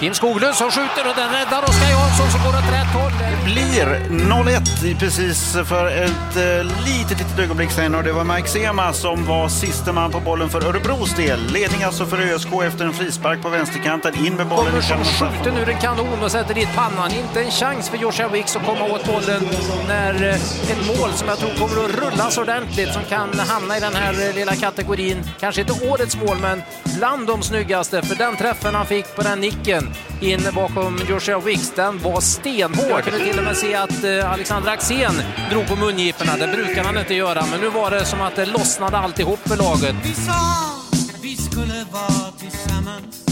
Kim 0.00 0.14
Skoglund 0.14 0.54
som 0.54 0.70
skjuter 0.70 1.08
och 1.08 1.16
den 1.16 1.30
räddar 1.30 1.62
Oskar 1.62 1.90
Jansson 1.90 2.30
som 2.30 2.40
går 2.40 2.58
åt 2.58 2.67
blir 3.54 4.00
0-1 4.10 4.98
precis 4.98 5.52
för 5.52 5.86
ett 5.86 6.36
eh, 6.36 6.64
litet, 6.84 7.18
litet 7.18 7.38
ögonblick 7.38 7.70
sedan 7.70 7.94
och 7.94 8.04
det 8.04 8.12
var 8.12 8.24
Mike 8.24 8.48
Sema 8.48 8.92
som 8.92 9.24
var 9.24 9.48
sista 9.48 9.92
man 9.92 10.10
på 10.10 10.20
bollen 10.20 10.48
för 10.48 10.64
Örebros 10.64 11.14
del. 11.16 11.40
Ledning 11.52 11.82
alltså 11.82 12.06
för 12.06 12.20
ÖSK 12.20 12.48
efter 12.66 12.84
en 12.84 12.92
frispark 12.92 13.42
på 13.42 13.48
vänsterkanten. 13.48 14.26
In 14.26 14.34
med 14.34 14.46
bollen 14.46 14.66
Kommer 14.66 14.78
i 14.78 14.82
som 14.82 14.96
kanon. 14.96 15.32
skjuter 15.32 15.52
nu 15.52 15.72
en 15.72 15.78
kanon 15.80 16.22
och 16.22 16.30
sätter 16.30 16.54
dit 16.54 16.68
pannan. 16.74 17.10
Inte 17.12 17.40
en 17.40 17.50
chans 17.50 17.88
för 17.88 17.96
Joshua 17.96 18.28
Wicks 18.28 18.56
att 18.56 18.66
komma 18.66 18.84
åt 18.84 19.06
bollen 19.06 19.42
när 19.88 20.14
eh, 20.14 20.34
ett 20.70 20.98
mål 20.98 21.12
som 21.12 21.28
jag 21.28 21.38
tror 21.38 21.50
kommer 21.50 21.84
att 21.84 22.12
rullas 22.12 22.38
ordentligt 22.38 22.92
som 22.92 23.02
kan 23.04 23.38
hamna 23.38 23.76
i 23.76 23.80
den 23.80 23.94
här 23.94 24.28
eh, 24.28 24.34
lilla 24.34 24.54
kategorin. 24.54 25.22
Kanske 25.40 25.60
inte 25.60 25.88
årets 25.88 26.16
mål 26.16 26.36
men 26.40 26.62
bland 26.98 27.26
de 27.26 27.42
snyggaste 27.42 28.02
för 28.02 28.16
den 28.16 28.36
träffen 28.36 28.74
han 28.74 28.86
fick 28.86 29.16
på 29.16 29.22
den 29.22 29.40
nicken 29.40 29.94
in 30.20 30.40
bakom 30.54 31.00
Joshua 31.08 31.38
Wicks, 31.38 31.72
den 31.76 31.98
var 31.98 32.20
stenhård. 32.20 33.02
Kunde 33.38 33.54
till 33.54 33.70
och 33.70 33.72
med 33.72 33.88
se 33.88 33.96
att 33.96 34.24
eh, 34.24 34.32
Alexander 34.32 34.72
Axén 34.72 35.12
drog 35.50 35.66
på 35.68 35.76
mungiporna. 35.76 36.36
Det 36.36 36.46
brukar 36.46 36.84
han 36.84 36.98
inte 36.98 37.14
göra 37.14 37.44
men 37.50 37.60
nu 37.60 37.68
var 37.68 37.90
det 37.90 38.04
som 38.04 38.20
att 38.20 38.36
det 38.36 38.46
lossnade 38.46 38.98
alltihop 38.98 39.38
för 39.48 39.56
laget. 39.56 39.96
Vi 40.04 40.14
sa 40.14 40.32
vi 41.22 41.36
skulle 41.36 41.84
vara 41.92 42.32
tillsammans 42.38 43.24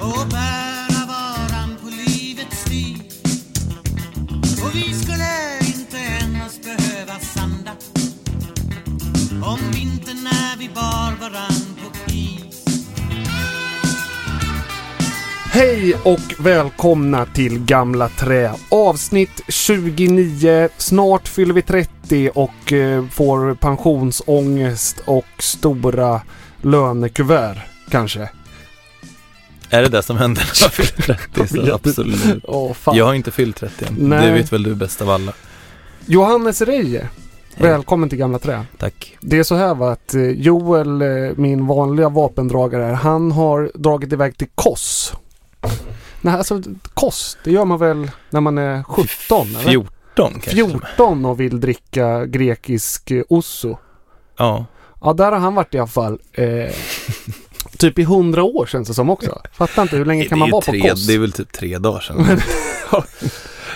och 0.00 0.26
bära 0.28 1.06
varann 1.06 1.76
på 1.82 1.88
livets 1.88 2.60
stig. 2.60 3.12
Och 4.64 4.74
vi 4.74 4.94
skulle 4.94 5.58
inte 5.66 5.96
ens 5.96 6.60
behöva 6.62 7.18
sanda 7.20 7.72
om 9.46 9.58
vintern 9.72 10.24
när 10.24 10.56
vi 10.58 10.68
bar 10.68 11.12
varann 11.20 11.76
på 11.82 11.98
krig. 11.98 12.23
Hej 15.54 15.96
och 16.04 16.34
välkomna 16.38 17.26
till 17.26 17.64
Gamla 17.64 18.08
Trä. 18.08 18.52
Avsnitt 18.68 19.42
29. 19.48 20.68
Snart 20.76 21.28
fyller 21.28 21.54
vi 21.54 21.62
30 21.62 22.30
och 22.34 22.72
eh, 22.72 23.06
får 23.06 23.54
pensionsångest 23.54 25.02
och 25.04 25.24
stora 25.38 26.20
lönekuvert 26.62 27.56
kanske. 27.90 28.30
Är 29.70 29.82
det 29.82 29.88
det 29.88 30.02
som 30.02 30.16
händer 30.16 30.42
när 30.42 30.64
man 30.64 30.70
fyller 30.70 31.16
30? 31.34 31.46
Så 31.66 31.74
absolut. 31.74 32.44
Åh 32.44 32.72
fan. 32.72 32.96
Jag 32.96 33.04
har 33.04 33.14
inte 33.14 33.30
fyllt 33.30 33.56
30 33.56 33.84
än. 33.84 33.94
Nej. 33.98 34.26
Det 34.26 34.32
vet 34.32 34.52
väl 34.52 34.62
du 34.62 34.74
bäst 34.74 35.02
av 35.02 35.10
alla. 35.10 35.32
Johannes 36.06 36.60
Reije. 36.62 37.08
Hej. 37.54 37.68
Välkommen 37.68 38.08
till 38.08 38.18
Gamla 38.18 38.38
Trä. 38.38 38.64
Tack. 38.78 39.16
Det 39.20 39.38
är 39.38 39.42
så 39.42 39.54
här 39.54 39.74
va 39.74 39.92
att 39.92 40.14
eh, 40.14 40.22
Joel, 40.22 41.02
eh, 41.02 41.08
min 41.36 41.66
vanliga 41.66 42.08
vapendragare 42.08 42.82
här, 42.82 42.92
han 42.92 43.32
har 43.32 43.70
dragit 43.74 44.12
iväg 44.12 44.38
till 44.38 44.48
Kos. 44.54 45.14
Nej, 46.24 46.34
alltså 46.34 46.62
Kos, 46.94 47.38
det 47.44 47.50
gör 47.50 47.64
man 47.64 47.78
väl 47.78 48.10
när 48.30 48.40
man 48.40 48.58
är 48.58 48.82
17? 48.82 49.46
eller? 49.48 49.70
14 49.70 49.90
kanske. 50.32 50.50
14 50.50 51.24
och 51.24 51.40
vill 51.40 51.60
dricka 51.60 52.26
grekisk 52.26 53.10
eh, 53.10 53.22
osso. 53.28 53.76
Ja. 54.38 54.66
Ja, 55.00 55.12
där 55.12 55.32
har 55.32 55.38
han 55.38 55.54
varit 55.54 55.74
i 55.74 55.78
alla 55.78 55.86
fall. 55.86 56.18
Eh, 56.32 56.74
typ 57.78 57.98
i 57.98 58.02
100 58.02 58.42
år 58.42 58.66
känns 58.66 58.88
det 58.88 58.94
som 58.94 59.10
också. 59.10 59.40
Fattar 59.52 59.82
inte, 59.82 59.96
hur 59.96 60.04
länge 60.04 60.24
kan 60.24 60.38
man 60.38 60.50
vara 60.50 60.62
ju 60.66 60.66
på 60.66 60.80
tre, 60.82 60.90
Kos? 60.90 61.06
det 61.06 61.14
är 61.14 61.18
väl 61.18 61.32
typ 61.32 61.52
tre 61.52 61.78
dagar 61.78 62.00
sedan. 62.00 62.26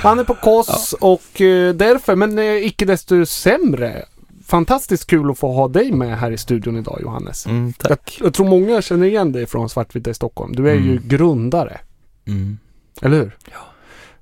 Han 0.02 0.18
är 0.18 0.24
på 0.24 0.34
Kos 0.34 0.92
och 1.00 1.40
eh, 1.40 1.74
därför, 1.74 2.16
men 2.16 2.38
eh, 2.38 2.44
icke 2.66 2.84
desto 2.84 3.26
sämre. 3.26 4.04
Fantastiskt 4.46 5.06
kul 5.06 5.30
att 5.30 5.38
få 5.38 5.52
ha 5.52 5.68
dig 5.68 5.92
med 5.92 6.18
här 6.18 6.30
i 6.30 6.38
studion 6.38 6.76
idag 6.76 6.98
Johannes. 7.02 7.46
Mm, 7.46 7.72
Jag, 7.78 7.88
tack. 7.88 8.18
jag 8.20 8.34
tror 8.34 8.48
många 8.48 8.82
känner 8.82 9.06
igen 9.06 9.32
dig 9.32 9.46
från 9.46 9.68
Svartvita 9.68 10.10
i 10.10 10.14
Stockholm. 10.14 10.52
Du 10.56 10.70
är 10.70 10.74
ju 10.74 10.90
Mm. 10.92 11.02
grundare, 11.08 11.80
Mm. 12.28 12.58
eller 13.02 13.16
hur? 13.16 13.36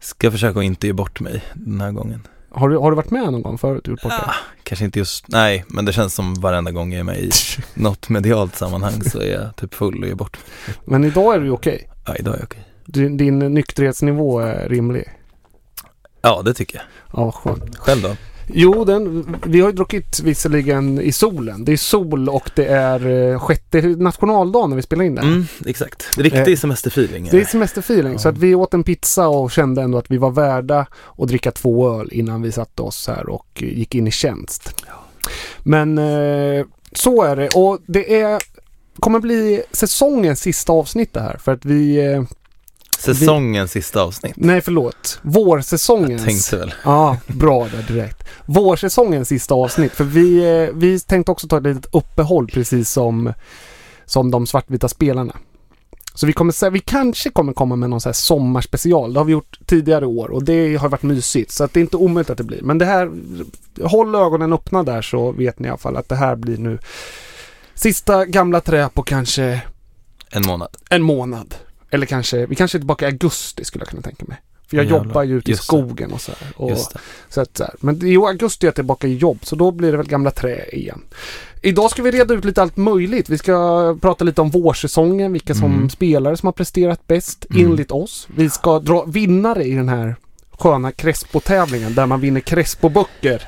Ska 0.00 0.30
försöka 0.30 0.58
att 0.58 0.64
inte 0.64 0.86
ge 0.86 0.92
bort 0.92 1.20
mig 1.20 1.42
den 1.54 1.80
här 1.80 1.92
gången. 1.92 2.26
Har 2.50 2.68
du, 2.68 2.76
har 2.78 2.90
du 2.90 2.96
varit 2.96 3.10
med 3.10 3.22
någon 3.32 3.42
gång 3.42 3.58
förut? 3.58 3.86
Gjort 3.88 4.02
bort 4.02 4.12
Ah, 4.12 4.26
det? 4.26 4.34
kanske 4.62 4.84
inte 4.84 4.98
just, 4.98 5.28
nej, 5.28 5.64
men 5.68 5.84
det 5.84 5.92
känns 5.92 6.14
som 6.14 6.34
varenda 6.34 6.70
gång 6.70 6.92
jag 6.92 7.00
är 7.00 7.04
med 7.04 7.18
i 7.18 7.30
något 7.74 8.08
medialt 8.08 8.56
sammanhang 8.56 9.02
så 9.02 9.18
är 9.20 9.32
jag 9.32 9.56
typ 9.56 9.74
full 9.74 10.02
och 10.02 10.08
ger 10.08 10.14
bort 10.14 10.36
mig. 10.66 10.76
Men 10.84 11.04
idag 11.04 11.34
är 11.34 11.40
du 11.40 11.50
okej. 11.50 11.88
Ja, 12.06 12.14
idag 12.16 12.34
är 12.34 12.38
jag 12.38 12.44
okej. 12.44 12.68
Din, 12.86 13.16
din 13.16 13.38
nykterhetsnivå 13.38 14.38
är 14.40 14.68
rimlig. 14.68 15.12
Ja, 16.22 16.42
det 16.44 16.54
tycker 16.54 16.76
jag. 16.78 16.84
Ja, 17.20 17.32
skönt. 17.32 17.76
Själv 17.78 18.02
då? 18.02 18.16
Jo, 18.52 18.84
den, 18.84 19.36
vi 19.46 19.60
har 19.60 19.68
ju 19.68 19.74
druckit 19.74 20.20
visserligen 20.20 21.00
i 21.00 21.12
solen. 21.12 21.64
Det 21.64 21.72
är 21.72 21.76
sol 21.76 22.28
och 22.28 22.50
det 22.54 22.66
är 22.66 23.30
eh, 23.32 23.38
sjätte 23.38 23.80
nationaldagen 23.82 24.70
när 24.70 24.76
vi 24.76 24.82
spelar 24.82 25.04
in 25.04 25.14
det. 25.14 25.20
Mm, 25.20 25.46
exakt. 25.66 26.18
Riktig 26.18 26.52
Eh, 26.52 26.56
semesterfeeling. 26.56 27.28
Det 27.30 27.40
är 27.40 27.44
semesterfeeling. 27.44 28.18
Så 28.18 28.28
att 28.28 28.38
vi 28.38 28.54
åt 28.54 28.74
en 28.74 28.84
pizza 28.84 29.28
och 29.28 29.50
kände 29.50 29.82
ändå 29.82 29.98
att 29.98 30.10
vi 30.10 30.16
var 30.16 30.30
värda 30.30 30.86
att 31.18 31.28
dricka 31.28 31.50
två 31.50 32.00
öl 32.00 32.08
innan 32.12 32.42
vi 32.42 32.52
satte 32.52 32.82
oss 32.82 33.06
här 33.06 33.28
och 33.28 33.62
gick 33.62 33.94
in 33.94 34.06
i 34.06 34.10
tjänst. 34.10 34.84
Men 35.62 35.98
eh, 35.98 36.66
så 36.92 37.22
är 37.22 37.36
det. 37.36 37.48
Och 37.48 37.78
det 37.86 38.20
är, 38.20 38.42
kommer 38.98 39.20
bli 39.20 39.62
säsongens 39.72 40.40
sista 40.40 40.72
avsnitt 40.72 41.12
det 41.12 41.20
här. 41.20 41.36
För 41.36 41.52
att 41.52 41.64
vi... 41.64 42.12
Eh, 42.12 42.22
Säsongens 43.00 43.70
sista 43.72 44.02
avsnitt. 44.02 44.32
nej, 44.36 44.60
förlåt. 44.60 45.18
Vårsäsongens. 45.22 46.24
Tänkte 46.24 46.56
väl. 46.56 46.74
Ja, 46.84 47.16
bra 47.26 47.68
där 47.68 47.94
direkt. 47.94 48.24
Vårsäsongens 48.46 49.28
sista 49.28 49.54
avsnitt. 49.54 49.92
För 49.92 50.04
vi, 50.04 50.38
eh, 50.64 50.74
vi 50.74 51.00
tänkte 51.00 51.32
också 51.32 51.48
ta 51.48 51.56
ett 51.56 51.62
litet 51.62 51.94
uppehåll 51.94 52.46
precis 52.46 52.90
som, 52.90 53.32
som 54.04 54.30
de 54.30 54.46
svartvita 54.46 54.88
spelarna. 54.88 55.36
Så 56.14 56.26
vi, 56.26 56.32
kommer, 56.32 56.70
vi 56.70 56.80
kanske 56.80 57.30
kommer 57.30 57.52
komma 57.52 57.76
med 57.76 57.90
någon 57.90 58.00
så 58.00 58.08
här 58.08 58.14
sommarspecial. 58.14 59.12
Det 59.12 59.20
har 59.20 59.24
vi 59.24 59.32
gjort 59.32 59.58
tidigare 59.66 60.06
år 60.06 60.28
och 60.28 60.44
det 60.44 60.76
har 60.76 60.88
varit 60.88 61.02
mysigt. 61.02 61.50
Så 61.52 61.64
att 61.64 61.72
det 61.72 61.80
är 61.80 61.82
inte 61.82 61.96
omöjligt 61.96 62.30
att 62.30 62.38
det 62.38 62.44
blir. 62.44 62.62
Men 62.62 62.78
det 62.78 62.84
här, 62.84 63.10
håll 63.82 64.14
ögonen 64.14 64.52
öppna 64.52 64.82
där 64.82 65.02
så 65.02 65.32
vet 65.32 65.58
ni 65.58 65.66
i 65.66 65.70
alla 65.70 65.78
fall 65.78 65.96
att 65.96 66.08
det 66.08 66.16
här 66.16 66.36
blir 66.36 66.58
nu 66.58 66.78
sista 67.74 68.24
gamla 68.24 68.60
trä 68.60 68.88
på 68.88 69.02
kanske 69.02 69.60
En 70.30 70.42
månad. 70.46 70.68
en 70.90 71.02
månad. 71.02 71.54
Eller 71.90 72.06
kanske, 72.06 72.46
vi 72.46 72.54
kanske 72.54 72.78
är 72.78 72.80
tillbaka 72.80 73.04
i 73.04 73.08
augusti 73.08 73.64
skulle 73.64 73.82
jag 73.82 73.88
kunna 73.88 74.02
tänka 74.02 74.24
mig. 74.28 74.36
För 74.68 74.76
jag 74.76 74.84
Jävlar. 74.84 75.04
jobbar 75.04 75.22
ju 75.22 75.38
ute 75.38 75.50
i 75.50 75.52
Just 75.52 75.64
skogen 75.64 76.12
och 76.12 76.20
så 76.20 76.32
här. 76.40 76.52
Och, 76.56 76.78
så 77.28 77.40
att, 77.40 77.56
så 77.56 77.64
här. 77.64 77.74
Men 77.80 78.06
i 78.06 78.16
augusti 78.16 78.66
är 78.66 78.68
jag 78.68 78.74
tillbaka 78.74 79.06
i 79.06 79.16
jobb 79.16 79.38
så 79.42 79.56
då 79.56 79.70
blir 79.70 79.90
det 79.90 79.96
väl 79.96 80.06
gamla 80.08 80.30
trä 80.30 80.64
igen. 80.72 81.02
Idag 81.62 81.90
ska 81.90 82.02
vi 82.02 82.10
reda 82.10 82.34
ut 82.34 82.44
lite 82.44 82.62
allt 82.62 82.76
möjligt. 82.76 83.28
Vi 83.28 83.38
ska 83.38 83.96
prata 84.00 84.24
lite 84.24 84.40
om 84.40 84.50
vårsäsongen, 84.50 85.32
vilka 85.32 85.54
som 85.54 85.72
Mm. 85.74 85.90
spelare 85.90 86.36
som 86.36 86.46
har 86.46 86.52
presterat 86.52 87.06
bäst 87.06 87.46
Mm. 87.50 87.66
enligt 87.66 87.90
oss. 87.90 88.28
Vi 88.36 88.50
ska 88.50 88.78
dra 88.78 89.04
vinnare 89.04 89.64
i 89.64 89.74
den 89.74 89.88
här 89.88 90.16
sköna 90.58 90.92
Crespo-tävlingen 90.92 91.94
där 91.94 92.06
man 92.06 92.20
vinner 92.20 92.40
Crespo-böcker 92.40 93.42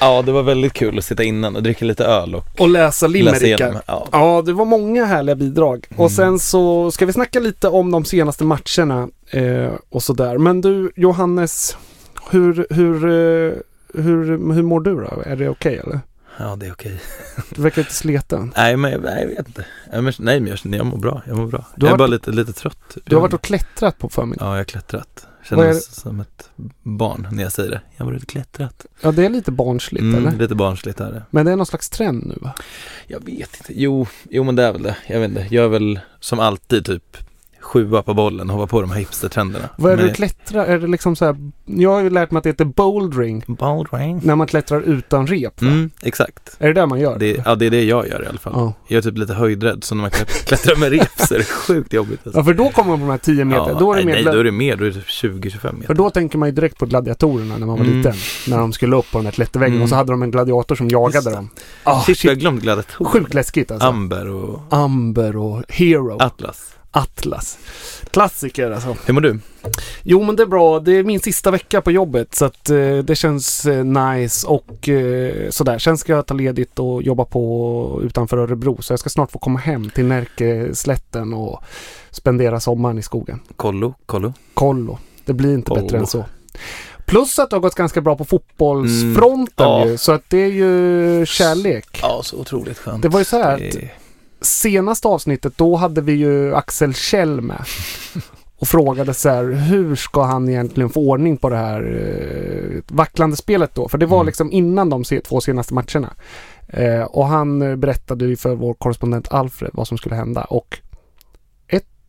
Ja, 0.00 0.22
det 0.22 0.32
var 0.32 0.42
väldigt 0.42 0.72
kul 0.72 0.98
att 0.98 1.04
sitta 1.04 1.22
innan 1.22 1.56
och 1.56 1.62
dricka 1.62 1.84
lite 1.84 2.04
öl 2.04 2.34
och 2.34 2.44
och 2.60 2.68
läsa 2.68 3.06
limerickar. 3.06 3.82
Ja. 3.86 4.08
Ja, 4.12 4.42
det 4.46 4.52
var 4.52 4.64
många 4.64 5.04
härliga 5.04 5.36
bidrag. 5.36 5.86
Mm. 5.90 6.00
Och 6.00 6.10
sen 6.10 6.38
så 6.38 6.90
ska 6.90 7.06
vi 7.06 7.12
snacka 7.12 7.40
lite 7.40 7.68
om 7.68 7.90
de 7.90 8.04
senaste 8.04 8.44
matcherna 8.44 9.08
eh, 9.30 9.70
och 9.90 10.02
sådär. 10.02 10.38
Men 10.38 10.60
du 10.60 10.90
Johannes, 10.96 11.76
hur, 12.30 12.66
hur, 12.70 12.94
eh, 13.04 13.52
hur, 14.02 14.52
hur 14.54 14.62
mår 14.62 14.80
du 14.80 14.94
då? 14.94 15.22
Är 15.26 15.36
det 15.36 15.48
okej 15.48 15.76
eller? 15.84 16.00
Ja, 16.38 16.56
det 16.56 16.66
är 16.66 16.72
okej. 16.72 17.00
Du 17.54 17.62
verkar 17.62 17.82
lite 17.82 17.94
sliten. 17.94 18.52
Nej, 18.56 18.76
men 18.76 18.92
jag, 18.92 19.02
nej, 19.02 19.20
jag 19.20 19.28
vet 19.28 19.46
inte. 19.46 19.64
Nej, 19.92 20.02
men, 20.02 20.12
nej, 20.18 20.40
men 20.40 20.56
jag, 20.64 20.74
jag 20.78 20.86
mår 20.86 20.98
bra. 20.98 21.22
Jag 21.26 21.36
mår 21.36 21.46
bra. 21.46 21.64
Du 21.76 21.86
jag 21.86 21.92
är 21.94 21.98
bara 21.98 22.08
varit- 22.08 22.10
lite, 22.26 22.30
lite 22.30 22.52
trött. 22.52 22.96
Du 23.04 23.16
har 23.16 23.22
varit 23.22 23.34
och 23.34 23.42
klättrat 23.42 23.98
på 23.98 24.08
förmiddagen. 24.08 24.48
Ja, 24.48 24.54
jag 24.54 24.60
har 24.60 24.64
klättrat. 24.64 25.25
Känner 25.48 25.64
mig 25.64 25.80
som 25.80 26.20
ett 26.20 26.50
barn 26.82 27.28
när 27.32 27.42
jag 27.42 27.52
säger 27.52 27.70
det. 27.70 27.80
Jag 27.96 28.04
har 28.04 28.12
varit 28.12 28.26
klättrat. 28.26 28.86
Ja, 29.00 29.12
det 29.12 29.24
är 29.24 29.28
lite 29.28 29.50
barnsligt 29.50 30.02
eller? 30.02 30.18
Mm, 30.18 30.38
lite 30.38 30.54
barnsligt 30.54 31.00
är 31.00 31.12
det. 31.12 31.22
Men 31.30 31.46
det 31.46 31.52
är 31.52 31.56
någon 31.56 31.66
slags 31.66 31.90
trend 31.90 32.26
nu 32.26 32.34
va? 32.40 32.54
Jag 33.06 33.24
vet 33.24 33.56
inte. 33.56 33.72
Jo, 33.74 34.06
jo 34.30 34.44
men 34.44 34.56
det 34.56 34.62
är 34.62 34.72
väl 34.72 34.82
det. 34.82 34.96
Jag 35.06 35.20
vet 35.20 35.28
inte. 35.28 35.46
Jag 35.50 35.64
är 35.64 35.68
väl 35.68 36.00
som 36.20 36.40
alltid 36.40 36.84
typ 36.84 37.16
sjua 37.66 38.02
på 38.02 38.14
bollen 38.14 38.50
och 38.50 38.56
hoppar 38.56 38.66
på 38.66 38.80
de 38.80 38.90
här 38.90 38.98
hipstertrenderna. 38.98 39.68
Vad 39.76 39.92
är 39.92 39.96
det 39.96 40.02
du 40.02 40.12
klättrar? 40.14 40.64
Är 40.66 40.78
det 40.78 40.86
liksom 40.86 41.16
så 41.16 41.24
här? 41.24 41.36
Jag 41.64 41.90
har 41.92 42.00
ju 42.00 42.10
lärt 42.10 42.30
mig 42.30 42.38
att 42.38 42.44
det 42.44 42.50
heter 42.50 42.64
bouldering 42.64 43.44
Bouldering. 43.46 44.20
när 44.24 44.36
man 44.36 44.46
klättrar 44.46 44.80
utan 44.80 45.26
rep 45.26 45.62
va? 45.62 45.68
Mm, 45.68 45.90
exakt. 46.02 46.56
Är 46.58 46.66
det 46.68 46.72
det 46.80 46.86
man 46.86 47.00
gör? 47.00 47.18
Det, 47.18 47.42
ja, 47.44 47.54
det 47.54 47.66
är 47.66 47.70
det 47.70 47.84
jag 47.84 48.08
gör 48.08 48.22
i 48.24 48.26
alla 48.26 48.38
fall. 48.38 48.52
ja. 48.56 48.72
Jag 48.88 48.98
är 48.98 49.02
typ 49.02 49.18
lite 49.18 49.34
höjdrädd 49.34 49.84
så 49.84 49.94
när 49.94 50.02
man 50.02 50.10
klätt- 50.10 50.44
klättrar 50.46 50.76
med 50.76 50.90
rep 50.92 51.10
så 51.20 51.34
är 51.34 51.38
det 51.38 51.44
sjukt 51.44 51.92
jobbigt. 51.92 52.20
Alltså. 52.24 52.40
ja, 52.40 52.44
för 52.44 52.54
då 52.54 52.68
kommer 52.70 52.88
man 52.90 52.98
på 52.98 53.04
de 53.06 53.10
här 53.10 53.18
10 53.18 53.44
meter. 53.44 53.68
Ja, 53.68 53.76
då 53.78 53.92
är 53.92 53.96
det 53.96 54.04
nej, 54.04 54.14
mer 54.14 54.24
nej, 54.24 54.32
då 54.34 54.40
är 54.40 54.44
det 54.44 54.52
mer. 54.52 54.76
Då 54.76 54.84
är 54.84 54.88
det 54.88 54.94
typ 54.94 55.06
20-25 55.08 55.72
meter. 55.72 55.86
För 55.86 55.94
då 55.94 56.10
tänker 56.10 56.38
man 56.38 56.48
ju 56.48 56.54
direkt 56.54 56.78
på 56.78 56.86
gladiatorerna 56.86 57.56
när 57.58 57.66
man 57.66 57.78
var 57.78 57.84
Mm. 57.84 57.96
liten. 57.96 58.14
När 58.48 58.58
de 58.58 58.72
skulle 58.72 58.96
upp 58.96 59.10
på 59.12 59.18
den 59.18 59.24
där 59.24 59.32
klätterväggen 59.32 59.72
Mm. 59.74 59.82
och 59.82 59.88
så 59.88 59.94
hade 59.94 60.12
de 60.12 60.22
en 60.22 60.30
gladiator 60.30 60.74
som 60.74 60.88
jagade 60.88 61.30
dem. 61.30 61.50
Ah, 61.82 62.00
shit, 62.02 62.24
jag 62.24 62.32
shit. 62.32 62.40
glömt 62.40 62.62
gladiatorer. 62.62 63.10
Sjukt 63.10 63.34
läskigt 63.34 63.70
alltså. 63.70 63.88
Amber 63.88 64.28
och 64.28 64.60
Amber 64.70 65.36
och 65.36 65.62
Hero. 65.68 66.16
Atlas. 66.22 66.75
Atlas. 66.96 67.58
Klassiker 68.10 68.70
alltså. 68.70 68.96
Hur 69.06 69.14
mår 69.14 69.20
du? 69.20 69.38
Jo 70.02 70.22
men 70.22 70.36
det 70.36 70.42
är 70.42 70.46
bra. 70.46 70.80
Det 70.80 70.92
är 70.92 71.04
min 71.04 71.20
sista 71.20 71.50
vecka 71.50 71.80
på 71.80 71.90
jobbet 71.90 72.34
så 72.34 72.44
att 72.44 72.70
eh, 72.70 72.96
det 72.98 73.16
känns 73.16 73.66
eh, 73.66 73.84
nice 73.84 74.46
och 74.46 74.88
eh, 74.88 75.50
sådär. 75.50 75.78
Sen 75.78 75.98
ska 75.98 76.12
jag 76.12 76.26
ta 76.26 76.34
ledigt 76.34 76.78
och 76.78 77.02
jobba 77.02 77.24
på 77.24 78.00
utanför 78.04 78.36
Örebro 78.38 78.82
så 78.82 78.92
jag 78.92 79.00
ska 79.00 79.10
snart 79.10 79.30
få 79.32 79.38
komma 79.38 79.58
hem 79.58 79.90
till 79.90 80.04
Närkeslätten 80.04 81.32
och 81.34 81.62
spendera 82.10 82.60
sommaren 82.60 82.98
i 82.98 83.02
skogen. 83.02 83.40
Kollo, 83.56 83.94
kollo. 84.06 84.32
Kollo. 84.54 84.98
Det 85.24 85.32
blir 85.32 85.54
inte 85.54 85.68
Kollo. 85.68 85.82
bättre 85.82 85.98
än 85.98 86.06
så. 86.06 86.24
Plus 87.06 87.38
att 87.38 87.50
det 87.50 87.56
har 87.56 87.60
gått 87.60 87.74
ganska 87.74 88.00
bra 88.00 88.16
på 88.16 88.24
fotbollsfronten 88.24 89.66
Mm. 89.66 89.80
Ja. 89.80 89.86
ju, 89.86 89.96
så 89.98 90.12
att 90.12 90.22
det 90.30 90.38
är 90.38 90.46
ju 90.52 91.26
kärlek. 91.26 91.98
Ja, 92.02 92.20
så 92.24 92.36
otroligt 92.36 92.78
skönt. 92.78 93.02
Det 93.02 93.08
var 93.08 93.18
ju 93.18 93.24
så 93.24 93.36
här 93.42 93.54
att 93.54 93.74
senaste 94.46 95.08
avsnittet 95.08 95.58
då 95.58 95.76
hade 95.76 96.00
vi 96.00 96.12
ju 96.12 96.54
Axel 96.54 96.94
Kjell 96.94 97.40
med. 97.40 97.64
Och 98.58 98.68
frågade 98.68 99.14
så 99.14 99.28
här, 99.28 99.44
hur 99.44 99.96
ska 99.96 100.22
han 100.22 100.48
egentligen 100.48 100.90
få 100.90 101.00
ordning 101.00 101.36
på 101.36 101.48
det 101.48 101.56
här 101.56 101.82
eh, 101.82 102.82
vacklande 102.96 103.36
spelet 103.36 103.74
då? 103.74 103.88
För 103.88 103.98
det 103.98 104.06
var 104.06 104.16
Mm. 104.16 104.26
liksom 104.26 104.52
innan 104.52 104.90
de 104.90 105.04
två 105.04 105.40
senaste 105.40 105.74
matcherna. 105.74 106.12
Eh, 106.68 107.02
och 107.02 107.26
han 107.26 107.80
berättade 107.80 108.24
ju 108.26 108.36
för 108.36 108.54
vår 108.54 108.74
korrespondent 108.74 109.32
Alfred 109.32 109.70
vad 109.74 109.88
som 109.88 109.98
skulle 109.98 110.14
hända. 110.14 110.44
Och 110.44 110.78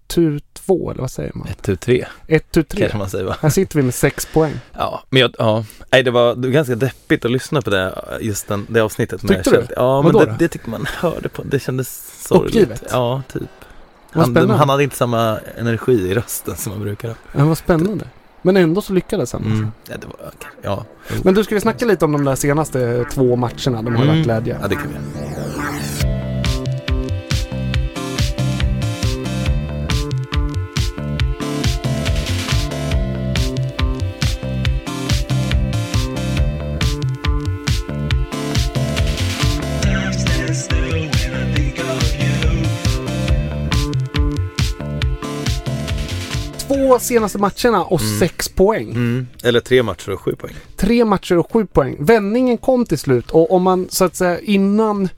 tur 0.07 0.41
två, 0.53 0.91
eller 0.91 1.01
vad 1.01 1.11
säger 1.11 1.31
man? 1.35 1.47
Ett, 1.47 1.61
tu, 1.61 1.75
tre 1.75 2.05
Ett 2.27 2.51
tur 2.51 2.63
tre. 2.63 2.79
kanske 2.81 2.97
man 2.97 3.09
säger 3.09 3.25
va? 3.25 3.35
Här 3.41 3.49
sitter 3.49 3.75
vi 3.75 3.83
med 3.83 3.93
sex 3.93 4.25
poäng. 4.33 4.53
Ja, 4.73 5.03
men 5.09 5.21
jag, 5.21 5.31
ja. 5.37 5.65
Nej, 5.91 6.03
det 6.03 6.11
var, 6.11 6.35
det 6.35 6.47
var 6.47 6.53
ganska 6.53 6.75
deppigt 6.75 7.25
att 7.25 7.31
lyssna 7.31 7.61
på 7.61 7.69
det, 7.69 7.95
just 8.21 8.47
den, 8.47 8.65
det 8.69 8.79
avsnittet. 8.79 9.23
med 9.23 9.29
Tyckte 9.35 9.49
du? 9.49 9.55
Kjell. 9.55 9.67
Ja, 9.75 10.01
men 10.01 10.13
det, 10.13 10.25
då? 10.25 10.35
det 10.39 10.47
tyckte 10.47 10.69
man 10.69 10.85
hörde 10.97 11.29
på. 11.29 11.43
Det 11.43 11.59
kändes 11.59 12.13
sorgligt. 12.27 12.55
Uppgivet? 12.55 12.83
Ja, 12.91 13.21
typ. 13.33 13.43
Han, 14.11 14.49
han 14.49 14.69
hade 14.69 14.83
inte 14.83 14.95
samma 14.95 15.39
energi 15.57 15.91
i 15.93 16.13
rösten 16.13 16.55
som 16.55 16.71
man 16.71 16.81
brukar 16.81 17.07
ha. 17.07 17.15
Ja, 17.37 17.45
vad 17.45 17.57
spännande. 17.57 18.05
Men 18.41 18.57
ändå 18.57 18.81
så 18.81 18.93
lyckades 18.93 19.33
han. 19.33 19.43
Mm. 19.45 19.71
Ja, 19.89 19.95
det 20.01 20.07
var, 20.07 20.31
ja. 20.61 20.85
Men 21.23 21.33
du, 21.33 21.43
ska 21.43 21.55
vi 21.55 21.61
snacka 21.61 21.85
lite 21.85 22.05
om 22.05 22.11
de 22.11 22.25
där 22.25 22.35
senaste 22.35 23.05
två 23.13 23.35
matcherna? 23.35 23.81
De 23.81 23.95
har 23.95 24.03
Mm. 24.03 24.07
varit 24.07 24.23
glädje. 24.23 24.57
ja, 24.61 24.67
det 24.67 24.75
kan 24.75 24.87
vi 24.87 25.26
Två 46.87 46.99
senaste 46.99 47.37
matcherna 47.37 47.83
och 47.83 48.01
Mm. 48.01 48.19
sex 48.19 48.49
poäng. 48.49 48.89
Mm. 48.91 49.27
Eller 49.43 49.59
tre 49.59 49.83
matcher 49.83 50.09
och 50.09 50.21
sju 50.21 50.35
poäng. 50.35 50.53
Tre 50.75 51.05
matcher 51.05 51.37
och 51.37 51.53
sju 51.53 51.65
poäng. 51.65 51.95
Vändningen 51.99 52.57
kom 52.57 52.85
till 52.85 52.97
slut 52.97 53.31
och 53.31 53.51
om 53.51 53.63
man 53.63 53.87
så 53.89 54.05
att 54.05 54.15
säga 54.15 54.39
innan 54.39 55.09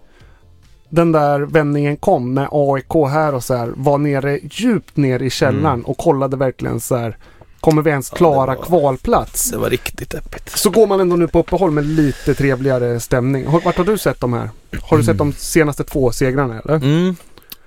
den 0.89 1.11
där 1.11 1.39
vändningen 1.39 1.97
kom 1.97 2.33
med 2.33 2.47
AIK 2.51 2.93
här 3.09 3.35
och 3.35 3.43
så 3.43 3.53
här 3.55 3.71
var 3.75 3.97
nere 3.97 4.39
djupt 4.51 4.97
ner 4.97 5.21
i 5.21 5.29
källaren 5.29 5.65
Mm. 5.79 5.85
och 5.85 5.97
kollade 5.97 6.37
verkligen 6.37 6.79
så 6.79 6.95
här 6.95 7.17
kommer 7.59 7.81
vi 7.81 7.89
ens 7.89 8.09
Ja, 8.11 8.17
klara 8.17 8.51
det 8.51 8.57
var- 8.57 8.65
kvalplats? 8.65 9.51
Det 9.51 9.57
var 9.57 9.69
riktigt 9.69 10.09
deppigt. 10.09 10.49
Så 10.57 10.69
går 10.69 10.87
man 10.87 10.99
ändå 10.99 11.15
nu 11.15 11.27
på 11.27 11.39
uppehåll 11.39 11.71
med 11.71 11.85
lite 11.85 12.33
trevligare 12.33 12.99
stämning. 12.99 13.45
Vart 13.65 13.77
har 13.77 13.83
du 13.85 13.97
sett 13.97 14.19
de 14.19 14.33
här? 14.33 14.49
Har 14.81 14.97
du 14.97 15.03
sett 15.03 15.17
de 15.17 15.33
senaste 15.33 15.83
två 15.83 16.11
segrarna 16.11 16.59
eller? 16.59 16.75
Mm. 16.75 17.15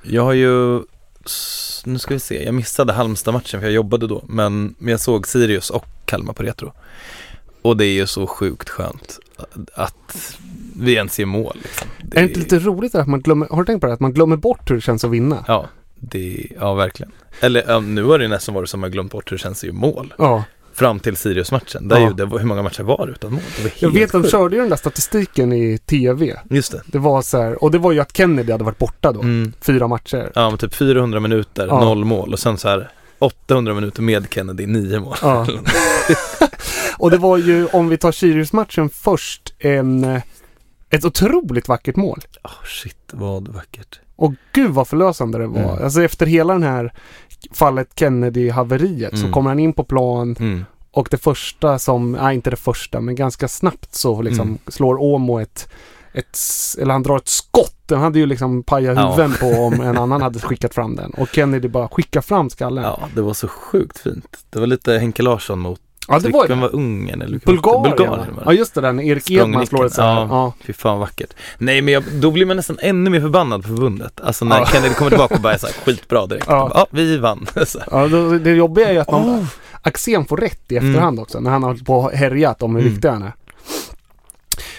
Jag 0.02 0.22
har 0.24 0.32
ju, 0.32 0.80
nu 1.84 1.98
ska 1.98 2.14
vi 2.14 2.20
se, 2.20 2.44
jag 2.44 2.54
missade 2.54 2.92
Halmstad-matchen 2.92 3.60
för 3.60 3.66
jag 3.66 3.74
jobbade 3.74 4.06
då. 4.06 4.24
Men, 4.28 4.74
men 4.78 4.90
jag 4.90 5.00
såg 5.00 5.28
Sirius 5.28 5.70
och 5.70 5.86
Kalmar 6.04 6.32
på 6.32 6.42
Retro. 6.42 6.72
Och 7.62 7.76
det 7.76 7.86
är 7.86 7.92
ju 7.92 8.06
så 8.06 8.26
sjukt 8.26 8.68
skönt 8.68 9.18
att 9.74 10.38
vi 10.76 10.94
ens 10.94 11.18
gör 11.18 11.26
mål. 11.26 11.56
Liksom. 11.62 11.88
Det 12.02 12.16
Är 12.18 12.22
det 12.22 12.28
inte 12.28 12.40
lite 12.40 12.58
roligt 12.58 12.94
att 12.94 13.08
man 13.08 13.20
glömmer, 13.20 13.48
har 13.50 13.58
du 13.58 13.64
tänkt 13.64 13.80
på 13.80 13.86
det? 13.86 13.92
Att 13.92 14.00
man 14.00 14.12
glömmer 14.12 14.36
bort 14.36 14.70
hur 14.70 14.74
det 14.74 14.80
känns 14.80 15.04
att 15.04 15.10
vinna? 15.10 15.44
Ja, 15.48 15.68
det, 15.94 16.46
ja 16.60 16.74
verkligen. 16.74 17.12
Eller 17.40 17.80
nu 17.80 18.04
har 18.04 18.18
det 18.18 18.28
nästan 18.28 18.54
varit 18.54 18.68
som 18.68 18.80
att 18.80 18.86
jag 18.86 18.92
glömt 18.92 19.12
bort 19.12 19.32
hur 19.32 19.36
det 19.36 19.42
känns 19.42 19.58
att 19.58 19.64
göra 19.64 19.76
mål. 19.76 20.14
Ja. 20.18 20.44
Fram 20.74 21.00
till 21.00 21.16
Sirius-matchen. 21.16 21.88
Där 21.88 22.00
Ja. 22.00 22.08
ju, 22.08 22.14
det 22.14 22.24
var, 22.24 22.38
hur 22.38 22.46
många 22.46 22.62
matcher 22.62 22.82
var 22.82 23.06
det 23.06 23.12
utan 23.12 23.32
mål? 23.32 23.40
Det 23.56 23.62
var 23.62 23.70
Jag 23.78 23.90
vet, 23.90 24.12
de 24.12 24.24
körde 24.24 24.56
ju 24.56 24.60
den 24.62 24.70
där 24.70 24.76
statistiken 24.76 25.52
i 25.52 25.78
TV. 25.78 26.36
Just 26.50 26.72
det. 26.72 26.82
Det 26.86 26.98
var 26.98 27.22
så 27.22 27.42
här, 27.42 27.62
och 27.64 27.70
det 27.70 27.78
var 27.78 27.92
ju 27.92 28.00
att 28.00 28.16
Kennedy 28.16 28.52
hade 28.52 28.64
varit 28.64 28.78
borta 28.78 29.12
då. 29.12 29.20
Mm. 29.20 29.52
Fyra 29.60 29.88
matcher. 29.88 30.32
Ja, 30.34 30.48
men 30.50 30.58
typ 30.58 30.74
400 30.74 31.20
minuter, 31.20 31.66
Ja. 31.66 31.80
noll 31.80 32.04
mål 32.04 32.32
och 32.32 32.38
sen 32.38 32.58
så 32.58 32.68
här 32.68 32.90
800 33.18 33.74
minuter 33.74 34.02
med 34.02 34.26
Kennedy, 34.30 34.66
nio 34.66 35.00
mål. 35.00 35.16
Ja. 35.22 35.46
och 36.98 37.10
det 37.10 37.18
var 37.18 37.36
ju, 37.38 37.66
om 37.66 37.88
vi 37.88 37.96
tar 37.98 38.12
Sirius-matchen 38.12 38.88
först, 38.90 39.54
en, 39.58 40.20
ett 40.90 41.04
otroligt 41.04 41.68
vackert 41.68 41.96
mål. 41.96 42.20
Oh, 42.44 42.50
shit, 42.66 42.96
vad 43.12 43.48
vackert. 43.48 44.00
Och 44.16 44.34
gud 44.52 44.70
vad 44.70 44.88
förlösande 44.88 45.38
det 45.38 45.46
var. 45.46 45.60
Mm. 45.72 45.84
Alltså 45.84 46.02
efter 46.02 46.26
hela 46.26 46.52
den 46.52 46.62
här 46.62 46.92
fallet 47.52 47.88
Kennedy-haveriet 47.94 49.10
så 49.16 49.20
Mm. 49.24 49.32
kommer 49.32 49.50
han 49.50 49.58
in 49.58 49.72
på 49.72 49.84
plan 49.84 50.36
Mm. 50.38 50.64
och 50.90 51.08
det 51.10 51.16
första 51.18 51.78
som, 51.78 52.12
nej 52.12 52.34
inte 52.34 52.50
det 52.50 52.56
första, 52.56 53.00
men 53.00 53.14
ganska 53.14 53.48
snabbt 53.48 53.94
så 53.94 54.22
liksom 54.22 54.48
Mm. 54.48 54.58
slår 54.66 55.02
Åmo 55.02 55.38
ett, 55.40 55.68
ett, 56.12 56.38
eller 56.78 56.92
han 56.92 57.02
drar 57.02 57.16
ett 57.16 57.28
skott. 57.28 57.76
Den 57.86 58.00
hade 58.00 58.18
ju 58.18 58.26
liksom 58.26 58.62
pajat 58.62 58.96
Ja. 58.96 59.10
huvuden 59.10 59.32
på 59.40 59.46
om 59.62 59.80
en 59.80 59.98
annan 59.98 60.22
hade 60.22 60.38
skickat 60.48 60.74
fram 60.74 60.96
den. 60.96 61.10
Och 61.10 61.28
Kennedy 61.28 61.68
bara 61.68 61.88
skickar 61.88 62.20
fram 62.20 62.50
skallen. 62.50 62.84
Ja, 62.84 63.00
det 63.14 63.22
var 63.22 63.34
så 63.34 63.48
sjukt 63.48 63.98
fint. 63.98 64.38
Det 64.50 64.58
var 64.60 64.66
lite 64.66 64.98
Henke 64.98 65.22
Larsson 65.22 65.58
mot, 65.58 65.80
Ja, 66.08 66.18
det 66.18 66.28
var 66.30 66.48
det. 66.48 66.54
var 66.54 66.74
Ungern 66.74 67.22
eller 67.22 67.38
Bulgarien. 67.38 67.82
Bulgarien 67.96 68.38
ja 68.44 68.52
just 68.52 68.74
det 68.74 68.80
där 68.80 68.92
när 68.92 69.02
Erik 69.02 69.30
Edman 69.30 69.66
slår 69.66 69.86
ett. 69.86 69.92
Ja. 69.98 70.26
Ja. 70.30 70.52
Fy 70.66 70.72
fan 70.72 70.98
vackert. 70.98 71.30
Nej 71.58 71.82
men 71.82 71.94
jag, 71.94 72.02
då 72.20 72.30
blir 72.30 72.46
man 72.46 72.56
nästan 72.56 72.78
ännu 72.82 73.10
mer 73.10 73.20
förbannad 73.20 73.62
på 73.62 73.68
förbundet. 73.68 74.20
Alltså 74.20 74.44
när 74.44 74.58
Ja. 74.58 74.66
Kennedy 74.66 74.94
kommer 74.94 75.10
tillbaka 75.10 75.34
och 75.34 75.40
bara 75.40 75.52
är 75.54 75.58
så 75.58 75.66
här 75.66 75.74
skitbra 75.84 76.26
direkt. 76.26 76.46
Ja. 76.48 76.70
Ja, 76.74 76.86
vi 76.90 77.18
vann. 77.18 77.46
Ja, 77.90 78.06
det, 78.08 78.38
det 78.38 78.50
jobbiga 78.50 78.88
är 78.88 78.92
ju 78.92 78.98
att 78.98 79.10
man, 79.10 79.22
Oh. 79.22 79.44
Axén 79.84 80.24
får 80.24 80.36
rätt 80.36 80.72
i 80.72 80.76
Mm. 80.76 80.90
efterhand 80.90 81.20
också 81.20 81.40
när 81.40 81.50
han 81.50 81.62
har 81.62 81.70
hållit 81.70 81.86
på 81.86 81.96
och 81.96 82.12
härjat 82.12 82.62
om 82.62 82.74
hur 82.74 82.82
Mm. 82.82 82.92
viktig 82.94 83.08
han 83.08 83.22
är. 83.22 83.32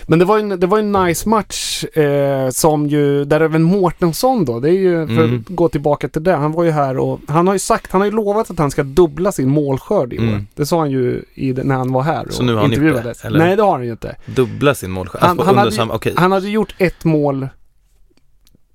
Men 0.07 0.19
det 0.19 0.25
var 0.25 0.37
ju 0.37 0.43
en, 0.51 0.59
det 0.59 0.67
var 0.67 0.79
en 0.79 0.91
nice 0.91 1.29
match 1.29 1.83
eh, 1.83 2.49
som 2.49 2.87
ju, 2.87 3.25
där 3.25 3.41
även 3.41 3.63
Mårtensson 3.63 4.45
då, 4.45 4.59
det 4.59 4.69
är 4.69 4.73
ju, 4.73 5.07
för 5.07 5.23
Mm. 5.23 5.39
att 5.49 5.55
gå 5.55 5.69
tillbaka 5.69 6.09
till 6.09 6.23
det, 6.23 6.33
han 6.35 6.51
var 6.51 6.63
ju 6.63 6.71
här 6.71 6.97
och 6.97 7.19
han 7.27 7.47
har 7.47 7.53
ju 7.53 7.59
sagt, 7.59 7.91
han 7.91 8.01
har 8.01 8.05
ju 8.05 8.11
lovat 8.11 8.51
att 8.51 8.59
han 8.59 8.71
ska 8.71 8.83
dubbla 8.83 9.31
sin 9.31 9.49
målskörd 9.49 10.13
i 10.13 10.17
år. 10.19 10.23
Mm. 10.23 10.47
Det 10.55 10.65
sa 10.65 10.79
han 10.79 10.91
ju 10.91 11.23
i, 11.33 11.53
när 11.53 11.75
han 11.75 11.91
var 11.93 12.01
här 12.01 12.25
och 12.25 12.33
Så 12.33 12.43
nu 12.43 12.53
har 12.53 12.61
han 12.61 12.71
intervjuades. 12.71 13.25
eller? 13.25 13.39
Nej 13.39 13.55
det 13.55 13.63
har 13.63 13.71
han 13.71 13.85
ju 13.85 13.91
inte. 13.91 14.15
Dubbla 14.25 14.75
sin 14.75 14.91
målskörd. 14.91 15.21
Han- 15.21 15.29
Alltså 15.29 15.45
han 15.45 15.57
hade 15.57 15.71
samma, 15.71 15.93
okej. 15.95 16.13
Han 16.17 16.31
hade 16.31 16.49
gjort 16.49 16.75
ett 16.77 17.03
mål 17.03 17.47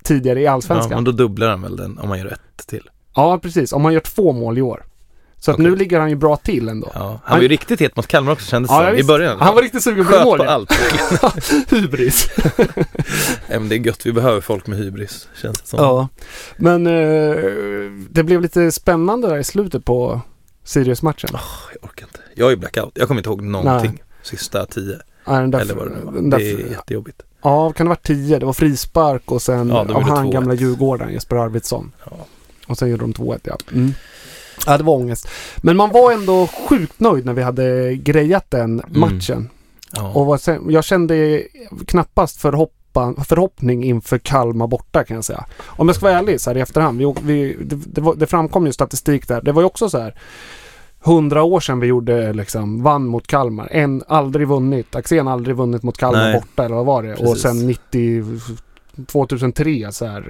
tidigare 0.03 0.41
i 0.41 0.45
Ja, 0.45 0.53
Allsvenskan. 0.53 0.95
men 0.95 1.05
då 1.05 1.13
dubblar 1.13 1.51
han 1.51 1.63
väl 1.63 1.77
den 1.77 1.99
om 1.99 2.09
man 2.09 2.19
gör 2.19 2.27
ett 2.27 2.67
till. 2.67 2.89
Ja, 3.17 3.39
precis. 3.43 3.73
Om 3.73 3.83
man 3.83 3.93
gör 3.93 4.01
två 4.01 4.33
mål 4.33 4.59
i 4.59 4.63
år. 4.63 4.85
Så 5.41 5.51
att 5.51 5.55
Okej. 5.55 5.71
nu 5.71 5.77
ligger 5.77 6.01
han 6.01 6.11
ju 6.11 6.17
bra 6.17 6.37
till 6.37 6.69
ändå. 6.69 6.91
Ja. 6.95 7.21
Han 7.25 7.39
var 7.39 7.43
ju 7.43 7.49
riktigt 7.49 7.81
het 7.81 7.97
mot 7.97 8.07
Kalmar 8.07 8.33
också 8.33 8.47
kändes 8.47 8.71
Ja, 8.71 8.83
det 8.91 8.99
i 8.99 9.05
början. 9.05 9.41
Han 9.41 9.55
var 9.55 9.63
riktigt 9.63 9.83
sugen 9.83 10.05
på 10.07 10.13
Sköt 10.13 10.25
mål. 10.25 10.39
på 10.39 10.45
allt. 10.45 10.73
Hybris. 11.73 12.31
Nej, 13.49 13.59
men 13.59 13.69
det 13.69 13.75
är 13.75 13.79
gött, 13.79 14.07
vi 14.07 14.13
behöver 14.13 14.41
folk 14.41 14.67
med 14.67 14.79
hybris, 14.79 15.29
känns 15.43 15.61
det 15.61 15.69
som. 15.69 15.79
Ja. 15.81 16.09
Men 16.57 16.87
eh, 16.87 17.37
det 18.11 18.23
blev 18.23 18.41
lite 18.43 18.73
spännande 18.73 19.29
där 19.29 19.39
i 19.39 19.45
slutet 19.45 19.85
på 19.85 20.21
Sirius-matchen. 20.65 21.31
Jag 21.33 21.91
orkar 21.91 22.07
inte. 22.07 22.21
Jag 22.35 22.53
är 22.53 22.57
blackout, 22.57 22.93
jag 22.95 23.09
kommer 23.09 23.21
inte 23.21 23.31
ihåg 23.31 23.43
någonting. 23.43 24.03
Sista 24.23 24.67
tio, 24.67 24.99
Ja, 25.27 25.33
den 25.33 25.51
där, 25.51 25.61
eller 25.61 25.75
vad 25.75 25.87
det 25.89 25.95
nu 25.95 26.01
var. 26.05 26.13
den 26.13 26.31
där, 26.31 26.39
Det 26.39 26.51
är 26.51 26.71
jättejobbigt. 26.71 27.23
Ja, 27.43 27.73
kan 27.73 27.87
det 27.87 27.91
ha 27.91 27.95
varit 27.95 28.07
10? 28.07 28.39
Det 28.39 28.47
var 28.47 28.53
frispark 28.53 29.33
och 29.33 29.43
sen 29.43 29.69
Ja, 29.69 29.79
av 29.81 30.03
han 30.03 30.27
2-1. 30.27 30.33
gamla 30.33 30.55
Djurgården, 30.55 31.13
Jesper 31.13 31.37
Arvidsson. 31.37 31.93
Ja. 32.05 32.27
Och 32.67 32.79
sen 32.79 32.89
gjorde 32.91 33.03
de 33.03 33.13
2-1 33.15 33.39
ja. 33.43 33.57
Mm. 33.73 33.93
Ja, 34.67 34.79
det 34.79 34.85
var 34.85 34.95
ångest. 34.95 35.29
Men 35.57 35.77
man 35.77 35.91
var 35.91 36.13
ändå 36.13 36.47
sjukt 36.69 37.01
nöjd 37.01 37.25
när 37.27 37.33
vi 37.33 37.43
hade 37.43 37.97
grejat 37.97 38.47
den 38.51 38.81
Mm. 38.81 39.01
matchen. 39.01 39.49
Ja. 39.93 40.13
Och 40.13 40.41
sen, 40.41 40.67
jag 40.71 40.85
kände 40.85 41.43
knappast 41.87 42.41
förhoppa, 42.41 43.15
förhoppning 43.25 43.85
inför 43.85 44.19
Kalmar 44.19 44.67
borta 44.67 45.05
kan 45.05 45.15
jag 45.15 45.25
säga. 45.25 45.45
Om 45.67 45.89
jag 45.89 45.97
ska 45.97 46.07
vara 46.07 46.19
ärlig 46.19 46.41
så 46.41 46.51
här 46.51 46.57
i 46.57 46.61
efterhand. 46.61 46.99
Vi, 46.99 47.15
vi, 47.23 47.57
det, 47.61 47.77
det, 47.87 48.01
var, 48.01 48.15
det 48.15 48.27
framkom 48.27 48.67
ju 48.67 48.73
statistik 48.73 49.29
där. 49.29 49.43
Det 49.43 49.53
var 49.53 49.63
ju 49.63 49.67
också 49.67 49.91
så 49.91 49.99
här. 49.99 50.15
Hundra 51.01 51.43
år 51.43 51.61
sedan 51.61 51.81
vi 51.81 51.87
gjorde 51.87 52.33
liksom, 52.33 52.83
vann 52.83 53.07
mot 53.07 53.27
Kalmar. 53.27 53.69
En 53.71 54.03
aldrig 54.09 54.49
vunnit. 54.49 54.95
Axén 54.97 55.29
aldrig 55.29 55.57
vunnit 55.57 55.83
mot 55.83 55.99
Kalmar 55.99 56.19
Nej. 56.25 56.35
borta 56.35 56.65
eller 56.65 56.77
vad 56.77 56.87
var 56.87 57.03
det? 57.03 57.13
Och 57.13 57.19
Precis. 57.19 57.43
sen 57.43 57.67
90, 57.67 58.25
2003 59.07 59.93
så 59.93 60.07
här. 60.07 60.25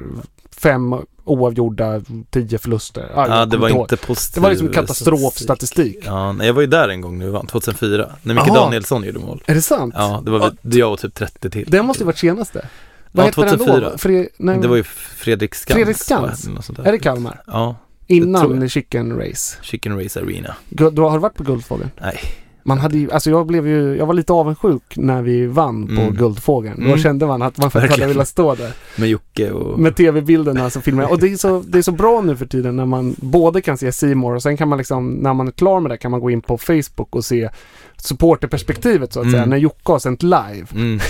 Fem 0.58 0.94
oavgjorda, 1.24 2.00
tio 2.30 2.58
förluster. 2.58 3.10
Ja, 3.14 3.28
ja, 3.28 3.46
det 3.46 3.56
var 3.56 3.68
ihåg. 3.68 3.80
inte 3.80 3.96
positiv 3.96 4.34
Det 4.34 4.40
var 4.40 4.50
liksom 4.50 4.68
katastrofstatistik. 4.68 5.96
Ja, 6.04 6.32
nej, 6.32 6.46
jag 6.46 6.54
var 6.54 6.60
ju 6.60 6.66
där 6.66 6.88
en 6.88 7.00
gång 7.00 7.20
vi 7.20 7.30
vann, 7.30 7.46
2004. 7.46 8.10
När 8.22 8.34
Micke. 8.34 8.46
Danielsson 8.46 9.04
gjorde 9.04 9.18
mål. 9.18 9.42
Är 9.46 9.54
det 9.54 9.62
sant? 9.62 9.94
Ja, 9.96 10.22
det 10.24 10.30
var 10.30 10.38
väl, 10.38 10.56
jag 10.62 10.92
och 10.92 10.98
typ 10.98 11.14
30 11.14 11.50
till. 11.50 11.66
Det 11.70 11.82
måste 11.82 12.02
ju 12.02 12.06
varit 12.06 12.18
senaste. 12.18 12.68
Vad 13.12 13.24
Ja, 13.24 13.26
hette 13.28 13.40
den 13.40 13.58
2004. 13.58 13.90
då? 13.90 13.98
Fre, 13.98 14.28
nej, 14.36 14.58
Det 14.58 14.68
var 14.68 14.76
ju 14.76 14.82
Fredrik 14.82 15.54
Skans. 15.54 15.74
Fredrik? 15.76 15.96
Skans? 15.96 16.48
Är 16.84 16.92
det 16.92 16.98
Kalmar? 16.98 17.42
Ja, 17.46 17.76
Innan. 18.06 18.68
Chicken 18.68 19.18
Race. 19.18 19.56
Chicken 19.62 20.02
Race 20.02 20.20
Arena. 20.20 20.54
Du 20.68 20.84
har 20.84 20.90
du 21.12 21.18
varit 21.18 21.34
på 21.34 21.42
Guldfågeln? 21.42 21.90
Nej. 22.00 22.20
Man 22.62 22.78
hade 22.78 22.98
ju, 22.98 23.10
alltså 23.12 23.30
jag 23.30 23.46
blev 23.46 23.66
ju, 23.68 23.96
jag 23.96 24.06
var 24.06 24.14
lite 24.14 24.32
avundsjuk 24.32 24.82
när 24.96 25.22
vi 25.22 25.46
vann 25.46 25.86
på 25.86 26.02
Mm. 26.02 26.14
Guldfågeln. 26.14 26.76
Då 26.80 26.86
Mm. 26.86 26.98
kände 26.98 27.26
man 27.26 27.42
att 27.42 27.58
man 27.58 27.70
faktiskt 27.70 27.94
hade 28.00 28.06
velat 28.12 28.28
stå 28.28 28.54
där. 28.54 28.72
Med 28.96 29.08
Jocke 29.08 29.50
och... 29.50 29.78
Med 29.78 29.96
tv-bilderna 29.96 30.70
som 30.70 30.82
filmar. 30.82 31.10
Och 31.10 31.18
det 31.20 31.32
är, 31.32 31.36
så, 31.36 31.64
det 31.66 31.78
är 31.78 31.82
så 31.82 31.92
bra 31.92 32.20
nu 32.20 32.36
för 32.36 32.46
tiden 32.46 32.76
när 32.76 32.86
man 32.86 33.14
både 33.18 33.60
kan 33.60 33.78
se 33.78 34.14
More 34.14 34.36
och 34.36 34.42
sen 34.42 34.56
kan 34.56 34.68
man 34.68 34.78
liksom, 34.78 35.10
när 35.10 35.34
man 35.34 35.48
är 35.48 35.52
klar 35.52 35.80
med 35.80 35.90
det 35.90 35.96
kan 35.96 36.10
man 36.10 36.20
gå 36.20 36.30
in 36.30 36.40
på 36.42 36.58
Facebook 36.58 37.16
och 37.16 37.24
se 37.24 37.48
supporterperspektivet 37.96 39.12
så 39.12 39.20
att 39.20 39.24
Mm. 39.26 39.32
säga. 39.32 39.46
När 39.46 39.56
Jocke 39.56 39.92
har 39.92 39.98
sänt 39.98 40.22
live. 40.22 40.66
Mm. 40.74 41.00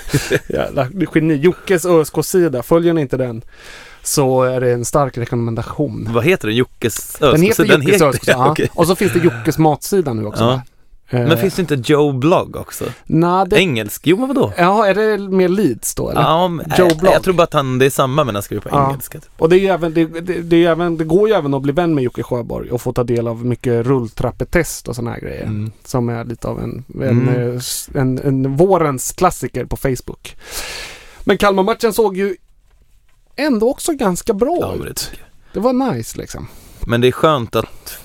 Jävla 0.48 0.88
geni. 1.14 1.34
Jockes 1.34 1.84
ÖSK-sida, 1.86 2.62
följer 2.62 2.92
ni 2.92 3.00
inte 3.00 3.16
den 3.16 3.42
så 4.04 4.42
är 4.42 4.60
det 4.60 4.72
en 4.72 4.84
stark 4.84 5.18
rekommendation. 5.18 6.08
Vad 6.12 6.24
heter 6.24 6.48
den? 6.48 6.56
Jockes 6.56 7.16
Den 7.20 7.42
heter 7.42 7.64
Jockes 7.64 8.02
ÖSK, 8.02 8.22
ja. 8.26 8.50
okej. 8.50 8.70
Och 8.74 8.86
så 8.86 8.96
finns 8.96 9.12
det 9.12 9.18
Jockes 9.18 9.58
matsida 9.58 10.12
nu 10.12 10.26
också. 10.26 10.42
Ja. 10.44 10.62
Eh, 11.12 11.26
Men 11.28 11.38
finns 11.38 11.54
det 11.54 11.62
inte 11.62 11.92
Joe 11.92 12.12
Blogg 12.12 12.56
också? 12.56 12.84
nej, 13.04 13.46
det, 13.48 13.56
Engelsk? 13.56 14.06
Jo 14.06 14.16
men 14.18 14.28
vadå? 14.28 14.52
Ja, 14.56 14.86
är 14.86 14.94
det 14.94 15.18
mer 15.18 15.48
Leeds 15.48 15.94
då 15.94 16.10
eller? 16.10 16.20
Ja, 16.20 16.48
men, 16.48 16.66
Joe 16.78 16.88
Joe 16.88 16.96
Blogg. 16.98 17.14
Jag 17.14 17.22
tror 17.22 17.34
bara 17.34 17.42
att 17.42 17.52
han, 17.52 17.78
det 17.78 17.86
är 17.86 17.90
samma 17.90 18.24
men 18.24 18.34
han 18.34 18.42
skriver 18.42 18.62
på 18.62 18.68
Ja. 18.72 18.88
engelska. 18.90 19.20
Typ. 19.20 19.30
Och 19.38 19.48
det, 19.48 19.56
är 19.56 19.60
ju 19.60 19.66
även, 19.68 19.94
det, 19.94 20.04
det, 20.04 20.42
det, 20.42 20.64
är 20.64 20.70
även, 20.70 20.96
det 20.96 21.04
går 21.04 21.28
ju 21.28 21.34
även 21.34 21.54
att 21.54 21.62
bli 21.62 21.72
vän 21.72 21.94
med 21.94 22.04
Jocke 22.04 22.22
Sjöborg 22.22 22.70
och 22.70 22.80
få 22.82 22.92
ta 22.92 23.04
del 23.04 23.28
av 23.28 23.46
mycket 23.46 23.86
rulltrappetest 23.86 24.88
och 24.88 24.96
sådana 24.96 25.10
här 25.10 25.20
grejer. 25.20 25.42
Mm. 25.44 25.72
Som 25.84 26.08
är 26.08 26.24
lite 26.24 26.48
av 26.48 26.60
en, 26.60 26.84
en, 26.94 27.02
Mm. 27.28 27.56
eh, 27.56 27.62
en, 28.00 28.18
en 28.18 28.56
vårens 28.56 29.12
klassiker 29.12 29.64
på 29.64 29.76
Facebook. 29.76 30.36
Men 31.24 31.38
Kalmar-matchen 31.38 31.92
såg 31.92 32.16
ju 32.16 32.36
ändå 33.36 33.70
också 33.70 33.92
ganska 33.92 34.32
bra 34.34 34.58
Ja, 34.60 34.86
ut. 34.86 35.10
Det 35.52 35.60
var 35.60 35.72
nice 35.72 36.18
liksom. 36.18 36.46
Men 36.86 37.00
det 37.00 37.08
är 37.08 37.12
skönt 37.12 37.56
att, 37.56 37.98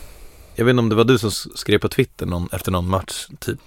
jag 0.57 0.65
vet 0.65 0.71
inte 0.73 0.79
om 0.79 0.89
det 0.89 0.95
var 0.95 1.03
du 1.03 1.17
som 1.17 1.31
skrev 1.31 1.77
på 1.79 1.89
Twitter 1.89 2.25
någon, 2.25 2.49
efter 2.51 2.71
någon 2.71 2.89
match, 2.89 3.27
typ, 3.39 3.59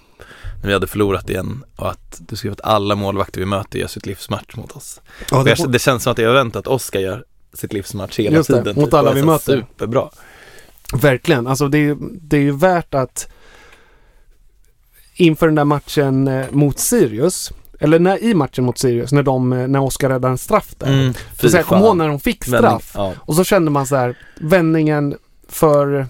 när 0.61 0.67
vi 0.67 0.73
hade 0.73 0.87
förlorat 0.87 1.29
igen 1.29 1.63
och 1.75 1.89
att 1.91 2.21
du 2.27 2.35
skrev 2.35 2.51
att 2.51 2.61
alla 2.61 2.95
målvakter 2.95 3.39
vi 3.39 3.45
möter 3.45 3.79
gör 3.79 3.87
sitt 3.87 4.05
livsmatch 4.05 4.55
mot 4.55 4.71
oss. 4.71 5.01
Ja, 5.31 5.43
För 5.43 5.49
jag, 5.57 5.71
det 5.71 5.79
känns 5.79 6.03
som 6.03 6.11
att 6.11 6.17
jag 6.17 6.27
har 6.29 6.33
väntat 6.35 6.59
att 6.59 6.67
Oskar 6.67 6.99
gör 6.99 7.23
sitt 7.53 7.73
livsmatch 7.73 8.19
hela 8.19 8.35
Just 8.35 8.49
det, 8.49 8.57
tiden. 8.57 8.75
mot 8.75 8.85
typ, 8.85 8.93
alla 8.93 9.13
vi 9.13 9.23
möter. 9.23 9.57
Superbra. 9.57 10.09
Verkligen. 11.01 11.47
Alltså 11.47 11.67
det, 11.67 11.77
är- 11.77 11.97
det 12.01 12.37
är 12.37 12.41
ju 12.41 12.51
värt 12.57 12.93
att 12.93 13.27
inför 15.15 15.45
den 15.45 15.55
där 15.55 15.65
matchen 15.65 16.27
eh, 16.27 16.45
mot 16.51 16.79
Sirius, 16.79 17.51
eller 17.79 17.99
när, 17.99 18.23
i 18.23 18.33
matchen 18.33 18.63
mot 18.65 18.77
Sirius, 18.77 19.11
när, 19.11 19.23
de, 19.23 19.53
eh, 19.53 19.67
när 19.67 19.79
Oskar 19.81 20.09
räddade 20.09 20.31
en 20.31 20.37
straff 20.37 20.75
där. 20.77 20.87
Mm, 20.87 21.13
Så 21.39 21.49
så 21.49 21.57
jag 21.57 21.65
kommer 21.65 21.81
ihåg 21.85 21.97
när 21.97 22.07
de 22.07 22.19
fick 22.19 22.47
Vändning. 22.47 22.69
straff. 22.79 22.91
Ja. 22.95 23.13
Och 23.19 23.35
så 23.35 23.43
kände 23.43 23.71
man 23.71 23.87
så 23.87 23.95
här, 23.95 24.17
vändningen 24.39 25.15
för 25.47 26.07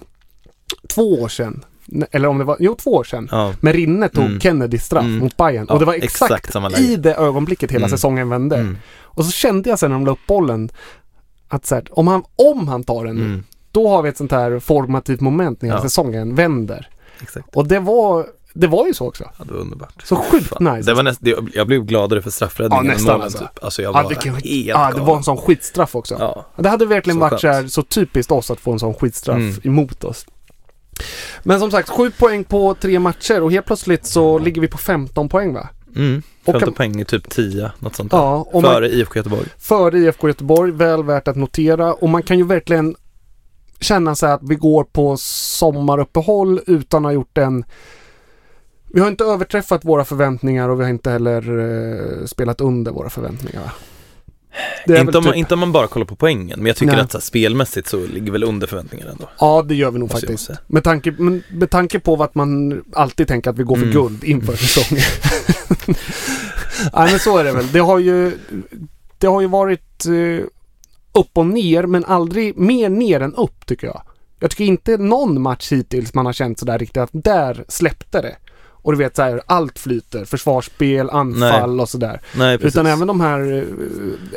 två 0.87 1.21
år 1.21 1.27
sedan, 1.29 1.65
eller 2.11 2.27
om 2.27 2.37
det 2.37 2.43
var, 2.43 2.57
jo 2.59 2.75
två 2.75 2.91
år 2.93 3.03
sedan, 3.03 3.27
Ja. 3.31 3.53
med 3.61 3.75
Rinne 3.75 4.09
tog 4.09 4.23
Mm. 4.25 4.39
Kennedy 4.39 4.77
straff 4.77 5.03
Mm. 5.05 5.19
mot 5.19 5.37
Bayern 5.37 5.65
Ja, 5.69 5.73
Och 5.73 5.79
det 5.79 5.85
var 5.85 5.93
exakt, 5.93 6.21
exakt 6.31 6.53
samma 6.53 6.71
i 6.71 6.95
det 6.95 7.15
ögonblicket 7.15 7.71
hela 7.71 7.85
Mm. 7.85 7.89
säsongen 7.89 8.29
vände. 8.29 8.55
Mm. 8.57 8.77
Och 8.99 9.25
så 9.25 9.31
kände 9.31 9.69
jag 9.69 9.79
sen 9.79 9.91
när 9.91 9.97
de 9.97 10.05
la 10.05 10.11
upp 10.11 10.27
bollen 10.27 10.69
att 11.47 11.65
så 11.65 11.75
här, 11.75 11.83
om, 11.91 12.07
han, 12.07 12.23
om 12.35 12.67
han 12.67 12.83
tar 12.83 13.05
den 13.05 13.15
nu, 13.15 13.25
Mm. 13.25 13.43
då 13.71 13.87
har 13.89 14.01
vi 14.01 14.09
ett 14.09 14.17
sånt 14.17 14.31
här 14.31 14.59
formativt 14.59 15.21
moment 15.21 15.61
när 15.61 15.69
hela 15.69 15.79
Ja. 15.79 15.83
säsongen 15.83 16.35
vänder. 16.35 16.89
Exakt. 17.21 17.55
Och 17.55 17.67
det 17.67 17.79
var, 17.79 18.25
det 18.53 18.67
var 18.67 18.87
ju 18.87 18.93
så 18.93 19.07
också. 19.07 19.23
Ja, 19.37 19.45
det 19.45 19.53
var 19.53 19.59
underbart. 19.59 19.93
Så 20.03 20.15
sjukt 20.15 20.47
Fan. 20.47 20.63
nice. 20.75 20.89
Det 20.91 20.93
var 20.95 21.03
näst, 21.03 21.19
det, 21.21 21.35
jag 21.53 21.67
blev 21.67 21.83
gladare 21.85 22.21
för 22.21 22.29
straffräddningen 22.31 22.85
Ja, 22.85 22.91
än 22.91 22.97
nästan 22.97 23.13
målen 23.13 23.23
alltså. 23.23 23.37
typ. 23.39 23.63
Alltså 23.63 23.81
jag 23.81 23.93
var 23.93 24.03
Ja, 24.03 24.09
det, 24.09 24.15
kan, 24.15 24.33
helt 24.33 24.45
ja, 24.45 24.91
det 24.95 25.01
var 25.01 25.17
en 25.17 25.23
sån 25.23 25.37
skitstraff 25.37 25.95
också. 25.95 26.15
Ja. 26.19 26.45
Det 26.57 26.69
hade 26.69 26.85
verkligen 26.85 27.15
Så 27.17 27.21
varit 27.21 27.41
så, 27.41 27.47
här, 27.47 27.67
så 27.67 27.81
typiskt 27.83 28.31
oss 28.31 28.51
att 28.51 28.59
få 28.59 28.71
en 28.71 28.79
sån 28.79 28.93
skitstraff 28.93 29.37
Mm. 29.37 29.55
emot 29.63 30.03
oss. 30.03 30.25
Men 31.43 31.59
som 31.59 31.71
sagt, 31.71 31.89
sju 31.89 32.11
poäng 32.11 32.43
på 32.43 32.73
tre 32.75 32.99
matcher 32.99 33.41
och 33.43 33.51
helt 33.51 33.65
plötsligt 33.65 34.05
så 34.05 34.39
ligger 34.39 34.61
vi 34.61 34.67
på 34.67 34.77
15 34.77 35.29
poäng 35.29 35.53
va? 35.53 35.69
Mm. 35.95 36.21
Och 36.39 36.45
15 36.45 36.59
kan- 36.61 36.73
poäng 36.73 37.01
i 37.01 37.05
typ 37.05 37.29
10, 37.29 37.71
något 37.79 37.95
sånt 37.95 38.11
där. 38.11 38.17
Ja, 38.17 38.47
och 38.51 38.61
man, 38.61 38.73
Före 38.73 38.89
IFK 38.89 39.15
Göteborg. 39.19 39.45
före 39.57 39.99
IFK 39.99 40.27
Göteborg, 40.27 40.71
väl 40.71 41.03
värt 41.03 41.27
att 41.27 41.35
notera 41.35 41.93
och 41.93 42.09
man 42.09 42.23
kan 42.23 42.37
ju 42.37 42.43
verkligen 42.45 42.95
känna 43.79 44.15
sig 44.15 44.31
att 44.31 44.41
vi 44.43 44.55
går 44.55 44.83
på 44.83 45.17
sommaruppehåll 45.17 46.59
utan 46.67 47.05
att 47.05 47.09
ha 47.09 47.13
gjort 47.13 47.37
en 47.37 47.63
vi 48.93 48.99
har 48.99 49.07
inte 49.07 49.23
överträffat 49.23 49.85
våra 49.85 50.05
förväntningar 50.05 50.69
och 50.69 50.79
vi 50.79 50.83
har 50.83 50.89
inte 50.89 51.09
heller 51.11 51.59
eh, 52.21 52.25
spelat 52.25 52.61
under 52.61 52.91
våra 52.91 53.09
förväntningar. 53.09 53.61
va? 53.61 53.71
Inte 54.87 55.17
om, 55.17 55.23
man, 55.23 55.33
typ- 55.33 55.35
inte 55.35 55.53
om 55.53 55.59
man 55.59 55.71
bara 55.71 55.87
kollar 55.87 56.05
på 56.05 56.15
poängen, 56.15 56.59
men 56.59 56.65
jag 56.65 56.75
tycker 56.75 56.91
Nej. 56.93 57.01
att 57.01 57.11
så 57.11 57.17
här, 57.17 57.23
spelmässigt 57.23 57.87
så 57.87 58.05
ligger 58.05 58.31
väl 58.31 58.43
under 58.43 58.67
förväntningarna 58.67 59.11
ändå. 59.11 59.29
Ja, 59.39 59.61
det 59.61 59.75
gör 59.75 59.91
vi 59.91 59.99
nog 59.99 60.11
faktiskt. 60.11 60.49
Med 60.67 60.83
tanke, 60.83 61.13
men, 61.17 61.43
med 61.51 61.69
tanke 61.69 61.99
på 61.99 62.23
att 62.23 62.35
man 62.35 62.81
alltid 62.93 63.27
tänker 63.27 63.49
att 63.49 63.57
vi 63.59 63.63
går 63.63 63.75
för 63.75 63.83
Mm. 63.83 63.93
guld 63.95 64.23
inför 64.23 64.55
säsongen. 64.55 65.03
Nej, 66.93 67.11
men 67.11 67.19
så 67.19 67.37
är 67.37 67.43
det 67.43 67.51
väl. 67.51 67.71
Det 67.71 67.79
har 67.79 67.99
ju, 67.99 68.31
det 69.17 69.27
har 69.27 69.41
ju 69.41 69.47
varit 69.47 70.05
eh, 70.05 70.45
upp 71.13 71.29
och 71.37 71.45
ner, 71.45 71.83
men 71.83 72.05
aldrig 72.05 72.57
mer 72.57 72.89
ner 72.89 73.19
än 73.19 73.35
upp 73.35 73.65
tycker 73.65 73.87
jag. 73.87 74.01
Jag 74.39 74.49
tycker 74.51 74.63
inte 74.63 74.97
någon 74.97 75.41
match 75.41 75.71
hittills 75.71 76.13
man 76.13 76.25
har 76.25 76.33
känt 76.33 76.59
sådär 76.59 76.79
riktigt 76.79 76.97
att 76.97 77.09
där 77.13 77.65
släppte 77.67 78.21
det. 78.21 78.35
Och 78.83 78.91
du 78.91 78.97
vet 78.97 79.15
så 79.15 79.21
här, 79.21 79.41
allt 79.45 79.79
flyter. 79.79 80.25
Försvarsspel, 80.25 81.09
anfall 81.09 81.79
och 81.79 81.89
sådär. 81.89 82.21
Nej, 82.35 82.57
precis. 82.57 82.75
Utan 82.75 82.85
även 82.85 83.07
de 83.07 83.21
här, 83.21 83.53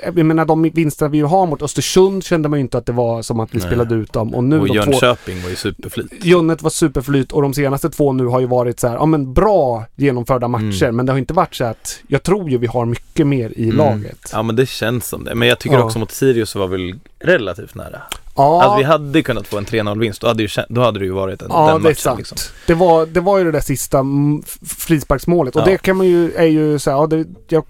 eh, 0.02 0.10
jag 0.16 0.26
menar 0.26 0.44
de 0.44 0.62
vinster 0.62 1.08
vi 1.08 1.20
har 1.20 1.46
mot 1.46 1.62
Östersund 1.62 2.24
kände 2.24 2.48
man 2.48 2.58
ju 2.58 2.60
inte 2.60 2.78
att 2.78 2.86
det 2.86 2.92
var 2.92 3.22
som 3.22 3.40
att 3.40 3.54
vi 3.54 3.58
Nej. 3.58 3.66
spelade 3.66 3.94
ut 3.94 4.12
dem. 4.12 4.34
Och 4.34 4.44
nu 4.44 4.60
och 4.60 4.66
de 4.66 4.72
två, 4.72 4.90
Jönköping 4.92 5.42
var 5.42 5.50
ju 5.50 5.56
superflyt. 5.56 6.12
Junnet 6.24 6.62
var 6.62 6.70
superflyt 6.70 7.32
och 7.32 7.42
de 7.42 7.54
senaste 7.54 7.90
två 7.90 8.12
nu 8.12 8.26
har 8.26 8.40
ju 8.40 8.46
varit 8.46 8.80
så 8.80 8.88
här, 8.88 8.94
ja 8.94 9.06
men 9.06 9.32
bra 9.32 9.84
genomförda 9.96 10.48
matcher 10.48 10.82
Mm. 10.84 10.96
men 10.96 11.06
det 11.06 11.12
har 11.12 11.18
inte 11.18 11.34
varit 11.34 11.54
så 11.54 11.64
att 11.64 12.00
jag 12.08 12.22
tror 12.22 12.50
ju 12.50 12.58
vi 12.58 12.66
har 12.66 12.84
mycket 12.84 13.26
mer 13.26 13.52
i 13.56 13.64
Mm. 13.64 13.76
laget. 13.76 14.30
Ja 14.32 14.42
men 14.42 14.56
det 14.56 14.66
känns 14.68 15.08
som 15.08 15.24
det. 15.24 15.34
Men 15.34 15.48
jag 15.48 15.58
tycker 15.58 15.76
Ja. 15.76 15.84
också 15.84 15.98
mot 15.98 16.10
Sirius 16.10 16.54
var 16.54 16.66
väl 16.66 16.94
relativt 17.18 17.74
nära. 17.74 18.02
Ja, 18.36 18.62
Alltså 18.62 18.78
vi 18.78 18.84
hade 18.84 19.22
kunnat 19.22 19.46
få 19.46 19.58
en 19.58 19.64
3-0 19.66 19.98
vinst, 20.00 20.20
då 20.20 20.26
hade, 20.26 20.42
ju, 20.42 20.48
då 20.68 20.80
hade 20.82 20.98
det 20.98 21.04
ju 21.04 21.10
varit 21.12 21.42
en, 21.42 21.48
ja 21.50 21.66
den 21.72 21.82
det 21.82 21.88
är 21.88 21.90
matchen 21.90 21.96
sant. 21.96 22.18
liksom. 22.18 22.38
Det, 22.66 22.74
var, 22.74 23.06
det 23.06 23.20
var 23.20 23.38
ju 23.38 23.44
det 23.44 23.52
där 23.52 23.60
sista 23.60 24.04
frisparksmålet 24.78 25.56
och 25.56 25.62
Ja. 25.62 25.66
det 25.66 25.78
kan 25.78 25.96
man 25.96 26.06
ju, 26.06 26.32
är 26.32 26.46
ju 26.46 26.78
så 26.78 26.90
här, 26.90 26.96
ja, 26.98 27.06
det, 27.06 27.26
jag 27.48 27.64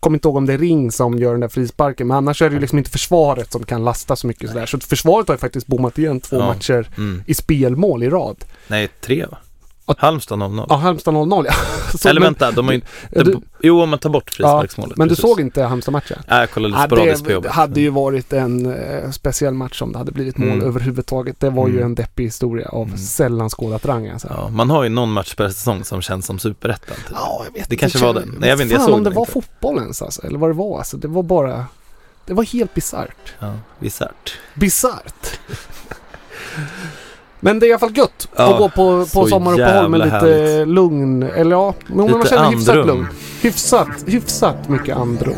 kommer 0.00 0.16
inte 0.16 0.28
ihåg 0.28 0.36
om 0.36 0.46
det 0.46 0.52
är 0.54 0.58
Ring 0.58 0.92
som 0.92 1.18
gör 1.18 1.30
den 1.32 1.40
där 1.40 1.48
frisparken 1.48 2.06
men 2.06 2.16
annars 2.16 2.42
är 2.42 2.48
det 2.50 2.54
ju 2.54 2.60
liksom 2.60 2.78
inte 2.78 2.90
försvaret 2.90 3.52
som 3.52 3.64
kan 3.64 3.84
lasta 3.84 4.16
så 4.16 4.26
mycket 4.26 4.48
sådär. 4.50 4.66
Så 4.66 4.80
försvaret 4.80 5.28
har 5.28 5.34
ju 5.34 5.38
faktiskt 5.38 5.66
bommat 5.66 5.98
igen 5.98 6.20
två 6.20 6.36
Ja. 6.36 6.46
matcher 6.46 6.88
Mm. 6.96 7.22
i 7.26 7.34
spelmål 7.34 8.02
i 8.02 8.08
rad. 8.10 8.36
Nej, 8.68 8.88
tre 9.00 9.26
va? 9.30 9.38
Ja. 9.88 9.94
Halmstad 9.98 10.38
0-0. 10.38 10.66
Ja, 10.68 10.76
Halmstad 10.76 11.14
0-0 11.14 11.46
ja. 11.48 11.52
Så, 11.98 12.08
Eller 12.08 12.20
men, 12.20 12.26
vänta, 12.26 12.50
de 12.50 12.66
har 12.66 12.74
ju 12.74 12.80
ja, 13.10 13.22
du, 13.24 13.40
Jo, 13.62 13.82
om 13.82 13.88
man 13.90 13.98
tar 13.98 14.10
bort 14.10 14.30
frisparksmålet. 14.30 14.96
Men 14.96 15.08
du 15.08 15.16
såg 15.16 15.40
inte 15.40 15.62
Halmstad-matchen? 15.62 16.18
Nej, 16.28 16.40
jag 16.40 16.50
kollade 16.50 16.74
Ja, 16.74 16.86
sporadiskt 16.86 17.22
på 17.22 17.28
det 17.28 17.34
jobbet. 17.34 17.50
hade 17.52 17.80
ju 17.80 17.90
varit 17.90 18.32
en 18.32 18.66
eh, 18.74 19.10
speciell 19.10 19.54
match 19.54 19.82
om 19.82 19.92
det 19.92 19.98
hade 19.98 20.12
blivit 20.12 20.38
mål 20.38 20.48
Mm. 20.48 20.66
överhuvudtaget. 20.66 21.40
Det 21.40 21.50
var 21.50 21.68
ju 21.68 21.72
Mm. 21.74 21.84
en 21.86 21.94
deppig 21.94 22.24
historia 22.24 22.68
av 22.68 22.86
Mm. 22.86 22.98
sällan 22.98 23.50
skådat 23.50 23.86
rang 23.86 24.08
alltså. 24.08 24.28
Ja, 24.30 24.48
man 24.48 24.70
har 24.70 24.82
ju 24.82 24.88
någon 24.88 25.12
match 25.12 25.34
per 25.34 25.48
säsong 25.48 25.84
som 25.84 26.02
känns 26.02 26.26
som 26.26 26.38
superettan. 26.38 26.96
Typ. 26.96 27.06
Ja, 27.14 27.42
jag 27.44 27.44
vet 27.44 27.54
Det 27.54 27.60
inte. 27.60 27.76
kanske 27.76 27.98
var 27.98 28.14
den. 28.14 28.36
Nej, 28.40 28.48
jag 28.50 28.56
vet 28.56 28.64
inte, 28.64 28.74
jag 28.74 28.82
såg 28.84 28.94
om 28.94 29.04
det 29.04 29.10
den 29.10 29.14
var 29.14 29.22
inte. 29.22 29.32
fotboll 29.32 29.78
ens 29.78 30.02
alltså, 30.02 30.26
eller 30.26 30.38
vad 30.38 30.50
det 30.50 30.54
var 30.54 30.78
alltså. 30.78 30.96
Det 30.96 31.08
var 31.08 31.22
bara... 31.22 31.66
Det 32.26 32.34
var 32.34 32.44
helt 32.44 32.74
bisarrt. 32.74 33.34
Ja, 33.38 33.52
bisarrt. 33.80 34.38
Bisarrt. 34.54 35.38
Men 37.46 37.58
det 37.58 37.66
är 37.66 37.68
i 37.68 37.72
alla 37.72 37.78
fall 37.78 37.96
gött 37.98 38.28
Ja, 38.36 38.52
att 38.52 38.58
gå 38.58 38.68
på, 38.68 39.06
på 39.14 39.26
sommaruppehåll 39.26 39.88
med 39.88 40.00
lite 40.00 40.10
härligt. 40.10 40.68
lugn. 40.68 41.22
Eller 41.22 41.50
ja, 41.56 41.74
men 41.86 41.96
man 41.96 42.06
Lite 42.20 42.28
känner 42.28 42.50
hyfsat 42.50 42.76
andrum. 42.76 42.96
lugn. 42.96 43.06
hyfsat, 43.42 43.88
hyfsat 44.06 44.68
mycket 44.68 44.96
andrum. 44.96 45.34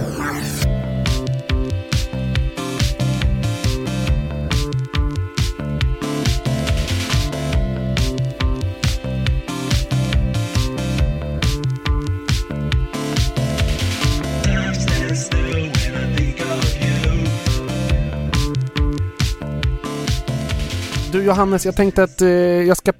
Du 21.12 21.24
Johannes, 21.24 21.66
jag 21.66 21.76
tänkte 21.76 22.02
att 22.02 22.22
eh, 22.22 22.28
jag 22.28 22.76
ska 22.76 22.92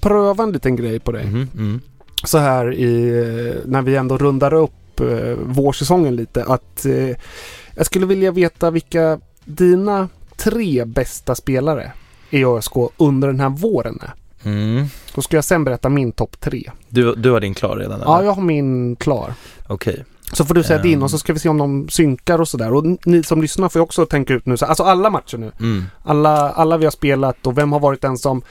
pröva 0.00 0.44
en 0.44 0.52
liten 0.52 0.76
grej 0.76 1.00
på 1.00 1.12
dig. 1.12 1.26
Mhm, 1.26 1.48
mm. 1.54 1.80
så 2.24 2.38
här 2.38 2.74
i, 2.74 3.08
eh, 3.08 3.54
när 3.64 3.82
vi 3.82 3.96
ändå 3.96 4.18
rundar 4.18 4.54
upp 4.54 5.00
eh, 5.00 5.36
vårsäsongen 5.44 6.16
lite 6.16 6.44
att 6.44 6.84
eh, 6.86 7.16
jag 7.76 7.86
skulle 7.86 8.06
vilja 8.06 8.32
veta 8.32 8.70
vilka 8.70 9.20
dina 9.44 10.08
tre 10.36 10.84
bästa 10.84 11.34
spelare 11.34 11.92
i 12.30 12.44
ÖSK 12.44 12.72
under 12.96 13.28
den 13.28 13.40
här 13.40 13.50
våren 13.50 13.98
är. 14.02 14.14
Mm. 14.48 14.86
Då 15.14 15.22
ska 15.22 15.36
jag 15.36 15.44
sen 15.44 15.64
berätta 15.64 15.88
min 15.88 16.12
topp 16.12 16.40
tre. 16.40 16.70
Du, 16.88 17.14
du 17.14 17.30
har 17.30 17.40
din 17.40 17.54
klar 17.54 17.76
redan? 17.76 18.00
Ja, 18.04 18.16
eller? 18.16 18.26
jag 18.26 18.32
har 18.32 18.42
min 18.42 18.96
klar. 18.96 19.34
Okej. 19.66 20.04
Så 20.32 20.44
får 20.44 20.54
du 20.54 20.62
säga 20.62 20.78
din 20.82 20.94
Ehm. 20.94 21.02
och 21.02 21.10
så 21.10 21.18
ska 21.18 21.32
vi 21.32 21.38
se 21.38 21.48
om 21.48 21.58
de 21.58 21.88
synkar 21.88 22.40
och 22.40 22.48
sådär. 22.48 22.72
Och 22.74 22.84
ni 23.06 23.22
som 23.22 23.42
lyssnar 23.42 23.68
får 23.68 23.78
ju 23.80 23.82
också 23.82 24.06
tänka 24.06 24.34
ut 24.34 24.46
nu, 24.46 24.56
så, 24.56 24.66
alltså 24.66 24.82
alla 24.82 25.10
matcher 25.10 25.36
nu. 25.38 25.52
Mm. 25.60 25.84
Alla, 26.04 26.50
alla 26.50 26.76
vi 26.76 26.84
har 26.86 26.90
spelat 26.90 27.46
och 27.46 27.58
vem 27.58 27.72
har 27.72 27.80
varit 27.80 28.00
den 28.00 28.18
som 28.18 28.42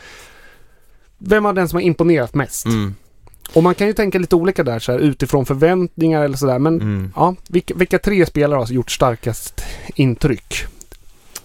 vem 1.17 1.45
har 1.45 1.53
den 1.53 1.67
som 1.69 1.77
har 1.77 1.81
imponerat 1.81 2.33
mest? 2.35 2.65
Mm. 2.65 2.95
Och 3.53 3.63
man 3.63 3.75
kan 3.75 3.87
ju 3.87 3.93
tänka 3.93 4.19
lite 4.19 4.35
olika 4.35 4.63
där 4.63 4.79
så 4.79 4.91
här, 4.91 4.99
utifrån 4.99 5.45
förväntningar 5.45 6.23
eller 6.23 6.37
sådär. 6.37 6.59
Men 6.59 6.75
Mm. 6.81 7.13
Ja, 7.15 7.35
vilka, 7.49 7.73
vilka 7.73 7.99
tre 7.99 8.25
spelare 8.25 8.57
har 8.59 8.67
gjort 8.67 8.91
starkast 8.91 9.61
intryck? 9.95 10.63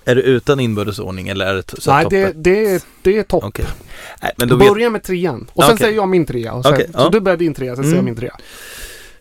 Är 0.04 0.14
det 0.14 0.22
utan 0.22 0.60
inbördesordning 0.60 1.28
eller 1.28 1.46
är 1.46 1.54
det 1.54 1.64
så 1.82 1.92
Nej, 1.92 2.06
det, 2.10 2.32
det, 2.36 2.64
är- 2.74 2.82
det 3.02 3.18
är 3.18 3.22
topp. 3.22 3.44
Okej. 3.44 3.64
Nej, 4.22 4.32
då 4.36 4.56
vet... 4.56 4.68
Börja 4.68 4.90
med 4.90 5.02
trean. 5.02 5.46
Och 5.52 5.62
sen 5.64 5.74
Okej. 5.74 5.84
säger 5.84 5.96
jag 5.96 6.08
min 6.08 6.26
trea. 6.26 6.52
Och 6.52 6.64
sen, 6.64 6.74
Okej, 6.74 6.86
Så 6.92 6.98
ja. 6.98 7.08
du 7.12 7.20
börjar 7.20 7.36
din 7.38 7.54
trea, 7.54 7.74
sen 7.76 7.84
säger 7.84 7.96
jag 7.96 8.02
Mm. 8.02 8.04
min 8.04 8.16
trea. 8.16 8.36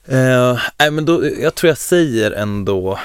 Eh, 0.05 0.59
nej 0.79 0.91
men 0.91 1.05
då, 1.05 1.29
jag 1.39 1.55
tror 1.55 1.67
jag 1.69 1.77
säger 1.77 2.31
ändå 2.31 2.99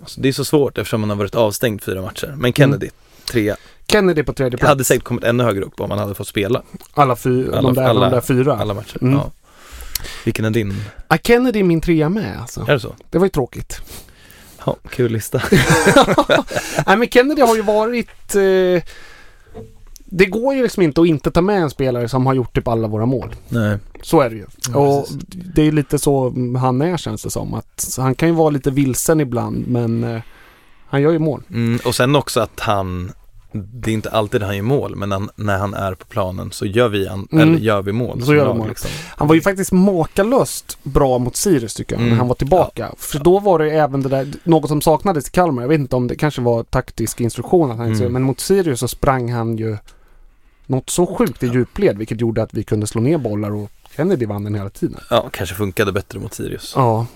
alltså, 0.00 0.20
Det 0.20 0.28
är 0.28 0.32
så 0.32 0.44
svårt 0.44 0.78
eftersom 0.78 1.00
man 1.00 1.10
har 1.10 1.16
varit 1.16 1.34
avstängd 1.34 1.82
fyra 1.82 2.02
matcher 2.02 2.34
Men 2.36 2.52
Kennedy, 2.52 2.88
trea 3.30 3.56
Kennedy 3.88 4.22
på 4.22 4.32
tredje 4.32 4.52
Jag 4.52 4.60
plats. 4.60 4.68
hade 4.68 4.84
säkert 4.84 5.04
kommit 5.04 5.24
ännu 5.24 5.44
högre 5.44 5.64
upp 5.64 5.80
om 5.80 5.88
man 5.88 5.98
hade 5.98 6.14
fått 6.14 6.28
spela 6.28 6.62
Alla, 6.94 7.16
fy, 7.16 7.46
Alla- 7.48 7.62
de, 7.62 7.74
där, 7.74 7.82
alla- 7.82 8.00
de 8.08 8.14
där 8.14 8.20
fyra. 8.20 8.56
alla 8.56 8.74
matcher 8.74 8.98
Mm. 9.02 9.14
ja. 9.14 9.30
Vilken 10.24 10.44
är 10.44 10.50
din? 10.50 10.84
Ah, 11.08 11.16
Kennedy 11.22 11.58
är 11.60 11.64
min 11.64 11.80
trea 11.80 12.08
med 12.08 12.40
alltså. 12.40 12.60
Är 12.60 12.72
det 12.72 12.80
så? 12.80 12.94
Det 13.10 13.18
var 13.18 13.26
ju 13.26 13.30
tråkigt. 13.30 13.80
Ja, 14.66 14.76
kul 14.90 15.12
lista 15.12 15.42
Nej 16.86 16.96
men 16.96 17.08
Kennedy 17.08 17.42
har 17.42 17.56
ju 17.56 17.62
varit... 17.62 18.34
Eh, 18.34 18.82
det 20.10 20.26
går 20.26 20.54
ju 20.54 20.62
liksom 20.62 20.82
inte 20.82 21.00
att 21.00 21.06
inte 21.06 21.30
ta 21.30 21.40
med 21.40 21.62
en 21.62 21.70
spelare 21.70 22.08
som 22.08 22.26
har 22.26 22.34
gjort 22.34 22.54
typ 22.54 22.68
alla 22.68 22.88
våra 22.88 23.06
mål. 23.06 23.34
Nej 23.48 23.78
Så 24.02 24.20
är 24.20 24.30
det 24.30 24.36
ju. 24.36 24.46
Ja, 24.72 24.78
och 24.78 25.02
precis. 25.08 25.22
det 25.54 25.62
är 25.62 25.72
lite 25.72 25.98
så 25.98 26.32
han 26.58 26.82
är 26.82 26.96
känns 26.96 27.22
det 27.22 27.30
som. 27.30 27.54
Att 27.54 27.94
han 27.98 28.14
kan 28.14 28.28
ju 28.28 28.34
vara 28.34 28.50
lite 28.50 28.70
vilsen 28.70 29.20
ibland 29.20 29.64
men 29.68 30.04
eh, 30.04 30.20
han 30.88 31.02
gör 31.02 31.12
ju 31.12 31.18
mål. 31.18 31.42
mm, 31.50 31.78
Och 31.84 31.94
sen 31.94 32.16
också 32.16 32.40
att 32.40 32.60
han 32.60 33.12
Det 33.52 33.90
är 33.90 33.94
inte 33.94 34.10
alltid 34.10 34.42
han 34.42 34.56
gör 34.56 34.62
mål 34.62 34.96
men 34.96 35.08
när, 35.08 35.22
när 35.36 35.58
han 35.58 35.74
är 35.74 35.94
på 35.94 36.04
planen 36.06 36.50
så 36.52 36.66
gör 36.66 36.88
vi, 36.88 37.08
an, 37.08 37.28
Mm. 37.32 37.48
eller 37.48 37.58
gör 37.60 37.82
vi 37.82 37.92
mål 37.92 38.22
Så 38.22 38.34
gör 38.34 38.52
vi 38.52 38.58
mål. 38.58 38.68
liksom. 38.68 38.90
Han 39.16 39.28
var 39.28 39.34
ju 39.34 39.40
faktiskt 39.40 39.72
makalöst 39.72 40.78
bra 40.82 41.18
mot 41.18 41.36
Sirius 41.36 41.74
tycker 41.74 41.94
jag, 41.94 42.00
när 42.00 42.06
Mm. 42.06 42.18
han 42.18 42.28
var 42.28 42.34
tillbaka. 42.34 42.88
För 42.98 43.18
då 43.18 43.38
var 43.38 43.58
det 43.58 43.70
även 43.70 44.02
det 44.02 44.08
där, 44.08 44.28
något 44.44 44.68
som 44.68 44.80
saknades 44.80 45.28
i 45.28 45.30
Kalmar. 45.30 45.62
Jag 45.62 45.68
vet 45.68 45.80
inte 45.80 45.96
om 45.96 46.06
det 46.06 46.14
kanske 46.16 46.40
var 46.40 46.62
taktisk 46.62 47.20
instruktion 47.20 47.70
att 47.70 47.76
han 47.76 47.88
inte 47.88 48.00
Mm. 48.00 48.12
men 48.12 48.22
mot 48.22 48.40
Sirius 48.40 48.80
så 48.80 48.88
sprang 48.88 49.32
han 49.32 49.56
ju 49.56 49.76
något 50.68 50.90
så 50.90 51.06
sjukt 51.06 51.42
i 51.42 51.46
djupled, 51.46 51.98
vilket 51.98 52.20
gjorde 52.20 52.42
att 52.42 52.54
vi 52.54 52.64
kunde 52.64 52.86
slå 52.86 53.00
ner 53.00 53.18
bollar 53.18 53.50
och 53.50 53.70
Kennedy 53.96 54.26
vann 54.26 54.44
den 54.44 54.54
hela 54.54 54.70
tiden. 54.70 55.00
Ja, 55.10 55.28
kanske 55.32 55.54
funkade 55.54 55.92
bättre 55.92 56.18
mot 56.18 56.34
Sirius 56.34 56.72
Ja. 56.76 57.06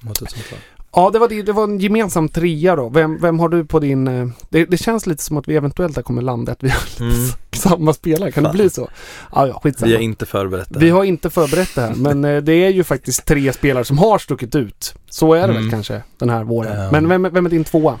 mot 0.00 0.22
ett 0.22 0.30
sånt 0.30 0.50
lag. 0.50 0.60
Ja, 0.92 1.10
det 1.10 1.18
var, 1.18 1.28
det, 1.28 1.42
det 1.42 1.52
var 1.52 1.64
en 1.64 1.78
gemensam 1.78 2.28
trea 2.28 2.76
då. 2.76 2.88
Vem, 2.88 3.20
vem 3.20 3.40
har 3.40 3.48
du 3.48 3.64
på 3.64 3.78
din... 3.80 4.08
eh, 4.08 4.28
Det, 4.48 4.64
det 4.64 4.76
känns 4.76 5.06
lite 5.06 5.22
som 5.22 5.36
att 5.36 5.48
vi 5.48 5.56
eventuellt 5.56 5.96
har 5.96 6.02
kommer 6.02 6.22
landa 6.22 6.52
att 6.52 6.62
vi 6.62 6.68
har 6.68 6.80
Mm. 7.00 7.14
samma 7.52 7.92
spelare. 7.92 8.32
Kan 8.32 8.44
Fan. 8.44 8.52
det 8.52 8.58
bli 8.58 8.70
så? 8.70 8.88
Ja, 9.34 9.46
ja, 9.46 9.60
skitsamma. 9.62 9.88
Vi 9.88 9.94
har 9.94 10.02
inte 10.02 10.26
förberett 10.26 10.68
det 10.70 10.78
Vi 10.78 10.86
här. 10.86 10.92
har 10.96 11.04
inte 11.04 11.30
förberett 11.30 11.74
det 11.74 11.80
här, 11.80 11.94
men 11.94 12.24
eh, 12.24 12.36
det 12.42 12.52
är 12.52 12.68
ju 12.70 12.84
faktiskt 12.84 13.24
tre 13.24 13.52
spelare 13.52 13.84
som 13.84 13.98
har 13.98 14.18
stuckit 14.18 14.54
ut. 14.54 14.94
Så 15.10 15.32
är 15.34 15.40
det 15.40 15.46
väl 15.46 15.56
Mm. 15.56 15.70
kanske 15.70 16.02
den 16.18 16.30
här 16.30 16.44
våren. 16.44 16.90
Men 16.92 17.08
vem, 17.08 17.22
vem 17.32 17.46
är 17.46 17.50
din 17.50 17.64
tvåa? 17.64 17.98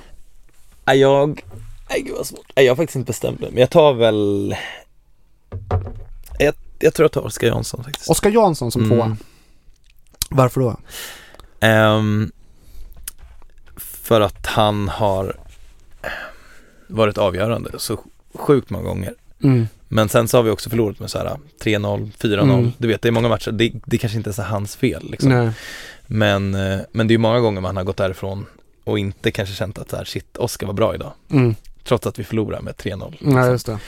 Jag, 0.84 1.42
nej 1.90 2.02
gud 2.02 2.14
vad 2.16 2.26
svårt. 2.26 2.52
Nej, 2.56 2.64
jag 2.64 2.72
har 2.72 2.76
faktiskt 2.76 2.96
inte 2.96 3.06
bestämt 3.06 3.40
mig. 3.40 3.50
Men 3.50 3.60
jag 3.60 3.70
tar 3.70 3.92
väl, 3.94 4.54
jag, 6.38 6.54
jag 6.78 6.94
tror 6.94 7.04
jag 7.04 7.12
tar 7.12 7.20
Oskar 7.26 7.46
Jansson 7.46 7.84
faktiskt. 7.84 8.10
Oskar 8.10 8.30
Jansson 8.30 8.70
som 8.70 8.82
Mm. 8.84 8.96
tvåa. 8.98 9.16
Varför 10.30 10.60
då? 10.60 10.76
Ehm, 11.60 12.32
för 13.76 14.20
att 14.20 14.46
han 14.46 14.88
har 14.88 15.36
varit 16.86 17.18
avgörande 17.18 17.70
så 17.78 17.98
sjukt 18.34 18.70
många 18.70 18.84
gånger. 18.84 19.14
Mm. 19.42 19.68
Men 19.88 20.08
sen 20.08 20.28
så 20.28 20.36
har 20.38 20.42
vi 20.42 20.50
också 20.50 20.70
förlorat 20.70 21.00
med 21.00 21.10
så 21.10 21.18
här 21.18 21.36
3-0, 21.64 22.10
4-0. 22.18 22.42
Mm. 22.42 22.72
Du 22.78 22.88
vet, 22.88 23.02
det 23.02 23.08
är 23.08 23.12
många 23.12 23.28
matcher. 23.28 23.50
Det, 23.50 23.72
det 23.86 23.98
kanske 23.98 24.16
inte 24.18 24.28
ens 24.28 24.38
är 24.38 24.42
hans 24.42 24.76
fel 24.76 25.10
liksom. 25.10 25.30
Nej. 25.30 25.50
Men, 26.06 26.54
eh, 26.54 26.78
men 26.92 27.08
det 27.08 27.12
är 27.12 27.14
ju 27.14 27.18
många 27.18 27.40
gånger 27.40 27.60
man 27.60 27.76
har 27.76 27.84
gått 27.84 27.96
därifrån 27.96 28.46
och 28.84 28.98
inte 28.98 29.30
kanske 29.30 29.54
känt 29.54 29.78
att 29.78 29.90
så 29.90 29.96
här, 29.96 30.04
shit, 30.04 30.36
Oskar 30.36 30.66
var 30.66 30.74
bra 30.74 30.94
idag. 30.94 31.12
Mm. 31.30 31.54
Trots 31.88 32.06
att 32.06 32.18
vi 32.18 32.24
förlorar 32.24 32.60
med 32.60 32.74
3-0. 32.74 33.16
Nej, 33.20 33.34
liksom. 33.34 33.50
just 33.52 33.66
det. 33.66 33.78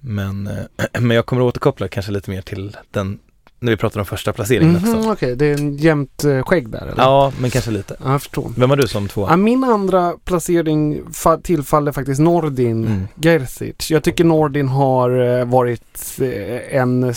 Men, 0.00 0.46
eh, 0.46 0.84
men 1.00 1.10
jag 1.16 1.26
kommer 1.26 1.42
att 1.42 1.48
återkoppla 1.48 1.88
kanske 1.88 2.12
lite 2.12 2.30
mer 2.30 2.42
till 2.42 2.76
den, 2.90 3.18
när 3.60 3.72
vi 3.72 3.76
pratar 3.76 4.00
om 4.00 4.06
första 4.06 4.32
placeringen 4.32 4.72
Mhm, 4.74 4.96
också. 4.96 5.10
Okej, 5.12 5.36
det 5.36 5.46
är 5.46 5.54
en 5.58 5.76
jämnt 5.76 6.24
eh, 6.24 6.42
skägg 6.42 6.68
där 6.70 6.80
eller? 6.86 7.02
Ja, 7.02 7.32
men 7.40 7.50
kanske 7.50 7.70
lite. 7.70 7.96
Ja, 8.04 8.10
jag 8.12 8.22
förstår. 8.22 8.52
Vem 8.56 8.70
har 8.70 8.76
du 8.76 8.88
som 8.88 9.08
två? 9.08 9.26
Ja, 9.30 9.36
min 9.36 9.64
andra 9.64 10.14
placering 10.24 11.02
fa- 11.04 11.42
tillfaller 11.42 11.92
faktiskt 11.92 12.20
Nordin 12.20 12.86
Mm. 12.86 13.08
Gerzic. 13.14 13.90
Jag 13.90 14.02
tycker 14.04 14.24
Nordin 14.24 14.68
har 14.68 15.38
eh, 15.38 15.44
varit 15.44 16.18
eh, 16.20 16.76
en 16.80 17.14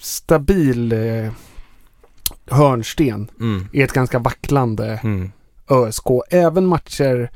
stabil 0.00 0.94
hörnsten 2.50 3.28
Mm. 3.40 3.68
i 3.72 3.82
ett 3.82 3.92
ganska 3.92 4.18
vacklande 4.18 5.00
Mm. 5.04 5.32
ÖSK. 5.70 6.06
Även 6.30 6.66
matcher, 6.66 7.30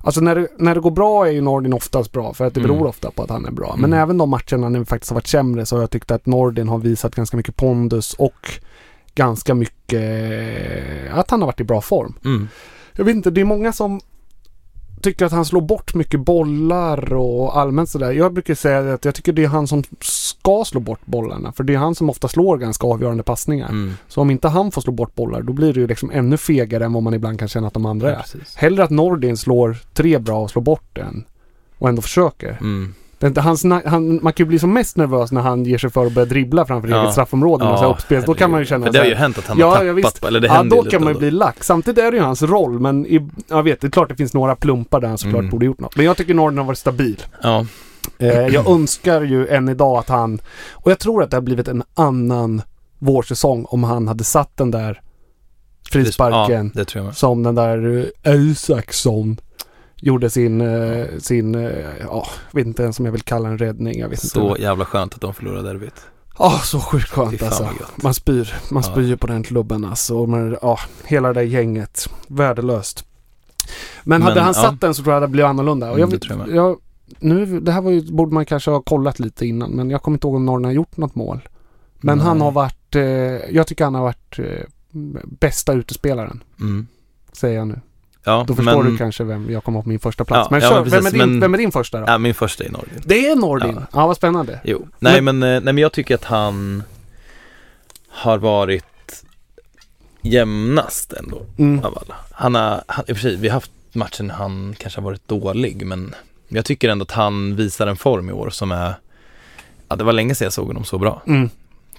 alltså 0.00 0.20
när 0.20 0.34
det, 0.34 0.48
när 0.58 0.74
det 0.74 0.80
går 0.80 0.90
bra 0.90 1.26
är 1.26 1.30
ju 1.30 1.40
Nordin 1.40 1.72
oftast 1.72 2.12
bra 2.12 2.34
för 2.34 2.44
att 2.46 2.54
det 2.54 2.60
Mm. 2.60 2.72
beror 2.72 2.86
ofta 2.88 3.10
på 3.10 3.22
att 3.22 3.30
han 3.30 3.46
är 3.46 3.50
bra. 3.50 3.74
Men 3.76 3.84
Mm. 3.92 3.98
även 4.02 4.18
de 4.18 4.30
matcherna 4.30 4.68
när 4.68 4.78
vi 4.78 4.84
faktiskt 4.84 5.10
har 5.10 5.14
varit 5.14 5.26
sämre 5.26 5.66
så 5.66 5.76
har 5.76 5.82
jag 5.82 5.90
tyckt 5.90 6.10
att 6.10 6.26
Nordin 6.26 6.68
har 6.68 6.78
visat 6.78 7.14
ganska 7.14 7.36
mycket 7.36 7.56
pondus 7.56 8.14
och 8.14 8.50
ganska 9.14 9.54
mycket 9.54 10.02
att 11.12 11.30
han 11.30 11.40
har 11.40 11.46
varit 11.46 11.60
i 11.60 11.64
bra 11.64 11.80
form. 11.80 12.14
Mm. 12.24 12.48
Jag 12.96 13.04
vet 13.04 13.14
inte, 13.16 13.30
det 13.30 13.40
är 13.40 13.44
många 13.44 13.72
som 13.72 14.00
tycker 15.02 15.26
att 15.26 15.32
han 15.32 15.44
slår 15.44 15.60
bort 15.60 15.94
mycket 15.94 16.20
bollar 16.20 17.14
och 17.14 17.58
allmänt 17.58 17.88
sådär. 17.88 18.12
Jag 18.12 18.32
brukar 18.32 18.54
säga 18.54 18.94
att 18.94 19.04
jag 19.04 19.14
tycker 19.14 19.32
det 19.32 19.44
är 19.44 19.48
han 19.48 19.66
som 19.66 19.82
ska 20.00 20.64
slå 20.66 20.80
bort 20.80 21.00
bollarna. 21.04 21.52
För 21.52 21.64
det 21.64 21.74
är 21.74 21.78
han 21.78 21.94
som 21.94 22.10
ofta 22.10 22.28
slår 22.28 22.56
ganska 22.58 22.86
avgörande 22.86 23.22
passningar. 23.22 23.68
Mm. 23.68 23.94
Så 24.08 24.20
om 24.20 24.30
inte 24.30 24.48
han 24.48 24.70
får 24.70 24.80
slå 24.82 24.92
bort 24.92 25.14
bollar 25.14 25.42
då 25.42 25.52
blir 25.52 25.72
det 25.74 25.80
ju 25.80 25.86
liksom 25.86 26.10
ännu 26.10 26.36
fegare 26.36 26.84
än 26.84 26.92
vad 26.92 27.02
man 27.02 27.14
ibland 27.14 27.38
kan 27.38 27.48
känna 27.48 27.66
att 27.66 27.74
de 27.74 27.86
andra 27.86 28.10
Ja, 28.10 28.16
är. 28.16 28.20
precis. 28.22 28.56
Hellre 28.56 28.84
att 28.84 28.90
Nordin 28.90 29.36
slår 29.36 29.76
tre 29.94 30.18
bra 30.18 30.42
och 30.42 30.50
slår 30.50 30.62
bort 30.62 30.98
en 30.98 31.24
och 31.78 31.88
ändå 31.88 32.02
försöker. 32.02 32.58
Mm. 32.60 32.94
Det 33.20 33.40
hans, 33.40 33.64
han, 33.84 34.18
man 34.22 34.32
kan 34.32 34.44
ju 34.44 34.48
bli 34.48 34.58
som 34.58 34.72
mest 34.72 34.96
nervös 34.96 35.32
när 35.32 35.40
han 35.40 35.64
ger 35.64 35.78
sig 35.78 35.90
för 35.90 36.06
att 36.06 36.12
börja 36.12 36.26
dribbla 36.26 36.66
framför 36.66 36.88
Ja. 36.88 37.00
eget 37.02 37.12
straffområde 37.12 37.64
med 37.64 37.78
så 37.78 37.84
här 37.84 37.90
uppspel. 37.92 38.22
Då 38.26 38.34
kan 38.34 38.50
man 38.50 38.60
ju 38.60 38.66
känna 38.66 38.86
För 38.86 38.92
det 38.92 38.98
har 38.98 39.06
ju 39.06 39.14
hänt 39.14 39.38
att 39.38 39.46
han 39.46 39.58
Ja, 39.58 39.66
har 39.76 39.84
ja, 39.84 39.94
tappat, 39.94 40.12
visst. 40.14 40.24
eller 40.24 40.40
det 40.40 40.46
Ja, 40.46 40.62
då 40.62 40.82
kan 40.82 41.04
man 41.04 41.12
ju 41.12 41.18
bli 41.18 41.30
lack. 41.30 41.64
Samtidigt 41.64 42.04
är 42.04 42.10
det 42.10 42.16
ju 42.16 42.22
hans 42.22 42.42
roll, 42.42 42.80
men 42.80 43.06
i, 43.06 43.28
jag 43.48 43.62
vet, 43.62 43.80
det 43.80 43.86
är 43.86 43.90
klart 43.90 44.08
det 44.08 44.16
finns 44.16 44.34
några 44.34 44.56
plumpar 44.56 45.00
där 45.00 45.08
han 45.08 45.18
såklart 45.18 45.38
Mm. 45.40 45.50
borde 45.50 45.66
gjort 45.66 45.80
något. 45.80 45.96
Men 45.96 46.06
jag 46.06 46.16
tycker 46.16 46.34
Norden 46.34 46.58
har 46.58 46.64
varit 46.64 46.78
stabil. 46.78 47.22
Ja, 47.42 47.66
Eh, 48.18 48.28
jag 48.46 48.70
önskar 48.70 49.22
ju 49.22 49.46
än 49.48 49.68
idag 49.68 49.98
att 49.98 50.08
han, 50.08 50.40
och 50.72 50.90
jag 50.90 50.98
tror 50.98 51.22
att 51.22 51.30
det 51.30 51.36
har 51.36 51.42
blivit 51.42 51.68
en 51.68 51.82
annan 51.94 52.62
vårsäsong 52.98 53.64
om 53.68 53.84
han 53.84 54.08
hade 54.08 54.24
satt 54.24 54.56
den 54.56 54.70
där 54.70 55.00
frisparken 55.90 56.72
Ja, 56.94 57.02
med. 57.02 57.16
som 57.16 57.42
den 57.42 57.54
där 57.54 58.06
eh, 58.22 58.34
Isaksson 58.34 59.36
gjorde 60.00 60.30
sin, 60.30 60.60
eh, 60.60 61.06
sin, 61.18 61.54
eh, 61.54 61.70
ja, 62.00 62.26
jag 62.50 62.54
vet 62.60 62.66
inte 62.66 62.82
ens 62.82 62.98
om 62.98 63.04
jag 63.04 63.12
vill 63.12 63.22
kalla 63.22 63.48
den 63.48 63.58
räddning. 63.58 63.98
Jag 63.98 64.08
vet 64.08 64.20
Så 64.28 64.48
inte. 64.48 64.62
jävla 64.62 64.84
skönt 64.84 65.14
att 65.14 65.20
de 65.20 65.34
förlorade 65.34 65.68
derbyt. 65.68 65.94
Ja, 66.38 66.60
så 66.64 66.80
sjukt 66.80 67.08
skönt 67.10 67.42
alltså. 67.42 67.68
Man 68.02 68.14
spyr. 68.14 68.54
Man 68.70 68.82
Ja. 68.86 68.92
spyr 68.92 69.16
på 69.16 69.26
den 69.26 69.42
klubben 69.42 69.84
alltså. 69.84 70.18
Och 70.18 70.28
man, 70.28 70.56
ja, 70.62 70.78
hela 71.04 71.28
det 71.28 71.34
där 71.34 71.42
gänget. 71.42 72.08
Värdelöst. 72.28 73.04
Men, 74.04 74.22
hade 74.22 74.34
Men, 74.34 74.44
han 74.44 74.54
ja. 74.56 74.62
satt 74.62 74.80
den 74.80 74.94
så 74.94 75.02
tror 75.02 75.14
jag 75.14 75.22
det 75.22 75.28
blev 75.28 75.46
annorlunda. 75.46 75.86
Och 75.90 75.98
Mm, 75.98 76.00
jag, 76.00 76.10
det 76.20 76.26
tror 76.26 76.38
jag 76.48 76.56
jag, 76.56 76.76
nu, 77.18 77.60
det 77.60 77.72
här 77.72 77.80
var 77.80 77.90
ju, 77.90 78.12
borde 78.12 78.34
man 78.34 78.46
kanske 78.46 78.70
ha 78.70 78.82
kollat 78.82 79.18
lite 79.18 79.46
innan. 79.46 79.70
Men 79.70 79.90
jag 79.90 80.02
kommer 80.02 80.16
inte 80.16 80.26
ihåg 80.26 80.34
om 80.36 80.46
Norrland 80.46 80.66
har 80.66 80.72
gjort 80.72 80.96
något 80.96 81.14
mål. 81.14 81.48
Men 82.00 82.18
Nej. 82.18 82.26
han 82.26 82.40
har 82.40 82.50
varit, 82.52 82.96
eh, 82.96 83.02
jag 83.50 83.66
tycker 83.66 83.84
han 83.84 83.94
har 83.94 84.02
varit 84.02 84.38
eh, 84.38 84.66
bästa 85.24 85.72
utespelaren, 85.72 86.42
Mm. 86.60 86.86
säger 87.32 87.58
jag 87.58 87.68
nu. 87.68 87.80
Ja, 88.24 88.44
Då 88.48 88.54
förstår 88.54 88.82
men, 88.82 88.92
du 88.92 88.98
kanske 88.98 89.24
vem 89.24 89.50
jag 89.50 89.64
kommer 89.64 89.78
ha 89.78 89.82
på 89.82 89.88
min 89.88 89.98
första 89.98 90.24
plats. 90.24 90.48
Ja, 90.50 90.56
men 90.56 90.60
ja, 90.60 90.68
kör, 90.68 90.80
men 90.80 90.90
vem, 90.90 91.06
är 91.06 91.10
din, 91.10 91.18
men- 91.18 91.40
vem 91.40 91.54
är 91.54 91.58
din 91.58 91.72
första 91.72 92.00
då? 92.00 92.04
Ja, 92.06 92.18
min 92.18 92.34
första 92.34 92.64
är 92.64 92.68
Nordin. 92.70 93.00
Det 93.04 93.26
är 93.28 93.36
Nordin? 93.36 93.74
Ja, 93.76 93.86
Ja. 93.92 94.06
vad 94.06 94.16
spännande. 94.16 94.60
Jo. 94.64 94.88
Nej 94.98 95.20
men, 95.20 95.42
eh, 95.42 95.48
nej 95.48 95.60
men 95.60 95.78
jag 95.78 95.92
tycker 95.92 96.14
att 96.14 96.24
han 96.24 96.82
har 98.08 98.38
varit 98.38 98.84
jämnast 100.22 101.12
ändå 101.12 101.42
Mm. 101.58 101.84
av 101.84 101.98
alla. 101.98 102.14
Han 102.32 102.54
har, 102.54 102.82
han, 102.86 103.04
i 103.08 103.12
och 103.12 103.16
för 103.16 103.22
sig, 103.22 103.36
vi 103.36 103.48
har 103.48 103.54
haft 103.54 103.70
matchen 103.92 104.26
när 104.26 104.34
han 104.34 104.74
kanske 104.78 105.00
har 105.00 105.04
varit 105.04 105.28
dålig 105.28 105.86
men 105.86 106.14
jag 106.48 106.64
tycker 106.64 106.88
ändå 106.88 107.02
att 107.02 107.10
han 107.10 107.56
visar 107.56 107.86
en 107.86 107.96
form 107.96 108.30
i 108.30 108.32
år 108.32 108.50
som 108.50 108.72
är, 108.72 108.94
ja 109.88 109.96
det 109.96 110.04
var 110.04 110.12
länge 110.12 110.34
sedan 110.34 110.44
jag 110.46 110.52
såg 110.52 110.66
honom 110.66 110.84
så 110.84 110.98
bra. 110.98 111.22
Mm. 111.26 111.50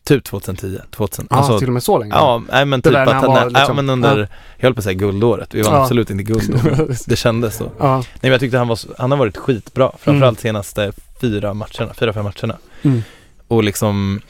Typ 0.03 0.23
2010, 0.23 0.79
2000. 0.91 1.27
Ja, 1.29 1.35
alltså, 1.37 1.59
till 1.59 1.67
och 1.67 1.73
med 1.73 1.83
så 1.83 1.97
länge? 1.99 2.11
Ja, 2.15 2.43
nej 2.51 2.65
men 2.65 2.81
Det 2.81 2.89
typ 2.89 2.97
att 3.07 3.23
var 3.23 3.33
nej, 3.33 3.43
ja, 3.43 3.59
liksom- 3.59 3.75
men 3.75 3.89
under, 3.89 4.17
ja. 4.19 4.27
jag 4.57 4.63
höll 4.63 4.73
på 4.73 4.77
att 4.79 4.83
säga 4.83 4.93
guldåret, 4.93 5.53
vi 5.55 5.61
vann 5.61 5.73
Ja. 5.73 5.81
absolut 5.81 6.09
inte 6.09 6.23
guld 6.23 6.51
då, 6.51 6.69
men 6.69 6.95
det 7.07 7.15
kändes 7.15 7.55
så. 7.57 7.71
Ja. 7.79 7.95
Nej 7.97 8.05
men 8.21 8.31
jag 8.31 8.39
tyckte 8.39 8.57
han 8.57 8.67
var, 8.67 8.79
han 8.97 9.11
har 9.11 9.17
varit 9.17 9.37
skitbra, 9.37 9.91
framförallt 9.99 10.39
senaste 10.39 10.91
fyra 11.21 11.53
matcherna, 11.53 11.93
fyra, 11.93 12.13
fem 12.13 12.23
matcherna. 12.23 12.57
Mm. 12.81 13.01
Och 13.47 13.63
liksom 13.63 14.21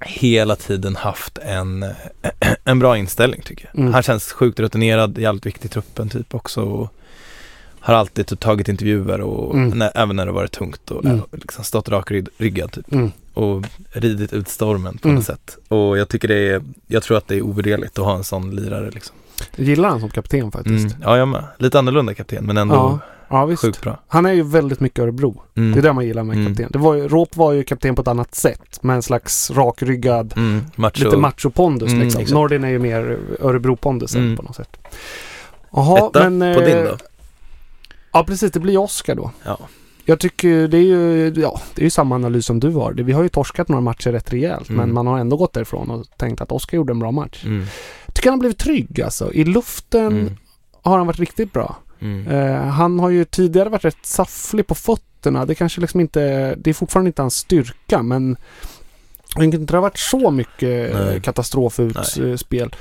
hela 0.00 0.56
tiden 0.56 0.96
haft 0.96 1.38
en, 1.38 1.84
en 2.64 2.78
bra 2.78 2.96
inställning 2.98 3.42
tycker 3.42 3.70
jag. 3.72 3.80
Mm. 3.80 3.94
Han 3.94 4.02
känns 4.02 4.32
sjukt 4.32 4.60
rutinerad, 4.60 5.18
jävligt 5.18 5.46
viktig 5.46 5.68
i 5.68 5.72
truppen 5.72 6.08
typ 6.08 6.34
också. 6.34 6.62
Och 6.62 6.92
har 7.80 7.94
alltid 7.94 8.26
typ 8.26 8.40
tagit 8.40 8.68
intervjuer 8.68 9.20
och 9.20 9.54
Mm. 9.54 9.78
när, 9.78 9.92
även 9.94 10.16
när 10.16 10.26
det 10.26 10.32
varit 10.32 10.52
tungt 10.52 10.90
och 10.90 11.04
Mm. 11.04 11.20
liksom 11.32 11.64
stått 11.64 11.88
rakryggad 11.88 12.72
typ. 12.72 12.86
Och 13.34 13.64
ridit 13.92 14.32
ut 14.32 14.48
stormen 14.48 14.98
på 14.98 15.08
Mm. 15.08 15.14
något 15.16 15.24
sätt. 15.24 15.58
Och 15.68 15.98
jag 15.98 16.08
tycker 16.08 16.28
det 16.28 16.48
är, 16.48 16.62
jag 16.86 17.02
tror 17.02 17.16
att 17.18 17.28
det 17.28 17.36
är 17.36 17.42
ovärderligt 17.42 17.98
att 17.98 18.04
ha 18.04 18.16
en 18.16 18.24
sån 18.24 18.56
lirare 18.56 18.90
liksom. 18.90 19.16
Jag 19.56 19.66
gillar 19.66 19.88
han 19.88 20.00
som 20.00 20.10
kapten 20.10 20.52
faktiskt. 20.52 20.94
Mm. 20.94 21.02
Ja 21.02 21.16
jag 21.16 21.28
med. 21.28 21.44
Lite 21.58 21.78
annorlunda 21.78 22.14
kapten 22.14 22.46
men 22.46 22.56
ändå 22.56 22.74
Ja, 22.74 22.98
ja 23.28 23.44
visst. 23.46 23.62
sjukt 23.62 23.80
bra. 23.82 24.00
Han 24.08 24.26
är 24.26 24.32
ju 24.32 24.42
väldigt 24.42 24.80
mycket 24.80 24.98
Örebro. 24.98 25.42
Mm. 25.56 25.72
Det 25.72 25.78
är 25.78 25.82
det 25.82 25.92
man 25.92 26.06
gillar 26.06 26.22
med 26.24 26.36
Mm. 26.36 26.48
kapten. 26.48 26.68
Det 26.72 26.78
var 26.78 26.94
ju, 26.94 27.08
Råp 27.08 27.36
var 27.36 27.52
ju 27.52 27.64
kapten 27.64 27.94
på 27.94 28.02
ett 28.02 28.08
annat 28.08 28.34
sätt. 28.34 28.82
Med 28.82 28.96
en 28.96 29.02
slags 29.02 29.50
rakryggad, 29.50 30.34
Mm. 30.36 30.60
Macho. 30.76 31.04
lite 31.04 31.16
macho-pondus 31.16 31.88
Mm, 31.88 32.00
liksom. 32.00 32.20
exakt. 32.20 32.34
Nordin 32.34 32.64
är 32.64 32.68
ju 32.68 32.78
mer 32.78 33.18
Örebro-pondusen 33.40 34.22
Mm. 34.22 34.36
på 34.36 34.42
något 34.42 34.56
sätt. 34.56 34.76
Jaha, 35.72 36.08
Etta 36.08 36.30
men... 36.30 36.54
på 36.54 36.60
eh, 36.60 36.66
din 36.66 36.84
då? 36.84 36.96
Ja, 38.12 38.24
precis. 38.24 38.52
Det 38.52 38.60
blir 38.60 38.78
Oscar 38.78 39.14
då. 39.14 39.30
Ja. 39.44 39.58
Jag 40.06 40.20
tycker 40.20 40.68
det 40.68 40.76
är 40.78 40.82
ju, 40.82 41.32
ja, 41.36 41.60
det 41.74 41.80
är 41.82 41.84
ju 41.84 41.90
samma 41.90 42.14
analys 42.14 42.46
som 42.46 42.60
du 42.60 42.70
har. 42.70 42.92
Vi 42.92 43.12
har 43.12 43.22
ju 43.22 43.28
torskat 43.28 43.68
några 43.68 43.80
matcher 43.80 44.12
rätt 44.12 44.32
rejält, 44.32 44.68
Mm. 44.68 44.80
men 44.80 44.94
man 44.94 45.06
har 45.06 45.18
ändå 45.18 45.36
gått 45.36 45.52
därifrån 45.52 45.90
och 45.90 46.06
tänkt 46.16 46.40
att 46.40 46.52
Oscar 46.52 46.76
gjorde 46.76 46.92
en 46.92 46.98
bra 46.98 47.10
match. 47.10 47.44
Mm. 47.44 47.64
Jag 48.06 48.14
tycker 48.14 48.30
han 48.30 48.38
har 48.38 48.40
blivit 48.40 48.58
trygg 48.58 49.00
alltså. 49.02 49.32
I 49.32 49.44
luften 49.44 50.06
Mm. 50.06 50.30
har 50.82 50.98
han 50.98 51.06
varit 51.06 51.18
riktigt 51.20 51.52
bra. 51.52 51.76
Mm. 52.00 52.26
Eh, 52.28 52.62
han 52.66 52.98
har 53.00 53.10
ju 53.10 53.24
tidigare 53.24 53.68
varit 53.68 53.84
rätt 53.84 54.06
safflig 54.06 54.66
på 54.66 54.74
fötterna. 54.74 55.46
Det 55.46 55.54
kanske 55.54 55.80
liksom 55.80 56.00
inte, 56.00 56.54
det 56.54 56.70
är 56.70 56.74
fortfarande 56.74 57.08
inte 57.08 57.22
hans 57.22 57.36
styrka 57.36 58.02
men 58.02 58.32
det 59.34 59.40
har 59.40 59.44
inte 59.44 59.76
varit 59.80 59.98
så 59.98 60.30
mycket 60.30 60.92
Nej. 60.94 61.20
katastrofutspel. 61.20 62.74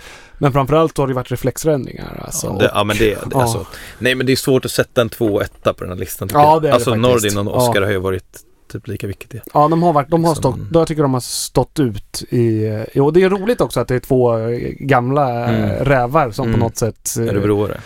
Men 0.43 0.51
framförallt 0.53 0.97
har 0.97 1.07
det 1.07 1.13
varit 1.13 1.31
reflexräddningar. 1.31 2.21
Alltså. 2.25 2.47
Ja, 2.47 2.53
det, 2.59 2.71
ja 2.73 2.83
men 2.83 2.97
det, 2.97 3.17
det 3.29 3.35
alltså, 3.35 3.65
nej 3.99 4.15
men 4.15 4.25
det 4.25 4.31
är 4.31 4.35
svårt 4.35 4.65
att 4.65 4.71
sätta 4.71 5.01
en 5.01 5.09
två 5.09 5.25
och 5.25 5.41
etta 5.41 5.73
på 5.73 5.83
den 5.83 5.93
här 5.93 5.99
listan 5.99 6.27
tycker 6.27 6.39
Ja, 6.41 6.53
jag. 6.53 6.61
det 6.61 6.67
är 6.67 6.69
det 6.69 6.75
Alltså 6.75 6.89
faktiskt. 6.89 7.35
Nordin 7.35 7.47
och 7.47 7.57
Oscar 7.57 7.81
har 7.81 7.91
ju 7.91 7.97
varit 7.97 8.39
typ 8.71 8.87
lika 8.87 9.07
viktiga. 9.07 9.41
Ja, 9.53 9.67
de 9.67 9.83
har 9.83 9.93
varit, 9.93 10.09
de 10.09 10.23
har 10.23 10.35
stått, 10.35 10.55
jag 10.73 10.87
tycker 10.87 11.01
de 11.01 11.13
har 11.13 11.21
stått 11.21 11.79
ut 11.79 12.23
i, 12.29 12.65
eh, 12.95 13.03
och 13.03 13.13
det 13.13 13.23
är 13.23 13.29
roligt 13.29 13.61
också 13.61 13.79
att 13.79 13.87
det 13.87 13.95
är 13.95 13.99
två 13.99 14.37
eh, 14.37 14.57
gamla 14.79 15.43
eh, 15.43 15.49
Mm. 15.63 15.85
rävar 15.85 16.31
som 16.31 16.47
Mm. 16.47 16.59
på 16.59 16.65
något 16.65 16.77
sätt 16.77 17.09
eh, 17.19 17.23
Örebroare. 17.27 17.81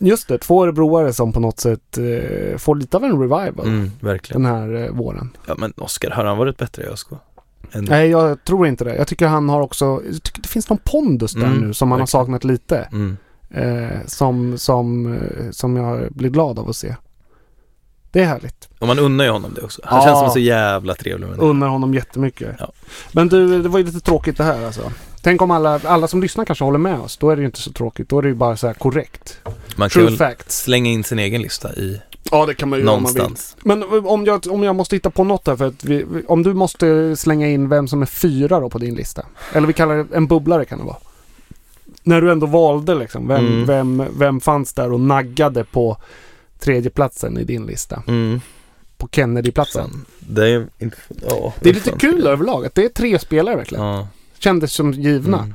Just 0.00 0.28
det, 0.28 0.38
två 0.38 0.64
örebroare 0.64 1.12
som 1.12 1.32
på 1.32 1.40
något 1.40 1.60
sätt 1.60 1.98
eh, 1.98 2.56
får 2.58 2.74
lite 2.76 2.96
av 2.96 3.04
en 3.04 3.20
revival 3.20 3.66
Mm, 3.66 3.90
verkligen. 4.00 4.42
den 4.42 4.52
här 4.52 4.84
eh, 4.84 4.90
våren. 4.90 5.30
Ja 5.46 5.54
men 5.58 5.72
Oscar, 5.76 6.10
har 6.10 6.24
han 6.24 6.38
varit 6.38 6.56
bättre 6.56 6.82
i 6.82 6.86
ÖSK? 6.86 7.08
Än, 7.72 7.84
Nej, 7.84 8.08
jag 8.10 8.44
tror 8.44 8.66
inte 8.66 8.84
det. 8.84 8.96
Jag 8.96 9.06
tycker 9.08 9.26
han 9.26 9.48
har 9.48 9.60
också, 9.60 9.84
jag 10.12 10.22
tycker 10.22 10.42
det 10.42 10.48
finns 10.48 10.68
någon 10.68 10.78
pondus 10.84 11.32
där 11.32 11.44
Mm, 11.46 11.58
nu 11.58 11.74
som 11.74 11.88
man 11.88 12.00
har 12.00 12.06
saknat 12.06 12.44
lite. 12.44 12.88
Mm. 12.92 13.16
Eh, 13.50 13.98
som, 14.06 14.58
som, 14.58 15.12
eh, 15.14 15.50
som 15.50 15.76
jag 15.76 16.12
blir 16.12 16.30
glad 16.30 16.58
av 16.58 16.68
att 16.68 16.76
se. 16.76 16.94
Det 18.10 18.20
är 18.22 18.26
härligt. 18.26 18.68
Och 18.78 18.86
man 18.86 18.98
unnar 18.98 19.24
ju 19.24 19.30
honom 19.30 19.54
det 19.54 19.62
också. 19.62 19.82
Han 19.84 19.98
Ja. 19.98 20.04
känns 20.04 20.18
som 20.18 20.24
en 20.26 20.32
så 20.32 20.38
jävla 20.38 20.94
trevlig 20.94 21.26
människa. 21.26 21.42
Unnar 21.46 21.68
honom 21.68 21.94
jättemycket. 21.94 22.56
Ja. 22.58 22.72
Men 23.12 23.28
du, 23.28 23.62
det 23.62 23.68
var 23.68 23.78
ju 23.78 23.84
lite 23.84 24.00
tråkigt 24.00 24.36
det 24.36 24.44
här 24.44 24.66
alltså. 24.66 24.92
Tänk 25.22 25.42
om 25.42 25.50
alla, 25.50 25.80
alla 25.84 26.08
som 26.08 26.22
lyssnar 26.22 26.44
kanske 26.44 26.64
håller 26.64 26.78
med 26.78 26.98
oss. 27.00 27.16
Då 27.16 27.30
är 27.30 27.36
det 27.36 27.40
ju 27.40 27.46
inte 27.46 27.60
så 27.60 27.72
tråkigt. 27.72 28.08
Då 28.08 28.18
är 28.18 28.22
det 28.22 28.28
ju 28.28 28.34
bara 28.34 28.56
så 28.56 28.66
här 28.66 28.74
korrekt. 28.74 29.38
Man 29.44 29.54
kan 29.76 29.88
True 29.90 30.04
väl 30.04 30.16
facts. 30.16 30.58
slänga 30.62 30.90
in 30.90 31.04
sin 31.04 31.18
egen 31.18 31.42
lista 31.42 31.72
i 31.74 32.00
Ja, 32.30 32.46
det 32.46 32.54
kan 32.54 32.68
man 32.68 32.78
ju 32.78 32.84
göra 32.84 32.94
om 32.96 33.02
man 33.02 33.14
vill. 33.14 33.24
Men 33.62 33.82
om 34.06 34.24
jag, 34.26 34.46
om 34.50 34.62
jag 34.62 34.76
måste 34.76 34.96
hitta 34.96 35.10
på 35.10 35.24
något 35.24 35.46
här 35.46 35.56
för 35.56 35.66
att 35.66 35.84
vi, 35.84 36.04
om 36.28 36.42
du 36.42 36.54
måste 36.54 37.16
slänga 37.16 37.48
in 37.48 37.68
vem 37.68 37.88
som 37.88 38.02
är 38.02 38.06
fyra 38.06 38.60
då 38.60 38.70
på 38.70 38.78
din 38.78 38.94
lista. 38.94 39.26
Eller 39.52 39.66
vi 39.66 39.72
kallar 39.72 39.96
det 39.96 40.16
en 40.16 40.26
bubblare 40.26 40.64
kan 40.64 40.78
det 40.78 40.84
vara. 40.84 40.96
När 42.02 42.20
du 42.20 42.32
ändå 42.32 42.46
valde 42.46 42.94
liksom. 42.94 43.28
Vem, 43.28 43.46
Mm. 43.46 43.66
vem, 43.66 44.04
vem 44.18 44.40
fanns 44.40 44.72
där 44.72 44.92
och 44.92 45.00
naggade 45.00 45.64
på 45.64 45.96
tredjeplatsen 46.58 47.38
i 47.38 47.44
din 47.44 47.66
lista? 47.66 48.02
Mm. 48.06 48.40
På 48.96 49.08
Kennedy-platsen. 49.12 50.04
Det 50.18 50.48
är. 50.48 50.66
Ja, 51.28 51.54
Det 51.60 51.68
är 51.70 51.74
lite 51.74 51.90
fan. 51.90 51.98
kul 51.98 52.26
överlag 52.26 52.66
att 52.66 52.74
det 52.74 52.84
är 52.84 52.88
tre 52.88 53.18
spelare 53.18 53.56
verkligen. 53.56 53.84
Ja. 53.84 54.08
Kändes 54.38 54.72
som 54.72 54.92
givna. 54.92 55.38
Mm. 55.38 55.54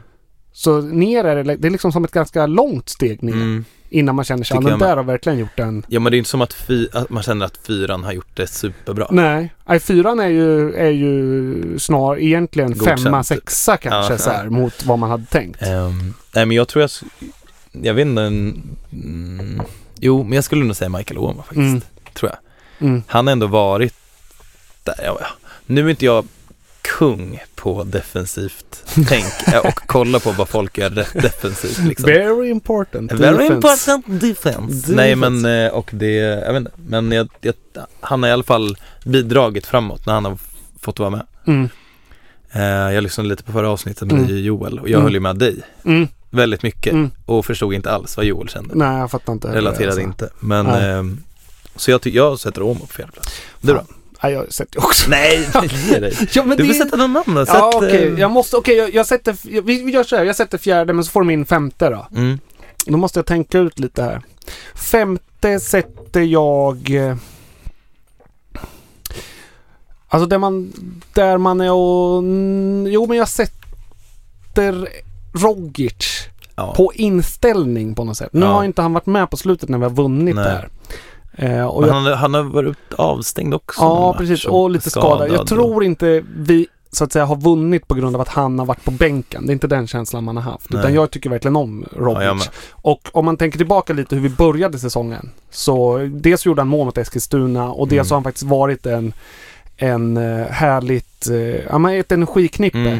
Så 0.51 0.81
ner 0.81 1.23
är 1.23 1.43
det, 1.43 1.55
det 1.55 1.67
är 1.67 1.71
liksom 1.71 1.91
som 1.91 2.03
ett 2.03 2.11
ganska 2.11 2.45
långt 2.45 2.89
steg 2.89 3.23
ner. 3.23 3.63
Innan 3.91 4.15
man 4.15 4.25
känner 4.25 4.43
sig, 4.43 4.57
ja 4.61 4.69
jag 4.69 4.79
där 4.79 4.97
har 4.97 5.03
verkligen 5.03 5.37
gjort 5.39 5.59
en... 5.59 5.85
Ja 5.87 5.99
men 5.99 6.11
det 6.11 6.15
är 6.15 6.17
inte 6.17 6.29
som 6.29 6.41
att, 6.41 6.53
fy, 6.53 6.87
att 6.93 7.09
man 7.09 7.23
känner 7.23 7.45
att 7.45 7.57
fyran 7.67 8.03
har 8.03 8.11
gjort 8.11 8.35
det 8.37 8.47
superbra. 8.47 9.07
Nej, 9.09 9.53
nej 9.65 9.79
fyran 9.79 10.19
är 10.19 10.27
ju, 10.27 10.73
är 10.73 10.89
ju 10.89 11.79
snar 11.79 12.17
egentligen 12.19 12.73
Godkänt, 12.77 13.03
femma, 13.03 13.23
typ. 13.23 13.27
sexa 13.27 13.77
kanske 13.77 14.13
Ja, 14.13 14.17
så 14.19 14.29
här, 14.29 14.43
ja. 14.43 14.49
mot 14.49 14.85
vad 14.85 14.99
man 14.99 15.09
hade 15.09 15.25
tänkt. 15.25 15.61
Ehm, 15.61 16.13
nej 16.35 16.45
men 16.45 16.57
jag 16.57 16.67
tror 16.67 16.81
jag, 16.81 16.89
jag 17.85 17.93
vet 17.93 18.05
inte, 18.05 18.21
mm, 18.21 19.61
jo 19.99 20.23
men 20.23 20.33
jag 20.33 20.43
skulle 20.43 20.63
nog 20.63 20.75
säga 20.75 20.89
Michael 20.89 21.17
Åhman 21.17 21.43
faktiskt, 21.43 21.59
Mm. 21.59 21.81
tror 22.13 22.31
jag. 22.31 22.39
Mm. 22.87 23.03
Han 23.07 23.27
har 23.27 23.31
ändå 23.31 23.47
varit 23.47 23.93
där, 24.83 24.95
ja, 25.03 25.17
ja. 25.21 25.27
nu 25.65 25.85
är 25.85 25.89
inte 25.89 26.05
jag 26.05 26.25
kung 26.97 27.39
på 27.55 27.83
defensivt 27.83 28.83
tänk 29.07 29.25
eh, 29.53 29.59
och 29.59 29.75
kolla 29.85 30.19
på 30.19 30.31
vad 30.31 30.49
folk 30.49 30.77
gör 30.77 30.89
defensivt 31.13 31.77
liksom. 31.87 32.05
Very 32.05 32.49
important. 32.49 33.11
Very 33.11 33.31
defense. 33.31 33.53
important 33.53 34.05
defense. 34.21 34.57
Defense. 34.57 34.93
Nej 34.95 35.15
men 35.15 35.45
eh, 35.45 35.71
och 35.71 35.89
det, 35.93 36.15
jag 36.15 36.53
vet 36.53 36.59
inte, 36.59 36.71
men 36.75 37.11
jag, 37.11 37.29
jag, 37.41 37.53
han 38.01 38.23
har 38.23 38.29
i 38.29 38.33
alla 38.33 38.43
fall 38.43 38.77
bidragit 39.05 39.65
framåt 39.65 40.05
när 40.05 40.13
han 40.13 40.25
har 40.25 40.37
fått 40.81 40.99
vara 40.99 41.09
med. 41.09 41.25
Mm. 41.47 41.69
Eh, 42.51 42.61
jag 42.93 43.03
lyssnade 43.03 43.29
lite 43.29 43.43
på 43.43 43.51
förra 43.51 43.69
avsnittet 43.69 44.11
med 44.11 44.19
Mm. 44.29 44.43
Joel 44.43 44.79
och 44.79 44.89
jag 44.89 44.93
Mm. 44.93 45.03
höll 45.03 45.13
ju 45.13 45.19
med 45.19 45.35
dig 45.37 45.55
Mm. 45.85 46.07
väldigt 46.29 46.63
mycket 46.63 46.93
Mm. 46.93 47.11
och 47.25 47.45
förstod 47.45 47.73
inte 47.73 47.91
alls 47.91 48.17
vad 48.17 48.25
Joel 48.25 48.49
kände. 48.49 48.75
Nej, 48.75 48.99
jag 48.99 49.11
fattar 49.11 49.33
inte. 49.33 49.47
Relaterade 49.47 49.85
alltså. 49.87 50.01
inte. 50.01 50.29
Men 50.39 51.21
så 51.75 51.91
jag, 51.91 52.07
jag 52.07 52.39
sätter 52.39 52.61
om 52.61 52.79
på 52.79 52.87
fjärde 52.87 53.11
plats. 53.11 53.41
Du 53.61 53.73
då? 53.73 53.83
Nej, 54.23 54.33
jag 54.33 54.53
sätter 54.53 54.79
också. 54.83 55.09
Nej, 55.09 55.47
ge 55.91 55.99
dig. 55.99 56.13
Ja, 56.33 56.43
men 56.45 56.57
Du 56.57 56.63
det... 56.63 56.73
får 56.73 56.83
sätta 56.85 56.97
någon 56.97 57.13
namn 57.13 57.35
då. 57.35 57.45
Sätt, 57.45 57.55
Ja, 57.57 57.71
okej. 57.75 58.07
eh, 58.07 58.19
Jag 58.19 58.31
måste, 58.31 58.57
okej, 58.57 58.75
jag, 58.75 58.93
jag 58.93 59.05
sätter, 59.05 59.35
jag, 59.43 59.61
vi 59.61 59.91
gör 59.91 60.03
så 60.03 60.15
här. 60.15 60.23
Jag 60.25 60.35
sätter 60.35 60.57
fjärde, 60.57 60.93
men 60.93 61.03
så 61.03 61.11
får 61.11 61.21
du 61.21 61.27
min 61.27 61.45
femte 61.45 61.89
då. 61.89 62.07
Mm. 62.15 62.39
Då 62.85 62.97
måste 62.97 63.19
jag 63.19 63.25
tänka 63.25 63.59
ut 63.59 63.79
lite 63.79 64.03
här. 64.03 64.21
Femte 64.75 65.59
sätter 65.59 66.21
jag... 66.21 66.89
eh, 66.91 67.15
Alltså 70.11 70.27
där 70.27 70.37
man, 70.37 70.73
där 71.13 71.37
man 71.37 71.61
är 71.61 71.71
och... 71.71 72.19
mm, 72.19 72.87
Jo 72.91 73.07
men 73.07 73.17
jag 73.17 73.27
sätter 73.27 74.89
Rogic 75.33 76.25
Ja. 76.55 76.73
på 76.77 76.91
inställning 76.95 77.95
på 77.95 78.03
något 78.03 78.17
sätt. 78.17 78.29
Nu 78.33 78.45
Ja. 78.45 78.51
har 78.51 78.63
inte 78.63 78.81
han 78.81 78.93
varit 78.93 79.05
med 79.05 79.29
på 79.29 79.37
slutet 79.37 79.69
när 79.69 79.77
vi 79.77 79.83
har 79.83 79.91
vunnit 79.91 80.35
Nej. 80.35 80.43
där. 80.43 80.69
Eh, 81.41 81.65
och 81.65 81.87
jag, 81.87 81.93
han, 81.93 82.05
han 82.13 82.33
har 82.33 82.43
varit 82.43 82.93
avstängd 82.97 83.53
också. 83.53 83.81
ja 83.81 84.15
precis, 84.17 84.45
och 84.45 84.69
lite 84.69 84.89
skadad. 84.89 85.29
Jag 85.31 85.47
tror 85.47 85.83
inte 85.83 86.23
vi 86.35 86.67
så 86.91 87.03
att 87.03 87.11
säga 87.13 87.25
har 87.25 87.35
vunnit 87.35 87.87
på 87.87 87.95
grund 87.95 88.15
av 88.15 88.21
att 88.21 88.27
han 88.27 88.59
har 88.59 88.65
varit 88.65 88.83
på 88.85 88.91
bänken. 88.91 89.45
Det 89.45 89.51
är 89.51 89.53
inte 89.53 89.67
den 89.67 89.87
känslan 89.87 90.23
man 90.23 90.37
har 90.37 90.43
haft. 90.51 90.69
Nej. 90.69 90.79
Utan 90.79 90.93
jag 90.93 91.11
tycker 91.11 91.29
verkligen 91.29 91.55
om 91.55 91.85
Rogic. 91.97 92.23
Ja. 92.23 92.37
Och 92.71 93.09
om 93.11 93.25
man 93.25 93.37
tänker 93.37 93.57
tillbaka 93.57 93.93
lite 93.93 94.15
hur 94.15 94.21
vi 94.21 94.29
började 94.29 94.79
säsongen. 94.79 95.29
Så 95.51 95.97
dels 96.13 96.45
gjorde 96.45 96.61
han 96.61 96.67
mål 96.67 96.85
mot 96.85 96.97
Eskilstuna 96.97 97.71
och 97.71 97.87
dels 97.87 98.07
Mm. 98.07 98.09
har 98.11 98.15
han 98.15 98.23
faktiskt 98.23 98.45
varit 98.45 98.85
en, 98.85 99.13
en 99.77 100.17
eh, 100.17 100.45
härligt, 100.47 101.27
eh, 101.29 101.37
ja 101.37 101.77
men 101.77 101.99
ett 101.99 102.11
energiknippe 102.11 102.77
Mm. 102.77 102.91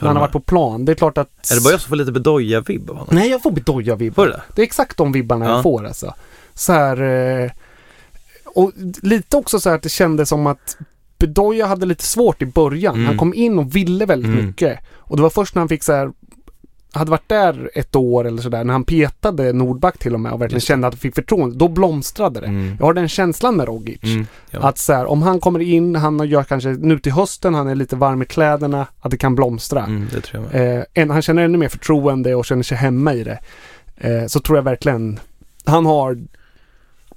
när 0.00 0.06
han 0.08 0.16
har 0.16 0.20
varit 0.20 0.32
på 0.32 0.40
plan. 0.40 0.84
Det 0.84 0.92
är 0.92 0.96
klart 0.96 1.18
att... 1.18 1.50
Är 1.50 1.54
det 1.54 1.60
bara 1.62 1.70
jag 1.70 1.80
som 1.80 1.88
får 1.88 1.96
lite 1.96 2.12
Bedoya-vibb 2.12 2.90
av 2.90 2.96
honom? 2.96 3.14
Nej, 3.14 3.30
jag 3.30 3.42
får 3.42 3.50
du 4.26 4.30
det? 4.32 4.42
Det 4.54 4.62
är 4.62 4.66
exakt 4.66 4.96
de 4.96 5.12
vibbarna 5.12 5.44
Ja. 5.44 5.50
jag 5.50 5.62
får 5.62 5.86
alltså. 5.86 6.14
Så 6.54 6.72
här... 6.72 7.02
Eh, 7.42 7.50
och 8.54 8.72
lite 9.02 9.36
också 9.36 9.60
så 9.60 9.68
här 9.68 9.76
att 9.76 9.82
det 9.82 9.88
kändes 9.88 10.28
som 10.28 10.46
att 10.46 10.76
Bedoya 11.18 11.66
hade 11.66 11.86
lite 11.86 12.04
svårt 12.04 12.42
i 12.42 12.46
början. 12.46 12.94
Mm. 12.94 13.06
Han 13.06 13.18
kom 13.18 13.34
in 13.34 13.58
och 13.58 13.76
ville 13.76 14.06
väldigt 14.06 14.32
Mm. 14.32 14.46
mycket. 14.46 14.78
Och 14.96 15.16
det 15.16 15.22
var 15.22 15.30
först 15.30 15.54
när 15.54 15.60
han 15.60 15.68
fick 15.68 15.82
så 15.82 15.92
här 15.92 16.12
hade 16.92 17.10
varit 17.10 17.28
där 17.28 17.70
ett 17.74 17.96
år 17.96 18.26
eller 18.26 18.42
sådär, 18.42 18.64
när 18.64 18.72
han 18.72 18.84
petade 18.84 19.52
Nordback 19.52 19.98
till 19.98 20.14
och 20.14 20.20
med 20.20 20.32
och 20.32 20.40
verkligen 20.40 20.56
Just 20.56 20.66
kände 20.68 20.86
att 20.86 20.94
han 20.94 20.98
fick 20.98 21.14
förtroende, 21.14 21.56
då 21.56 21.68
blomstrade 21.68 22.40
det. 22.40 22.46
Mm. 22.46 22.76
Jag 22.78 22.86
har 22.86 22.94
den 22.94 23.08
känslan 23.08 23.56
med 23.56 23.66
Rogic. 23.66 24.02
Mm. 24.02 24.26
Ja. 24.50 24.58
Att 24.62 24.78
så 24.78 24.92
här, 24.92 25.06
om 25.06 25.22
han 25.22 25.40
kommer 25.40 25.60
in, 25.60 25.96
han 25.96 26.28
gör 26.28 26.44
kanske 26.44 26.68
nu 26.68 26.98
till 26.98 27.12
hösten, 27.12 27.54
han 27.54 27.68
är 27.68 27.74
lite 27.74 27.96
varm 27.96 28.22
i 28.22 28.24
kläderna, 28.24 28.86
att 29.00 29.10
det 29.10 29.16
kan 29.16 29.34
blomstra. 29.34 29.84
Mm, 29.84 30.06
det. 30.12 30.58
Eh, 30.60 30.84
en, 31.02 31.10
han 31.10 31.22
känner 31.22 31.42
ännu 31.42 31.58
mer 31.58 31.68
förtroende 31.68 32.34
och 32.34 32.44
känner 32.44 32.62
sig 32.62 32.76
hemma 32.76 33.14
i 33.14 33.24
det. 33.24 33.38
Eh, 33.96 34.26
så 34.26 34.40
tror 34.40 34.58
jag 34.58 34.62
verkligen, 34.62 35.18
han 35.64 35.86
har 35.86 36.18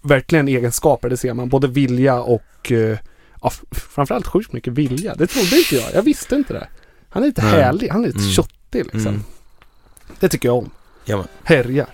verkligen 0.07 0.47
egenskaper, 0.47 1.09
det 1.09 1.17
ser 1.17 1.33
man. 1.33 1.49
Både 1.49 1.67
vilja 1.67 2.19
och 2.21 2.71
eh, 2.71 2.97
ja, 3.41 3.51
framförallt 3.71 4.27
sjukt 4.27 4.53
mycket 4.53 4.73
vilja. 4.73 5.15
Det 5.15 5.27
trodde 5.27 5.57
inte 5.57 5.75
jag, 5.75 5.93
jag 5.93 6.01
visste 6.01 6.35
inte 6.35 6.53
det. 6.53 6.67
Han 7.09 7.23
är 7.23 7.27
lite 7.27 7.41
Nej. 7.45 7.51
härlig, 7.61 7.89
han 7.89 8.03
är 8.03 8.07
lite 8.07 8.19
Mm. 8.19 8.31
köttig 8.31 8.83
liksom. 8.85 9.07
Mm. 9.07 9.23
Det 10.19 10.29
tycker 10.29 10.49
jag 10.49 10.57
om. 10.57 10.69
Ja, 11.05 11.17
men. 11.17 11.27
Härjar. 11.43 11.87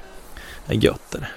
Gött 0.70 1.16
är 1.16 1.20
det. 1.20 1.28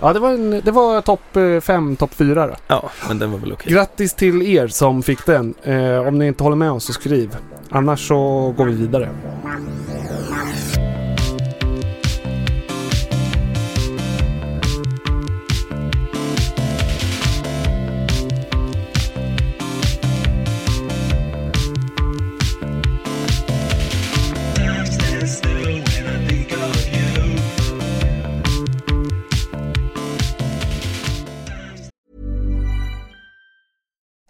Ja, 0.00 0.12
det 0.12 0.18
var, 0.20 0.32
en, 0.32 0.50
det 0.64 0.70
var 0.70 1.00
topp 1.00 1.64
5, 1.64 1.96
topp 1.96 2.14
4 2.14 2.46
då. 2.46 2.54
Ja, 2.68 2.90
men 3.08 3.18
den 3.18 3.30
var 3.32 3.38
väl 3.38 3.52
okej. 3.52 3.72
Grattis 3.72 4.14
till 4.14 4.42
er 4.42 4.68
som 4.68 5.02
fick 5.02 5.26
den. 5.26 5.54
Eh, 5.62 5.98
om 6.08 6.18
ni 6.18 6.26
inte 6.26 6.42
håller 6.42 6.56
med 6.56 6.70
oss 6.70 6.84
så 6.84 6.92
skriv. 6.92 7.36
Annars 7.70 8.08
så 8.08 8.54
går 8.56 8.64
vi 8.64 8.72
vidare. 8.72 9.10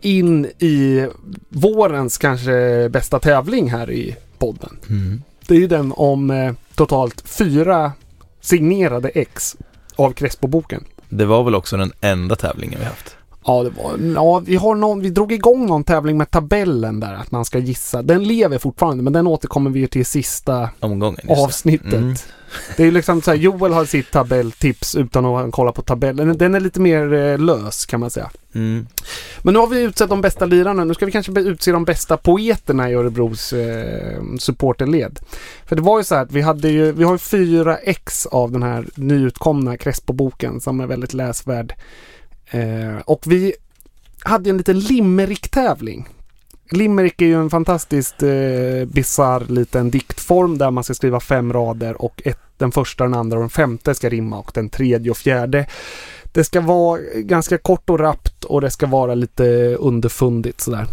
in 0.00 0.46
i 0.46 1.06
vårens 1.48 2.18
kanske 2.18 2.88
bästa 2.88 3.18
tävling 3.18 3.70
här 3.70 3.90
i 3.90 4.16
podden. 4.38 4.78
Mm. 4.90 5.22
Det 5.46 5.54
är 5.54 5.58
ju 5.58 5.66
den 5.66 5.92
om 5.96 6.30
eh, 6.30 6.52
totalt 6.74 7.28
fyra 7.28 7.92
signerade 8.40 9.08
ex 9.08 9.56
av 9.96 10.12
Crespo-boken. 10.12 10.84
Det 11.08 11.24
var 11.24 11.44
väl 11.44 11.54
också 11.54 11.76
den 11.76 11.92
enda 12.00 12.36
tävlingen 12.36 12.78
vi 12.78 12.84
haft. 12.84 13.16
Ja, 13.44 13.62
det 13.62 13.70
var, 13.70 14.14
ja 14.14 14.38
vi, 14.38 14.56
har 14.56 14.74
någon, 14.74 15.00
vi 15.00 15.10
drog 15.10 15.32
igång 15.32 15.66
någon 15.66 15.84
tävling 15.84 16.18
med 16.18 16.30
tabellen 16.30 17.00
där, 17.00 17.14
att 17.14 17.30
man 17.30 17.44
ska 17.44 17.58
gissa. 17.58 18.02
Den 18.02 18.24
lever 18.24 18.58
fortfarande, 18.58 19.02
men 19.02 19.12
den 19.12 19.26
återkommer 19.26 19.70
vi 19.70 19.80
ju 19.80 19.86
till 19.86 20.06
sista 20.06 20.70
Omgången. 20.80 21.20
avsnittet. 21.28 21.92
Mm. 21.92 22.14
Det 22.76 22.84
är 22.84 22.92
liksom 22.92 23.22
så 23.22 23.30
här, 23.30 23.38
Joel 23.38 23.72
har 23.72 23.84
sitt 23.84 24.10
tabelltips 24.10 24.94
utan 24.94 25.24
att 25.24 25.52
kolla 25.52 25.72
på 25.72 25.82
tabellen. 25.82 26.38
Den 26.38 26.54
är 26.54 26.60
lite 26.60 26.80
mer 26.80 27.12
eh, 27.12 27.38
lös 27.38 27.86
kan 27.86 28.00
man 28.00 28.10
säga. 28.10 28.30
Mm. 28.54 28.86
Men 29.42 29.54
nu 29.54 29.60
har 29.60 29.66
vi 29.66 29.82
utsett 29.82 30.08
de 30.08 30.20
bästa 30.20 30.44
lirarna. 30.44 30.84
Nu 30.84 30.94
ska 30.94 31.06
vi 31.06 31.12
kanske 31.12 31.40
utse 31.40 31.72
de 31.72 31.84
bästa 31.84 32.16
poeterna 32.16 32.90
i 32.90 32.94
Örebros 32.94 33.52
eh, 33.52 34.22
supporterled. 34.38 35.18
För 35.66 35.76
det 35.76 35.82
var 35.82 35.98
ju 35.98 36.04
så 36.04 36.14
här 36.14 36.22
att 36.22 36.32
vi 36.32 36.40
hade 36.40 36.68
ju, 36.68 36.92
vi 36.92 37.04
har 37.04 37.12
ju 37.12 37.18
fyra 37.18 37.76
ex 37.76 38.26
av 38.26 38.52
den 38.52 38.62
här 38.62 38.86
nyutkomna 38.94 39.76
Crespo-boken 39.76 40.60
som 40.60 40.80
är 40.80 40.86
väldigt 40.86 41.14
läsvärd. 41.14 41.74
Eh, 42.52 42.96
och 43.04 43.22
vi 43.26 43.52
hade 44.20 44.50
en 44.50 44.56
liten 44.56 44.78
limerick-tävling. 44.80 46.08
Limerick 46.70 47.22
är 47.22 47.26
ju 47.26 47.40
en 47.40 47.50
fantastiskt 47.50 48.22
eh, 48.22 48.84
bizarr 48.86 49.44
liten 49.52 49.90
diktform 49.90 50.58
där 50.58 50.70
man 50.70 50.84
ska 50.84 50.94
skriva 50.94 51.20
fem 51.20 51.52
rader 51.52 52.02
och 52.02 52.22
ett, 52.24 52.38
den 52.56 52.72
första, 52.72 53.04
den 53.04 53.14
andra 53.14 53.36
och 53.36 53.42
den 53.42 53.50
femte 53.50 53.94
ska 53.94 54.08
rimma 54.08 54.38
och 54.38 54.50
den 54.54 54.68
tredje 54.68 55.10
och 55.10 55.16
fjärde 55.16 55.66
det 56.32 56.44
ska 56.44 56.60
vara 56.60 57.00
ganska 57.14 57.58
kort 57.58 57.90
och 57.90 57.98
rappt 57.98 58.44
och 58.44 58.60
det 58.60 58.70
ska 58.70 58.86
vara 58.86 59.14
lite 59.14 59.44
underfundigt 59.78 60.60
sådär. 60.60 60.86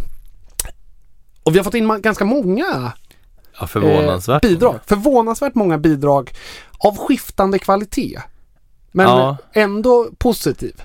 Och 1.44 1.54
vi 1.56 1.60
har 1.60 1.64
fått 1.64 1.74
in 1.74 2.02
ganska 2.02 2.26
många 2.26 2.92
Ja, 3.60 3.68
förvånansvärt. 3.68 4.46
eh, 4.46 4.50
bidrag. 4.50 4.80
Förvånansvärt 4.86 5.56
många 5.56 5.78
bidrag 5.78 6.32
av 6.78 6.98
skiftande 6.98 7.60
kvalitet. 7.60 8.20
Men 8.92 9.08
Ja. 9.08 9.38
ändå 9.54 10.10
positiv. 10.18 10.82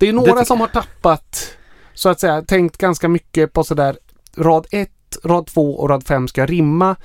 Det 0.00 0.06
är 0.06 0.12
Det 0.12 0.16
några 0.16 0.32
tycker 0.32 0.44
som 0.44 0.60
har 0.60 0.66
tappat, 0.66 1.56
så 1.94 2.08
att 2.08 2.20
säga, 2.20 2.42
tänkt 2.42 2.76
ganska 2.76 3.08
mycket 3.08 3.52
på 3.52 3.64
sådär 3.64 3.96
rad 4.36 4.66
1, 4.70 4.90
rad 5.24 5.46
2 5.46 5.74
och 5.74 5.88
rad 5.88 6.06
5 6.06 6.28
ska 6.28 6.46
rimma. 6.46 6.96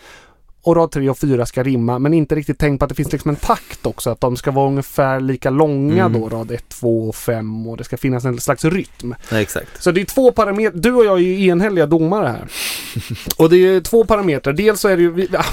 Och 0.62 0.76
rad 0.76 0.92
3 0.92 1.10
och 1.10 1.18
4 1.18 1.46
ska 1.46 1.64
rimma 1.64 2.00
men 2.00 2.14
inte 2.14 2.36
riktigt 2.36 2.60
tänkt 2.60 2.80
på 2.80 2.86
att 2.86 2.90
det 2.90 2.96
finns 2.96 3.12
liksom 3.12 3.30
en 3.30 3.36
takt 3.36 3.86
också. 3.86 4.10
Att 4.10 4.22
de 4.22 4.38
ska 4.38 4.52
vara 4.52 4.68
ungefär 4.68 5.20
lika 5.20 5.50
långa 5.50 6.06
Mm. 6.06 6.22
då, 6.22 6.30
rad 6.30 6.52
1, 6.52 6.70
2 6.70 7.10
och 7.10 7.16
5 7.16 7.68
och 7.68 7.78
det 7.78 7.84
ska 7.84 7.98
finnas 7.98 8.26
en 8.26 8.40
slags 8.40 8.66
rytm. 8.66 9.16
Nej, 9.32 9.42
exakt. 9.42 9.84
Så 9.84 9.92
det 9.92 10.02
är 10.02 10.06
två 10.06 10.32
parametrar. 10.32 10.80
Du 10.80 10.94
och 10.94 11.06
jag 11.06 11.18
är 11.18 11.22
ju 11.22 11.48
enhälliga 11.48 11.86
domare 11.86 12.28
här. 12.28 12.48
Och 13.38 13.50
det 13.50 13.58
är 13.58 13.82
två 13.82 14.06
parametrar. 14.06 14.54
Dels 14.54 14.80
så 14.80 14.88
är 14.88 14.96
det 14.98 15.04
ju, 15.04 15.12
vi, 15.12 15.28
ah, 15.38 15.46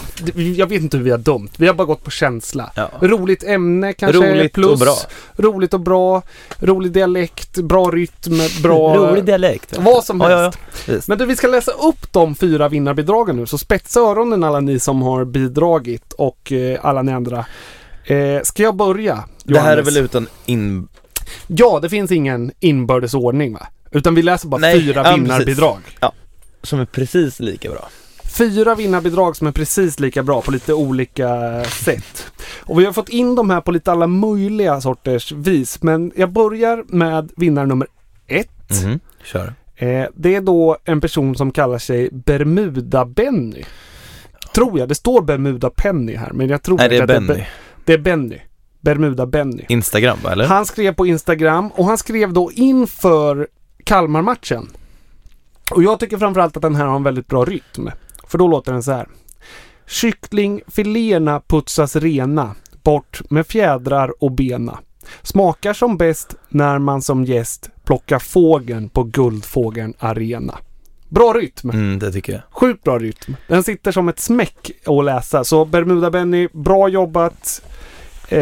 jag 0.57 0.67
vet 0.67 0.83
inte 0.83 0.97
hur 0.97 1.05
vi 1.05 1.11
har 1.11 1.19
dömt. 1.19 1.53
Vi 1.59 1.67
har 1.67 1.75
bara 1.75 1.85
gått 1.85 2.05
på 2.05 2.11
känsla. 2.11 2.71
Ja. 2.75 2.91
Roligt 3.01 3.45
ämne 3.45 3.93
kanske 3.93 4.33
Roligt 4.33 4.53
plus. 4.53 4.71
och 4.71 4.79
bra. 4.79 4.95
Roligt 5.37 5.75
och 5.75 5.81
bra. 5.81 6.23
Rolig 6.59 6.93
dialekt, 6.93 7.59
bra 7.59 7.91
rytm, 7.91 8.39
bra... 8.63 8.97
Rolig 9.11 9.25
dialekt. 9.25 9.79
Vad 9.79 10.05
som 10.05 10.21
Ja, 10.21 10.29
helst. 10.29 10.59
ja, 10.87 10.93
ja. 10.95 11.01
Men 11.07 11.19
du, 11.19 11.27
vi 11.27 11.37
ska 11.37 11.47
läsa 11.47 11.71
upp 11.73 12.13
de 12.13 12.35
fyra 12.35 12.69
vinnarbidragen 12.69 13.37
nu. 13.37 13.47
Så 13.47 13.59
spetsa 13.59 14.01
öronen 14.01 14.45
alla 14.45 14.61
ni 14.61 14.79
som 14.79 15.03
har 15.03 15.25
bidragit 15.25 16.13
och 16.13 16.53
eh, 16.53 16.79
alla 16.83 17.03
ni 17.03 17.13
andra. 17.13 17.45
Eh, 18.05 18.43
ska 18.43 18.63
jag 18.63 18.77
börja? 18.77 19.25
Det 19.45 19.59
här 19.59 19.67
är 19.67 19.77
Johannes? 19.77 19.97
väl 19.97 20.05
utan 20.05 20.27
in... 20.47 20.89
Ja, 21.47 21.79
det 21.83 21.89
finns 21.89 22.11
ingen 22.13 22.53
inbördes 22.61 23.15
ordning 23.15 23.53
va? 23.53 23.67
Utan 23.91 24.15
vi 24.15 24.23
läser 24.23 24.49
bara 24.49 24.61
Nej, 24.61 24.81
fyra 24.81 25.03
ja, 25.05 25.15
vinnarbidrag. 25.17 25.79
Som 26.63 26.81
är 26.81 26.85
precis 26.85 27.41
lika 27.41 27.71
bra. 27.71 27.89
Fyra 28.39 28.75
vinnarbidrag 28.75 29.37
som 29.37 29.47
är 29.47 29.53
precis 29.53 30.01
lika 30.01 30.23
bra 30.23 30.43
på 30.43 30.51
lite 30.51 30.75
olika 30.75 31.63
sätt. 31.65 32.27
Och 32.61 32.81
vi 32.81 32.85
har 32.85 32.93
fått 32.93 33.09
in 33.09 33.35
de 33.35 33.51
här 33.51 33.61
på 33.61 33.71
lite 33.73 33.93
alla 33.93 34.07
möjliga 34.07 34.81
sorters 34.81 35.33
vis. 35.33 35.83
Men 35.83 36.13
jag 36.17 36.33
börjar 36.33 36.85
med 36.87 37.31
vinnare 37.37 37.67
nummer 37.67 37.87
ett. 38.27 38.83
Mhm. 38.85 39.01
Kör. 39.25 39.55
Eh, 39.77 40.05
det 40.15 40.35
är 40.35 40.41
då 40.41 40.77
en 40.85 41.01
person 41.01 41.37
som 41.37 41.51
kallar 41.53 41.79
sig 41.79 42.09
Bermuda-Benny. 42.13 43.65
Tror 44.55 44.79
jag. 44.79 44.89
Det 44.89 44.95
står 44.95 45.23
Bermuda-Penny 45.23 46.17
här 46.17 46.31
men 46.33 46.49
jag 46.49 46.63
tror 46.63 46.77
Nej, 46.79 46.89
det 46.89 46.97
är 46.97 47.07
Benny. 47.07 47.27
Be- 47.27 47.47
det 47.85 47.93
är 47.93 47.99
Benny. 47.99 48.39
Bermuda-Benny. 48.81 49.65
Instagram 49.69 50.19
eller? 50.33 50.45
Han 50.47 50.67
skrev 50.67 50.95
på 50.95 51.07
Instagram 51.07 51.69
och 51.69 51.85
han 51.87 51.99
skrev 51.99 52.33
då 52.33 52.53
inför 52.53 53.49
Kalmar-matchen. 53.85 54.69
Och 55.75 55.83
jag 55.83 56.01
tycker 56.01 56.19
framförallt 56.19 56.57
att 56.57 56.63
den 56.63 56.75
här 56.75 56.87
har 56.87 56.97
en 56.97 57.03
väldigt 57.03 57.27
bra 57.27 57.45
rytm. 57.45 57.91
För 58.27 58.39
då 58.39 58.49
låter 58.49 58.73
den 58.73 58.83
så 58.83 58.93
här. 58.93 59.09
Kycklingfiléerna 59.87 61.41
putsas 61.41 61.97
rena. 61.97 62.55
Bort 62.83 63.21
med 63.31 63.47
fjädrar 63.47 64.25
och 64.25 64.33
bena. 64.33 64.79
Smakar 65.23 65.73
som 65.73 65.97
bäst 65.97 66.35
när 66.49 66.79
man 66.79 67.03
som 67.03 67.25
gäst 67.25 67.71
plockar 67.85 68.19
fågeln 68.19 68.89
på 68.89 69.03
Guldfågeln 69.03 69.95
Arena. 69.99 70.59
Bra 71.09 71.33
rytm! 71.33 71.71
Mm, 71.71 71.99
det 71.99 72.13
tycker 72.13 72.33
jag. 72.33 72.43
Sjukt 72.51 72.85
bra 72.85 72.99
rytm. 72.99 73.37
Den 73.49 73.63
sitter 73.63 73.93
som 73.93 74.09
ett 74.09 74.21
smäck 74.21 74.71
att 74.87 75.05
läsa. 75.05 75.45
Så 75.45 75.65
Bermuda-Benny, 75.65 76.49
bra 76.53 76.89
jobbat. 76.89 77.63
Eh, 78.29 78.39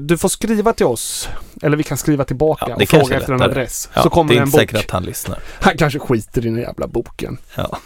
du 0.00 0.18
får 0.18 0.28
skriva 0.28 0.72
till 0.72 0.86
oss. 0.86 1.28
Eller 1.62 1.76
vi 1.76 1.82
kan 1.82 1.96
skriva 1.98 2.24
tillbaka 2.24 2.66
Ja, 2.68 2.74
och 2.74 2.88
fråga 2.88 3.16
efter 3.16 3.32
en 3.32 3.42
adress. 3.42 3.88
Ja, 3.94 4.02
så 4.02 4.10
kommer 4.10 4.28
det 4.34 4.38
är 4.38 4.42
en 4.42 4.48
inte 4.48 4.58
bok. 4.58 4.60
säkert 4.70 4.84
att 4.84 4.90
han 4.90 5.04
lyssnar. 5.04 5.38
Han 5.60 5.76
kanske 5.76 5.98
skiter 5.98 6.46
i 6.46 6.48
den 6.48 6.58
jävla 6.58 6.86
boken. 6.86 7.38
Ja. 7.54 7.78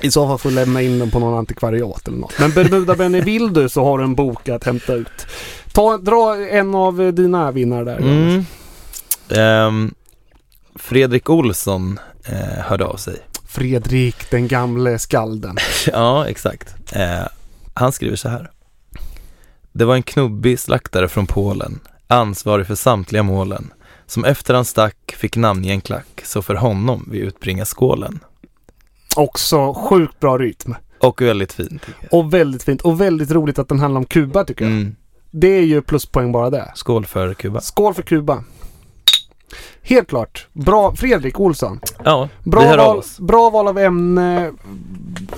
I 0.00 0.10
så 0.10 0.28
fall 0.28 0.38
får 0.38 0.48
du 0.48 0.54
lämna 0.54 0.82
in 0.82 0.98
den 0.98 1.10
på 1.10 1.18
någon 1.18 1.38
antikvariat 1.38 2.08
eller 2.08 2.18
något. 2.18 2.38
Men 2.38 2.50
Bermuda-Benny 2.50 3.20
vill 3.22 3.52
du 3.52 3.68
så 3.68 3.84
har 3.84 3.98
du 3.98 4.04
en 4.04 4.14
bok 4.14 4.48
att 4.48 4.64
hämta 4.64 4.92
ut. 4.92 5.26
Ta, 5.72 5.96
dra 5.98 6.36
en 6.50 6.74
av 6.74 7.12
dina 7.14 7.50
vinnare 7.50 7.84
där. 7.84 7.98
Mm. 7.98 8.44
Ehm, 9.28 9.94
Fredrik 10.74 11.30
Olsson 11.30 11.98
eh, 12.24 12.36
hörde 12.64 12.84
av 12.84 12.96
sig. 12.96 13.16
Fredrik, 13.48 14.30
den 14.30 14.48
gamle 14.48 14.98
skalden. 14.98 15.56
ja, 15.92 16.26
exakt. 16.28 16.74
Eh, 16.92 17.22
han 17.74 17.92
skriver 17.92 18.16
så 18.16 18.28
här. 18.28 18.50
Det 19.72 19.84
var 19.84 19.94
en 19.94 20.02
knubbig 20.02 20.58
slaktare 20.58 21.08
från 21.08 21.26
Polen, 21.26 21.80
ansvarig 22.06 22.66
för 22.66 22.74
samtliga 22.74 23.22
målen, 23.22 23.72
som 24.06 24.24
efter 24.24 24.54
han 24.54 24.64
stack 24.64 25.14
fick 25.16 25.36
namnge 25.36 25.72
en 25.72 25.80
klack, 25.80 26.20
så 26.24 26.42
för 26.42 26.54
honom 26.54 27.08
vi 27.10 27.18
utbringa 27.18 27.64
skålen. 27.64 28.18
Också 29.16 29.74
sjukt 29.74 30.20
bra 30.20 30.38
rytm. 30.38 30.74
Och 30.98 31.22
väldigt 31.22 31.52
fint. 31.52 31.82
Och 32.10 32.34
väldigt 32.34 32.62
fint. 32.62 32.80
Och 32.80 33.00
väldigt 33.00 33.30
roligt 33.30 33.58
att 33.58 33.68
den 33.68 33.80
handlar 33.80 33.98
om 33.98 34.04
Kuba 34.04 34.44
tycker 34.44 34.64
jag. 34.64 34.72
Mm. 34.72 34.96
Det 35.30 35.48
är 35.48 35.62
ju 35.62 35.82
pluspoäng 35.82 36.32
bara 36.32 36.50
det. 36.50 36.72
Skål 36.74 37.06
för 37.06 37.34
Kuba. 37.34 37.60
Skål 37.60 37.94
för 37.94 38.02
Kuba. 38.02 38.44
Helt 39.82 40.08
klart. 40.08 40.46
Bra 40.52 40.94
Fredrik 40.96 41.40
Olsson. 41.40 41.80
Ja, 42.04 42.28
Bra 42.44 42.60
vi 42.60 42.66
hör 42.66 42.78
av 42.78 42.86
val, 42.86 42.98
oss. 42.98 43.18
bra 43.20 43.50
val 43.50 43.68
av 43.68 43.78
ämne. 43.78 44.52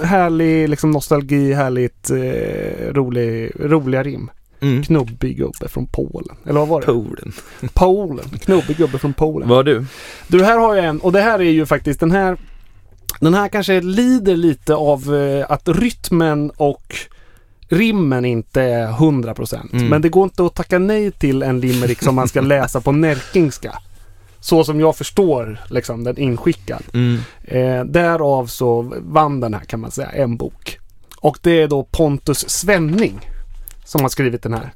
Härlig 0.03 0.69
liksom 0.69 0.91
nostalgi, 0.91 1.53
härligt 1.53 2.11
eh, 2.11 2.93
rolig, 2.93 3.53
roliga 3.61 4.03
rim. 4.03 4.31
Mm. 4.61 4.83
Knubbig 4.83 5.37
gubbe 5.37 5.69
från 5.69 5.87
Polen. 5.87 6.37
Eller 6.47 6.61
vad 6.61 6.69
var 6.69 6.81
det? 6.81 6.87
Polen. 6.87 7.33
Polen. 7.75 8.25
Knubbig 8.45 8.77
gubbe 8.77 8.99
från 8.99 9.13
Polen. 9.13 9.49
Vad 9.49 9.65
du? 9.67 9.85
Du, 10.29 10.45
här 10.45 10.59
har 10.59 10.75
jag 10.75 10.85
en 10.85 11.01
och 11.01 11.13
det 11.13 11.21
här 11.21 11.39
är 11.39 11.51
ju 11.51 11.67
faktiskt 11.67 12.01
den 12.01 12.11
här 12.11 12.37
Den 13.21 13.35
här 13.35 13.49
kanske 13.49 13.81
lider 13.81 14.37
lite 14.37 14.75
av 14.75 15.15
eh, 15.15 15.47
att 15.49 15.69
rytmen 15.69 16.51
och 16.57 16.97
rimmen 17.69 18.25
inte 18.25 18.63
är 18.63 18.89
100% 18.89 19.59
Mm. 19.73 19.89
Men 19.89 20.03
det 20.03 20.09
går 20.09 20.25
inte 20.25 20.45
att 20.47 20.55
tacka 20.55 20.79
nej 20.79 21.11
till 21.11 21.43
en 21.43 21.61
limerick 21.61 22.03
som 22.03 22.15
man 22.15 22.29
ska 22.29 22.41
läsa 22.41 22.81
på 22.81 22.93
närkingska. 23.05 23.79
Så 24.45 24.65
som 24.65 24.81
jag 24.81 24.97
förstår 24.97 25.59
liksom 25.69 26.05
den 26.05 26.19
inskickad. 26.19 26.83
Mm. 26.95 27.21
Eh, 27.45 27.85
därav 27.85 28.47
så 28.47 28.95
vann 28.99 29.41
den 29.41 29.55
här 29.55 29.65
kan 29.65 29.81
man 29.81 29.91
säga, 29.91 30.09
en 30.09 30.37
bok. 30.37 30.79
Och 31.17 31.39
det 31.43 31.63
är 31.63 31.69
då 31.69 31.85
Pontus 31.85 32.51
Svenning 32.51 33.21
som 33.85 34.01
har 34.01 34.09
skrivit 34.09 34.43
den 34.43 34.55
här. 34.55 34.71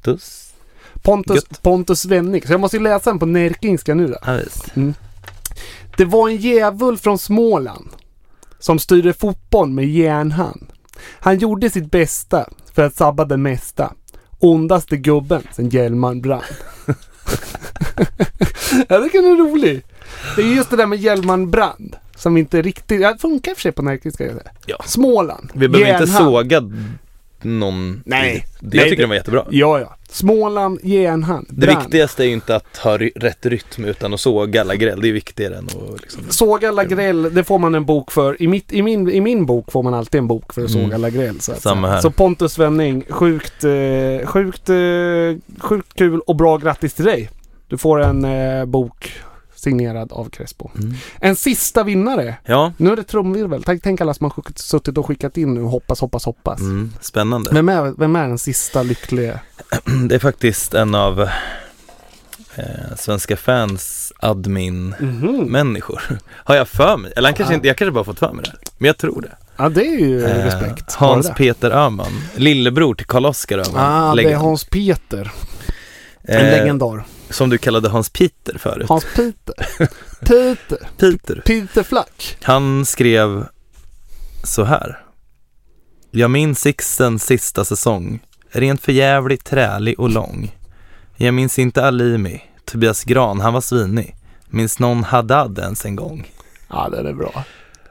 Pontus, 1.03 1.35
Gött. 1.35 1.63
Pontus 1.63 2.01
Svenning. 2.01 2.43
Så 2.47 2.53
jag 2.53 2.61
måste 2.61 2.77
ju 2.77 2.83
läsa 2.83 3.11
den 3.11 3.19
på 3.19 3.27
närkingska 3.27 3.95
nu 3.95 4.07
då. 4.07 4.17
Ja, 4.27 4.33
visst. 4.33 4.73
Det 5.97 6.05
var 6.05 6.29
en 6.29 6.37
djävul 6.37 6.99
från 6.99 7.19
Småland 7.19 7.89
som 8.59 8.79
styrde 8.79 9.13
fotboll 9.13 9.69
med 9.69 9.89
järnhand. 9.89 10.67
Han 11.21 11.39
gjorde 11.39 11.71
sitt 11.71 11.91
bästa 11.91 12.49
för 12.75 12.83
att 12.83 12.97
sabba 12.97 13.25
det 13.25 13.37
mesta. 13.37 13.93
Ondaste 14.39 14.97
gubben 14.97 15.43
sen 15.53 15.69
Hjälmaren 15.69 16.21
brann. 16.21 16.43
ja, 18.89 18.99
det 18.99 19.09
kan 19.09 19.25
är 19.25 19.37
rolig. 19.37 19.85
Det 20.37 20.43
är 20.43 20.47
just 20.47 20.71
det 20.71 20.77
där 20.77 20.87
med 20.87 20.99
Hjälmaren 20.99 21.51
brann 21.51 21.95
som 22.17 22.37
inte 22.37 22.63
riktigt, 22.63 23.01
ja, 23.01 23.13
det 23.13 23.19
funkar 23.19 23.51
i 23.51 23.55
och 23.55 23.57
för 23.57 23.63
sig 23.63 23.73
på 23.73 23.83
närkingska. 23.83 24.25
ska 24.25 24.25
jag 24.25 24.43
säga. 24.43 24.51
Ja. 24.67 24.77
Småland. 24.87 25.51
Vi 25.55 25.69
behöver 25.69 25.91
inte 25.93 26.05
järnhand. 26.05 26.27
såga 26.27 26.61
någon. 27.45 28.03
Nej. 28.07 28.45
Det, 28.61 28.77
jag 28.77 28.83
Nej, 28.83 28.85
tycker 28.85 28.97
det- 28.97 29.03
den 29.03 29.09
var 29.09 29.17
jättebra. 29.17 29.45
Ja, 29.51 29.81
ja. 29.81 29.95
Småland, 30.11 30.79
järnhand, 30.83 31.47
Det 31.51 31.67
brann. 31.67 31.79
viktigaste 31.79 32.23
är 32.23 32.27
ju 32.27 32.33
inte 32.33 32.57
att 32.57 32.77
ha 32.77 32.99
rätt 32.99 33.47
rytm 33.47 33.85
utan 33.85 34.15
att 34.15 34.21
såga 34.21 34.61
alla 34.61 34.75
gräll. 34.77 35.01
Det 35.01 35.09
är 35.09 35.13
viktigare 35.13 35.57
än 35.57 35.65
att 35.65 36.01
liksom... 36.03 36.23
Såga 36.31 36.71
Lagrell, 36.71 37.35
det 37.35 37.45
får 37.45 37.59
man 37.59 37.75
en 37.75 37.85
bok 37.85 38.11
för. 38.13 38.43
I, 38.43 38.49
mitt, 38.49 38.73
i, 38.73 38.83
min, 38.83 39.11
I 39.11 39.21
min 39.21 39.47
bok 39.47 39.73
får 39.73 39.83
man 39.83 39.95
alltid 39.95 40.19
en 40.19 40.27
bok 40.29 40.53
för 40.55 40.65
att 40.65 40.71
såga 40.71 40.85
Mm. 40.85 41.01
Lagrell. 41.01 41.41
Så, 41.41 41.53
att 41.53 41.63
Samma 41.63 41.89
här. 41.89 42.01
så 42.01 42.11
Pontus 42.11 42.53
Svenning, 42.53 43.05
sjukt, 43.11 43.65
eh, 43.65 44.27
sjukt, 44.27 44.69
eh, 44.69 45.59
sjukt 45.63 45.95
kul 45.95 46.21
och 46.27 46.37
bra 46.37 46.57
grattis 46.57 46.95
till 46.95 47.05
dig. 47.05 47.31
Du 47.69 47.79
får 47.79 48.01
en 48.03 48.25
eh, 48.25 48.65
bok 48.65 49.13
signerad 49.59 50.13
av 50.13 50.31
Crespo. 50.31 50.71
Mm. 50.79 50.95
En 51.21 51.37
sista 51.37 51.85
vinnare. 51.85 52.35
Ja, 52.45 52.73
Nu 52.77 52.93
är 52.93 52.97
det 52.97 53.03
trumvirvel. 53.05 53.63
Tänk, 53.63 53.83
tänk 53.83 54.01
alla 54.01 54.15
som 54.15 54.25
har 54.25 54.45
suttit 54.57 54.99
och 54.99 55.07
skickat 55.07 55.37
in 55.37 55.55
nu. 55.55 55.63
Hoppas, 55.63 56.01
hoppas, 56.01 56.25
hoppas. 56.25 56.61
mm, 56.61 56.93
spännande. 57.01 57.51
Vem, 57.53 57.69
är, 57.69 57.95
vem 57.99 58.17
är 58.17 58.29
den 58.29 58.39
sista 58.39 58.83
lyckliga? 58.83 59.41
Det 60.09 60.15
är 60.15 60.19
faktiskt 60.19 60.75
en 60.75 60.95
av 60.95 61.21
eh, 61.21 61.27
Svenska 62.97 63.37
fans 63.37 64.13
admin-människor. 64.21 66.03
Har 66.45 66.55
jag 66.55 66.69
för 66.69 66.97
mig? 66.97 67.13
Eller 67.17 67.29
han 67.29 67.35
kanske 67.35 67.55
Ah. 67.55 67.57
inte, 67.57 67.69
jag 67.69 67.77
kanske 67.77 67.93
bara 67.93 68.05
fått 68.05 68.19
för 68.19 68.33
mig 68.33 68.45
det. 68.45 68.71
Men 68.79 68.87
jag 68.87 68.97
tror 68.99 69.21
det. 69.23 69.37
Ja, 69.57 69.69
det 69.69 69.87
är 69.87 69.99
ju 69.99 70.25
Eh, 70.25 70.45
respekt. 70.45 70.93
Hans. 70.95 71.31
Peter 71.37 71.71
Öhman, 71.71 72.13
lillebror 72.37 72.95
till 72.95 73.07
Karl-Oskar 73.07 73.59
Öhman. 73.59 73.75
Ah, 74.11 74.15
det 74.15 74.23
är. 74.33 74.37
Hans 74.37 74.65
Peter. 74.65 75.33
En 76.23 76.37
Eh, 76.47 76.59
legendar. 76.59 77.05
Som 77.31 77.51
du 77.51 77.59
kallade 77.59 77.89
Hans 77.89 78.11
Peter 78.11 78.59
förut. 78.59 78.89
Hans 78.89 79.05
Peter. 79.17 79.55
Peter. 80.21 80.89
Peter. 80.97 81.43
Peter 81.45 81.83
Flack. 81.83 82.37
Han 82.43 82.87
skrev 82.87 83.47
så 84.45 84.65
här. 84.65 85.05
Jag 86.11 86.31
minns 86.31 86.61
Sixtens 86.61 87.25
sista 87.25 87.65
säsong. 87.65 88.21
Rent 88.51 88.81
för 88.81 88.93
jävligt 88.93 89.45
trälig 89.45 90.01
och 90.01 90.11
lång. 90.11 90.57
Jag 91.17 91.35
minns 91.35 91.59
inte 91.59 91.85
Alimi. 91.85 92.43
Tobias 92.65 93.05
Gran, 93.05 93.41
han 93.41 93.53
var 93.55 93.61
svinig. 93.61 94.17
Minns 94.47 94.79
någon 94.79 95.05
Haddad 95.05 95.59
ens 95.59 95.85
en 95.85 95.97
gång? 95.97 96.31
Ja, 96.69 96.89
den 96.89 97.07
är 97.07 97.13
bra. 97.13 97.45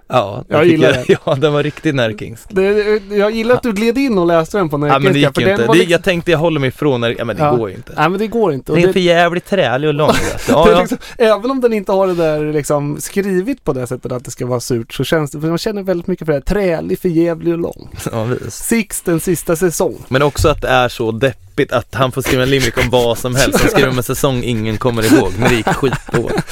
Ja, 0.09 0.43
Jag 0.47 0.65
gillar 0.65 0.93
den. 0.93 1.05
Ja, 1.25 1.35
den 1.35 1.53
var 1.53 1.63
riktigt 1.63 1.95
närkingsk. 1.95 2.43
Det, 2.49 3.01
jag 3.15 3.31
gillar 3.31 3.55
att 3.55 3.63
du 3.63 3.71
gled 3.73 3.97
in 3.97 4.17
och 4.17 4.27
läste 4.27 4.57
den 4.57 4.69
på 4.69 4.75
Ja, 4.75 4.79
men 4.79 4.89
det 4.89 4.97
närkingska. 4.99 5.19
gick 5.19 5.35
för 5.35 5.41
ju 5.41 5.49
inte. 5.51 5.61
den 5.63 5.71
Det, 5.71 5.77
liksom- 5.77 5.91
jag 5.91 6.03
tänkte 6.03 6.31
jag 6.31 6.37
håller 6.39 6.59
mig 6.59 6.67
ifrån 6.67 7.01
när, 7.01 7.15
ja 7.17 7.25
men 7.25 7.35
det 7.35 7.43
Ja. 7.43 7.55
går 7.55 7.69
ju 7.69 7.75
inte. 7.75 7.93
Nej 7.97 8.09
men 8.09 8.19
det 8.19 8.27
går 8.27 8.53
inte. 8.53 8.71
Och 8.71 8.77
Rent 8.77 8.87
det, 8.89 8.93
för 8.93 8.99
jävligt 8.99 9.45
trälig 9.45 9.87
och 9.87 9.93
lång. 9.93 10.07
det 10.47 10.51
Ja, 10.51 10.67
är 10.67 10.71
ja. 10.71 10.79
liksom, 10.79 10.97
även 11.17 11.51
om 11.51 11.61
den 11.61 11.73
inte 11.73 11.91
har 11.91 12.07
det 12.07 12.13
där 12.15 12.53
liksom 12.53 12.97
skrivit 13.01 13.63
på 13.63 13.73
det 13.73 13.87
sättet 13.87 14.11
att 14.11 14.25
det 14.25 14.31
ska 14.31 14.45
vara 14.45 14.59
surt 14.59 14.93
så 14.93 15.03
känns 15.03 15.31
det, 15.31 15.41
för 15.41 15.47
man 15.47 15.57
känner 15.57 15.83
väldigt 15.83 16.07
mycket 16.07 16.25
för 16.25 16.31
det 16.33 16.37
här. 16.37 16.41
Trälig, 16.41 16.99
förjävlig 16.99 17.53
och 17.53 17.59
lång. 17.59 17.89
ja 18.11 18.23
visst. 18.23 18.65
Six, 18.65 19.01
den 19.01 19.19
sista 19.19 19.55
säsong. 19.55 19.95
Men 20.07 20.21
också 20.21 20.49
att 20.49 20.61
det 20.61 20.67
är 20.67 20.89
så 20.89 21.11
deppigt 21.11 21.46
att 21.71 21.95
han 21.95 22.11
får 22.11 22.21
skriva 22.21 22.43
en 22.43 22.49
limerick 22.49 22.77
om 22.77 22.89
vad 22.89 23.17
som 23.17 23.35
helst. 23.35 23.59
Han 23.59 23.69
skriver 23.69 23.89
om 23.89 23.97
en 23.97 24.03
säsong 24.03 24.43
ingen 24.43 24.77
kommer 24.77 25.13
ihåg, 25.13 25.31
när 25.39 25.49
det 25.49 25.55
gick 25.55 25.67
skitdåligt. 25.67 26.47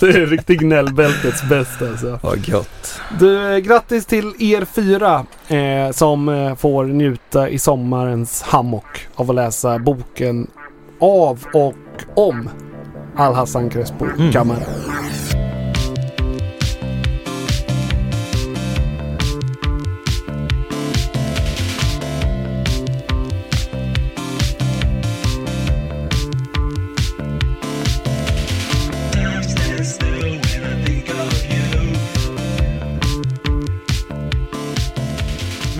Det 0.00 0.06
är 0.08 0.26
riktigt 0.26 0.60
gnällbältets 0.60 1.42
bästa 1.42 1.88
alltså. 1.88 2.18
Vad 2.22 2.46
gott. 2.50 3.00
Du, 3.18 3.60
grattis 3.60 4.06
till 4.06 4.32
er 4.38 4.64
fyra 4.64 5.26
eh, 5.48 5.92
som 5.92 6.28
eh, 6.28 6.54
får 6.56 6.84
njuta 6.84 7.48
i 7.48 7.58
sommarens 7.58 8.42
hammock 8.42 9.06
av 9.14 9.30
att 9.30 9.36
läsa 9.36 9.78
boken 9.78 10.46
av 11.00 11.44
och 11.54 11.74
om 12.14 12.50
Al-Hassan 13.16 13.70
Crespo 13.70 14.04
Mm. 14.18 14.32
Camara. 14.32 14.58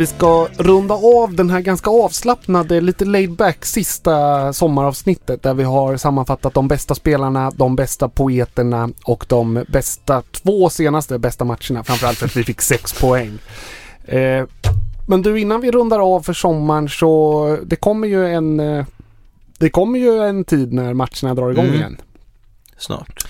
Vi 0.01 0.07
ska 0.07 0.48
runda 0.57 0.94
av 0.94 1.34
den 1.34 1.51
här 1.51 1.61
ganska 1.61 1.90
avslappnade, 1.90 2.80
lite 2.80 3.05
laid 3.05 3.32
back 3.32 3.64
sista 3.64 4.53
sommaravsnittet 4.53 5.42
där 5.42 5.55
vi 5.55 5.62
har 5.64 5.96
sammanfattat 5.96 6.55
de 6.55 6.68
bästa 6.68 6.94
spelarna, 6.94 7.51
de 7.51 7.76
bästa 7.76 8.09
poeterna 8.09 8.90
och 9.05 9.26
de 9.28 9.64
bästa 9.68 10.22
två 10.22 10.70
senaste 10.70 11.18
bästa 11.18 11.44
matcherna. 11.44 11.84
Framförallt 11.84 12.18
för 12.18 12.26
att 12.26 12.36
vi 12.36 12.44
fick 12.44 12.61
sex 12.61 13.01
poäng. 13.01 13.38
Eh, 14.05 14.44
men 15.07 15.22
du, 15.22 15.40
innan 15.40 15.61
vi 15.61 15.70
rundar 15.70 16.14
av 16.14 16.20
för 16.20 16.32
sommaren 16.32 16.88
så 16.88 17.59
det 17.64 17.76
kommer 17.76 18.09
ju 18.09 18.26
en 18.26 18.61
eh, 18.61 18.84
det 19.59 19.70
kommer 19.70 19.98
ju 19.98 20.18
en 20.18 20.44
tid 20.44 20.72
när 20.72 20.94
matcherna 20.94 21.34
drar 21.34 21.51
igång 21.51 21.64
Mm. 21.64 21.76
igen. 21.76 21.96
Snart. 22.78 23.26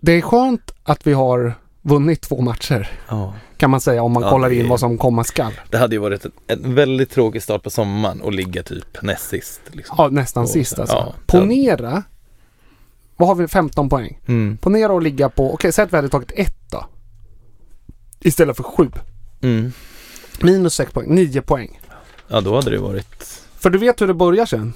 Det 0.00 0.12
är 0.12 0.20
skönt 0.20 0.70
att 0.82 1.06
vi 1.06 1.12
har 1.12 1.54
vunnit 1.88 2.20
två 2.20 2.40
matcher 2.40 2.90
Ja. 3.08 3.34
kan 3.56 3.70
man 3.70 3.80
säga 3.80 4.02
om 4.02 4.12
man 4.12 4.22
Ja, 4.22 4.30
kollar 4.30 4.50
in 4.50 4.68
vad 4.68 4.80
som 4.80 4.98
komma 4.98 5.24
skall. 5.24 5.52
Det 5.70 5.78
hade 5.78 5.94
ju 5.94 6.00
varit 6.00 6.24
en, 6.24 6.32
en 6.46 6.74
väldigt 6.74 7.10
tråkig 7.10 7.42
start 7.42 7.62
på 7.62 7.70
sommaren 7.70 8.20
och 8.20 8.32
ligga 8.32 8.62
typ 8.62 9.02
näst 9.02 9.28
sist. 9.28 9.60
Liksom. 9.72 9.94
Ja, 9.98 10.08
nästan 10.08 10.42
Och 10.42 10.48
sist 10.50 10.78
alltså. 10.78 10.96
ja, 10.96 11.14
Ponera, 11.26 12.02
vad 13.16 13.28
har 13.28 13.34
vi, 13.34 13.48
15 13.48 13.88
poäng? 13.88 14.20
Mm. 14.28 14.56
Ponera 14.56 14.92
och 14.92 15.02
ligga 15.02 15.28
på, 15.28 15.54
okej 15.54 15.72
säg 15.72 15.84
att 15.84 15.92
vi 15.92 15.96
hade 15.96 16.08
tagit 16.08 16.32
ett 16.34 16.70
då. 16.70 16.86
Istället 18.20 18.56
för 18.56 18.62
sju. 18.62 18.90
Mm. 19.42 19.72
Minus 20.42 20.74
6 20.74 20.92
poäng, 20.92 21.14
9 21.14 21.42
poäng. 21.42 21.80
Ja, 22.28 22.40
då 22.40 22.54
hade 22.54 22.70
det 22.70 22.78
varit... 22.78 23.24
För 23.58 23.70
du 23.70 23.78
vet 23.78 24.00
hur 24.00 24.06
det 24.06 24.14
börjar 24.14 24.46
sen. 24.46 24.72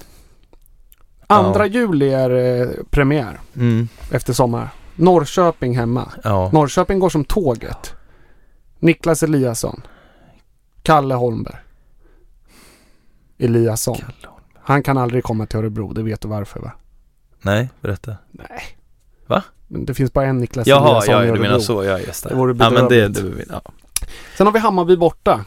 Andra 1.27 1.67
Ja. 1.67 1.73
juli 1.73 2.09
är 2.13 2.29
eh, 2.61 2.67
premiär 2.89 3.39
Mm. 3.55 3.87
efter 4.11 4.33
sommar. 4.33 4.69
Norrköping 4.95 5.77
hemma. 5.77 6.11
Ja. 6.23 6.49
Norrköping 6.53 6.99
går 6.99 7.09
som 7.09 7.25
tåget. 7.25 7.93
Niklas 8.79 9.23
Eliasson. 9.23 9.81
Kalle 10.83 11.13
Holmberg. 11.15 11.55
Eliasson. 13.37 13.95
Kalle 13.95 14.07
Holmberg. 14.27 14.61
Han 14.63 14.83
kan 14.83 14.97
aldrig 14.97 15.23
komma 15.23 15.45
till 15.45 15.59
Örebro, 15.59 15.93
det 15.93 16.03
vet 16.03 16.21
du 16.21 16.27
varför 16.27 16.59
va? 16.59 16.71
Nej, 17.41 17.69
berätta. 17.81 18.15
Nej. 18.31 18.63
Va? 19.27 19.43
Men 19.67 19.85
det 19.85 19.93
finns 19.93 20.13
bara 20.13 20.25
en 20.25 20.37
Niklas 20.37 20.67
Jaha, 20.67 20.89
Eliasson 20.89 21.09
i 21.09 21.11
ja, 21.13 21.21
du 21.21 21.27
Örebro. 21.27 21.41
menar 21.41 21.59
så. 21.59 21.83
Ja, 21.83 21.99
just 21.99 22.23
det. 22.23 22.29
Det 22.29 22.35
vore 22.35 22.55
ja, 22.59 22.69
men 22.69 22.87
det, 22.87 23.07
det, 23.07 23.45
ja. 23.49 23.61
Sen 24.37 24.47
har 24.47 24.53
vi 24.53 24.59
Hammarby 24.59 24.95
borta. 24.97 25.45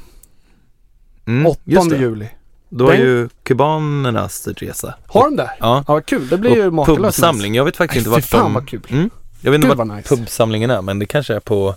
Mm, 1.27 1.47
8 1.47 1.61
just 1.65 1.91
det. 1.91 1.97
juli. 1.97 2.29
Då 2.69 2.89
är 2.89 2.93
Den- 2.97 3.01
ju 3.07 3.29
kubanernas 3.43 4.47
resa. 4.49 4.95
Har 5.07 5.25
de 5.25 5.37
det? 5.37 5.51
Ja. 5.61 5.85
Ja, 5.87 5.93
vad 5.95 6.07
kul. 6.07 6.29
Det 6.29 6.39
blir 6.39 6.55
ju 6.57 6.71
makalöst. 6.71 7.19
pubsamling. 7.19 7.55
Jag 7.55 7.65
vet 7.65 7.77
faktiskt 7.77 8.07
Nej, 8.07 8.15
inte 8.17 8.29
fy 8.29 8.37
vart 8.37 8.43
fan 8.43 8.53
de... 8.53 8.55
vad 8.55 8.69
kul. 8.69 8.83
Mm. 8.89 9.11
Jag 9.47 9.53
vet 9.53 9.59
inte 9.59 9.69
Gud, 9.69 9.77
vart 9.79 9.89
vad 9.89 9.97
nice. 9.97 10.17
pubsamlingen 10.17 10.71
är, 10.71 10.83
men 10.83 10.99
det 10.99 11.07
kanske 11.07 11.35
är 11.35 11.41
på 11.41 11.75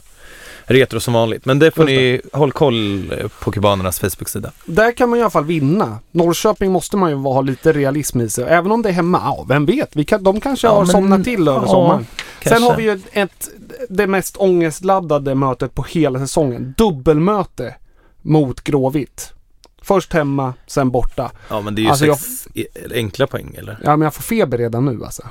Retro 0.64 1.00
som 1.00 1.14
vanligt. 1.14 1.46
Men 1.46 1.60
det 1.60 1.72
får 1.72 1.90
Just 1.90 2.24
ni 2.34 2.38
håll 2.40 2.52
koll 2.52 3.14
på 3.40 3.52
kubanernas 3.52 4.00
Facebook-sida. 4.00 4.52
Där 4.66 4.92
kan 4.92 5.10
man 5.10 5.20
i 5.20 5.22
alla 5.22 5.30
fall 5.30 5.46
vinna. 5.46 6.00
Norrköping 6.12 6.72
måste 6.72 6.98
man 6.98 7.10
ju 7.10 7.16
ha 7.16 7.42
lite 7.42 7.72
realism 7.74 8.22
i 8.22 8.30
sig. 8.30 8.44
Även 8.48 8.72
om 8.72 8.82
det 8.82 8.90
är 8.90 8.94
hemma, 8.94 9.22
ja 9.24 9.46
vem 9.50 9.66
vet? 9.66 9.90
Vi 9.96 10.06
kan, 10.06 10.24
de 10.24 10.42
kanske 10.42 10.68
Ja, 10.68 10.72
har 10.74 10.80
men- 10.80 10.88
somnat 10.88 11.24
till 11.24 11.48
över 11.48 11.62
ja, 11.62 11.68
sommaren. 11.68 12.08
Sen 12.44 12.52
kanske. 12.52 12.70
har 12.70 12.78
vi 12.78 12.84
ju 12.84 13.02
ett, 13.12 13.50
det 13.90 14.08
mest 14.08 14.38
ångestladdade 14.38 15.36
mötet 15.36 15.76
på 15.76 15.84
hela 15.84 16.20
säsongen. 16.20 16.74
Dubbelmöte 16.78 17.76
mot 18.22 18.62
Gråvitt. 18.62 19.34
Först 19.82 20.14
hemma, 20.14 20.54
sen 20.68 20.90
borta. 20.92 21.32
Ja, 21.50 21.62
men 21.62 21.76
det 21.76 21.82
är 21.82 21.84
ju 21.84 21.90
Alltså, 21.90 22.06
jag- 22.06 22.20
sex 22.20 22.48
i- 22.54 22.68
enkla 22.94 23.28
poäng, 23.28 23.56
eller? 23.58 23.80
Ja 23.84 23.96
men 23.96 24.02
jag 24.06 24.14
får 24.14 24.24
feber 24.24 24.58
redan 24.58 24.86
nu 24.86 25.06
alltså. 25.06 25.24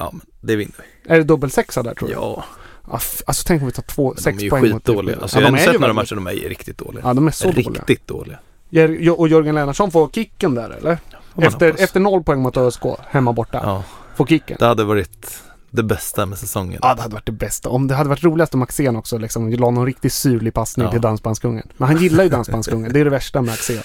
Ja, 0.00 0.08
men 0.12 0.20
det 0.40 0.56
vinner 0.56 0.72
vi. 1.04 1.12
Är 1.14 1.18
det 1.18 1.24
dubbelsexa 1.24 1.82
där 1.82 1.94
tror 1.94 2.08
du? 2.08 2.14
Ja, 2.14 2.44
Ja, 2.90 2.96
f- 2.96 3.22
Alltså 3.26 3.44
tänk 3.46 3.62
om 3.62 3.66
vi 3.66 3.72
tar 3.72 3.82
två, 3.82 4.08
men 4.14 4.22
sex 4.22 4.36
de 4.38 4.40
är 4.42 4.44
ju 4.44 4.50
poäng 4.50 4.62
skitdåliga. 4.62 5.16
Alltså, 5.22 5.36
ja, 5.36 5.40
jag 5.40 5.48
har 5.48 5.52
inte 5.58 5.64
sett 5.64 5.80
några 5.80 5.92
väldigt- 5.94 6.10
matcher, 6.10 6.14
de 6.14 6.44
är 6.44 6.48
riktigt 6.48 6.78
dåliga. 6.78 7.02
Ja 7.04 7.14
de 7.14 7.26
är 7.26 7.30
så 7.30 7.44
dåliga. 7.50 7.70
riktigt 7.70 8.06
dåliga. 8.06 8.38
Jör- 8.70 9.20
Och 9.20 9.28
Jörgen 9.28 9.54
Lennartsson 9.54 9.90
får 9.90 10.08
kicken 10.08 10.54
där 10.54 10.70
eller? 10.70 10.98
Man 11.34 11.44
Efter, 11.46 11.66
hoppas. 11.66 11.80
efter 11.80 12.00
noll 12.00 12.22
poäng 12.22 12.40
mot 12.40 12.56
ÖSK, 12.56 12.82
hemma 13.08 13.32
borta. 13.32 13.60
Ja, 13.64 13.82
Får 14.16 14.26
kicken. 14.26 14.56
det 14.60 14.66
hade 14.66 14.84
varit 14.84 15.42
det 15.70 15.82
bästa 15.82 16.26
med 16.26 16.38
säsongen. 16.38 16.78
Ja, 16.82 16.94
det 16.94 17.02
hade 17.02 17.14
varit 17.14 17.26
det 17.26 17.32
bästa. 17.32 17.68
Om 17.68 17.86
det 17.88 17.94
hade 17.94 18.08
varit 18.08 18.22
roligast 18.24 18.54
om 18.54 18.62
Axén 18.62 18.96
också 18.96 19.18
liksom 19.18 19.50
la 19.50 19.70
någon 19.70 19.86
riktigt 19.86 20.12
syrlig 20.12 20.54
passning 20.54 20.84
Ja. 20.86 20.92
till 20.92 21.00
Dansbandskungen. 21.00 21.68
Men 21.76 21.88
han 21.88 21.96
gillar 21.96 22.24
ju 22.24 22.30
Dansbandskungen. 22.36 22.92
Det 22.92 23.00
är 23.00 23.04
det 23.04 23.10
värsta 23.10 23.42
med 23.42 23.54
Axén. 23.54 23.82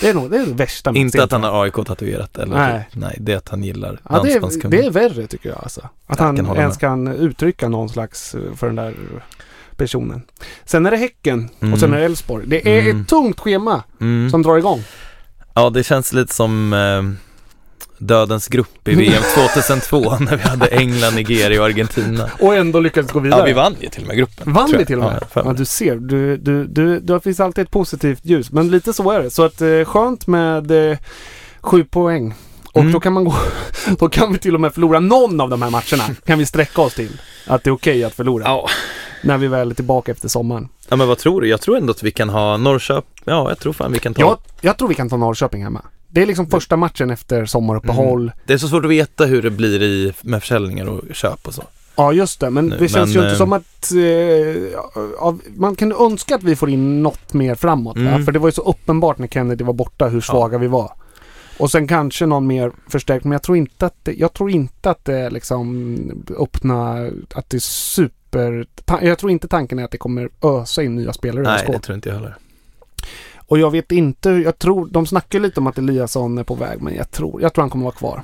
Det 0.00 0.08
är 0.08 0.14
nog 0.14 0.30
det, 0.30 0.36
är 0.36 0.46
det 0.46 0.52
värsta 0.52 0.92
med 0.92 1.00
Inte 1.00 1.22
att 1.22 1.32
han 1.32 1.42
har 1.42 1.64
AIK 1.64 1.74
tatuerat 1.86 2.38
eller? 2.38 2.56
Nej. 2.56 2.88
Nej, 2.92 3.16
det 3.20 3.32
är 3.32 3.36
att 3.36 3.48
han 3.48 3.64
gillar 3.64 4.00
Ja, 4.10 4.22
det, 4.22 4.32
är, 4.32 4.68
det 4.68 4.86
är 4.86 4.90
värre 4.90 5.26
tycker 5.26 5.48
jag 5.48 5.58
alltså. 5.62 5.80
Att 6.06 6.18
Jag 6.18 6.26
han 6.26 6.36
kan 6.36 6.46
ens 6.56 6.74
med. 6.74 6.80
kan 6.80 7.08
uttrycka 7.08 7.68
någon 7.68 7.88
slags 7.88 8.34
eh, 8.34 8.40
för 8.56 8.66
den 8.66 8.76
där 8.76 8.94
personen. 9.76 10.22
Sen 10.64 10.86
är 10.86 10.90
det 10.90 10.96
Häcken 10.96 11.48
och 11.56 11.62
Mm. 11.62 11.78
sen 11.78 11.94
är 11.94 11.98
det 11.98 12.04
Elfsborg. 12.04 12.46
Det 12.46 12.68
är 12.78 12.82
Mm. 12.82 13.00
ett 13.00 13.08
tungt 13.08 13.40
schema 13.40 13.82
Mm. 14.00 14.30
som 14.30 14.42
drar 14.42 14.56
igång. 14.58 14.82
Ja, 15.54 15.70
det 15.70 15.82
känns 15.82 16.12
lite 16.12 16.34
som 16.34 16.72
eh, 16.72 17.02
dödens 17.98 18.48
grupp 18.48 18.88
i 18.88 18.94
VM 18.94 19.22
2002 19.34 20.16
när 20.20 20.36
vi 20.36 20.42
hade 20.42 20.66
England, 20.66 21.14
Nigeria 21.14 21.60
och 21.60 21.66
Argentina. 21.66 22.30
Och 22.40 22.54
ändå 22.56 22.80
lyckades 22.80 23.12
gå 23.12 23.18
vidare. 23.20 23.40
Ja, 23.40 23.44
vi 23.46 23.52
vann 23.52 23.76
ju 23.80 23.88
till 23.88 24.02
och 24.02 24.08
med 24.08 24.16
gruppen. 24.16 24.52
Vann 24.52 24.74
vi 24.78 24.86
till 24.86 24.98
och 24.98 25.04
med? 25.04 25.24
Ja, 25.34 25.42
Ja, 25.44 25.52
du 25.52 25.64
ser, 25.64 25.96
du, 25.96 26.36
du, 26.36 26.64
du, 26.66 27.00
det 27.00 27.20
finns 27.20 27.40
alltid 27.40 27.62
ett 27.64 27.70
positivt 27.70 28.20
ljus. 28.24 28.50
Men 28.52 28.68
lite 28.70 28.92
så 28.92 29.10
är 29.10 29.22
det. 29.22 29.30
Så 29.30 29.44
att 29.44 29.60
eh, 29.60 29.84
skönt 29.84 30.26
med 30.26 30.90
eh, 30.90 30.98
sju 31.60 31.84
poäng. 31.84 32.34
Och 32.72 32.80
Mm. 32.80 32.92
då 32.92 33.00
kan 33.00 33.12
man 33.12 33.24
gå, 33.24 33.34
då 33.98 34.08
kan 34.08 34.32
vi 34.32 34.38
till 34.38 34.54
och 34.54 34.60
med 34.60 34.74
förlora 34.74 35.00
någon 35.00 35.40
av 35.40 35.50
de 35.50 35.62
här 35.62 35.70
matcherna. 35.70 36.14
Kan 36.26 36.38
vi 36.38 36.46
sträcka 36.46 36.82
oss 36.82 36.94
till. 36.94 37.20
Att 37.46 37.64
det 37.64 37.70
är 37.70 37.72
okej 37.74 38.04
att 38.04 38.14
förlora. 38.14 38.44
Ja. 38.44 38.68
När 39.22 39.38
vi 39.38 39.46
väl 39.46 39.70
är 39.70 39.74
tillbaka 39.74 40.12
efter 40.12 40.28
sommaren. 40.28 40.68
ja, 40.88 40.96
men 40.96 41.08
vad 41.08 41.18
tror 41.18 41.40
du? 41.40 41.48
Jag 41.48 41.60
tror 41.60 41.76
ändå 41.76 41.90
att 41.90 42.02
vi 42.02 42.10
kan 42.10 42.28
ha 42.28 42.56
Norrköping. 42.56 43.10
Ja, 43.24 43.48
jag 43.48 43.58
tror 43.58 43.72
fan 43.72 43.92
vi 43.92 43.98
kan 43.98 44.14
ta. 44.14 44.20
Jag, 44.20 44.38
jag 44.60 44.78
tror 44.78 44.88
vi 44.88 44.94
kan 44.94 45.08
ta 45.10 45.16
Norrköping 45.16 45.62
hemma. 45.62 45.82
Det 46.14 46.22
är 46.22 46.26
liksom 46.26 46.46
första 46.46 46.76
matchen 46.76 47.10
efter 47.10 47.46
sommaruppehåll. 47.46 48.32
Det 48.46 48.52
är 48.52 48.58
så 48.58 48.68
svårt 48.68 48.84
att 48.84 48.90
veta 48.90 49.24
hur 49.24 49.42
det 49.42 49.50
blir 49.50 49.82
i, 49.82 50.12
med 50.22 50.40
försäljningar 50.40 50.86
och 50.86 51.02
köp 51.12 51.48
och 51.48 51.54
så. 51.54 51.62
Ja 51.96 52.12
just 52.12 52.40
det, 52.40 52.50
men 52.50 52.66
Nu, 52.66 52.76
det 52.76 52.88
känns 52.88 53.14
men, 53.14 53.14
ju 53.14 53.20
inte 53.20 53.32
eh, 53.32 53.38
som 53.38 53.52
att... 53.52 53.92
Eh, 53.92 54.78
av, 55.18 55.40
man 55.56 55.76
kan 55.76 55.92
önska 55.92 56.34
att 56.34 56.42
vi 56.42 56.56
får 56.56 56.70
in 56.70 57.02
något 57.02 57.32
mer 57.32 57.54
framåt. 57.54 57.96
Mm. 57.96 58.24
För 58.24 58.32
det 58.32 58.38
var 58.38 58.48
ju 58.48 58.52
så 58.52 58.62
uppenbart 58.62 59.18
när 59.18 59.28
Kennedy 59.28 59.64
var 59.64 59.72
borta 59.72 60.08
hur 60.08 60.20
svaga 60.20 60.58
vi 60.58 60.66
var. 60.66 60.92
Och 61.58 61.70
sen 61.70 61.88
kanske 61.88 62.26
någon 62.26 62.46
mer 62.46 62.72
förstärkt, 62.88 63.24
men 63.24 63.32
jag 63.32 63.42
tror 63.42 63.56
inte 63.56 63.86
att 63.86 63.96
det, 64.02 64.12
jag 64.12 64.32
tror 64.32 64.50
inte 64.50 64.90
att 64.90 65.04
det 65.04 65.30
liksom 65.30 65.96
öppna, 66.38 67.10
att 67.34 67.50
det 67.50 67.56
är 67.56 67.60
super... 67.60 68.66
Jag 69.02 69.18
tror 69.18 69.32
inte 69.32 69.48
tanken 69.48 69.78
är 69.78 69.84
att 69.84 69.90
det 69.90 69.98
kommer 69.98 70.28
ösa 70.42 70.82
in 70.82 70.96
nya 70.96 71.12
spelare 71.12 71.44
i 71.44 71.46
Nej, 71.46 71.54
ÖSK. 71.54 71.66
det 71.66 71.78
tror 71.78 71.94
inte 71.94 72.08
jag 72.08 72.16
heller. 72.16 72.36
Och 73.46 73.58
jag 73.58 73.70
vet 73.70 73.92
inte, 73.92 74.30
jag 74.30 74.58
tror, 74.58 74.88
de 74.90 75.06
snackar 75.06 75.40
lite 75.40 75.60
om 75.60 75.66
att 75.66 75.78
Eliasson 75.78 76.38
är 76.38 76.44
på 76.44 76.54
väg, 76.54 76.82
men 76.82 76.94
jag 76.94 77.10
tror, 77.10 77.42
jag 77.42 77.54
tror 77.54 77.62
han 77.62 77.70
kommer 77.70 77.84
vara 77.84 77.94
kvar. 77.94 78.22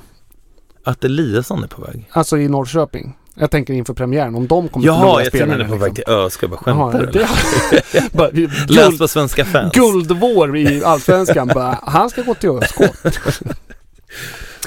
Att 0.83 1.03
Eliasson 1.03 1.63
är 1.63 1.67
på 1.67 1.81
väg? 1.81 2.09
Alltså 2.11 2.37
i 2.37 2.47
Norrköping. 2.49 3.17
Jag 3.35 3.51
tänker 3.51 3.73
inför 3.73 3.93
premiären, 3.93 4.35
om 4.35 4.47
de 4.47 4.67
kommer 4.67 4.85
Jaha, 4.85 4.99
förlora 4.99 5.23
jag 5.23 5.31
trodde 5.31 5.45
han 5.45 5.51
är 5.51 5.55
spelarna, 5.65 5.77
på 5.77 5.83
väg 5.83 5.95
till 5.95 6.03
ÖSK. 6.07 6.43
Jag 6.43 6.49
bara 6.49 6.57
skämtar 6.57 7.11
Jaha, 7.13 8.29
du? 8.31 8.47
vi- 8.47 8.73
Läs 8.75 8.97
på 8.97 9.07
Svenska 9.07 9.45
fans. 9.45 9.73
guldvår 9.73 10.57
i 10.57 10.83
Allsvenskan. 10.83 11.47
bara, 11.47 11.79
han 11.83 12.09
ska 12.09 12.21
gå 12.21 12.33
till 12.35 12.49
ÖSK. 12.49 12.75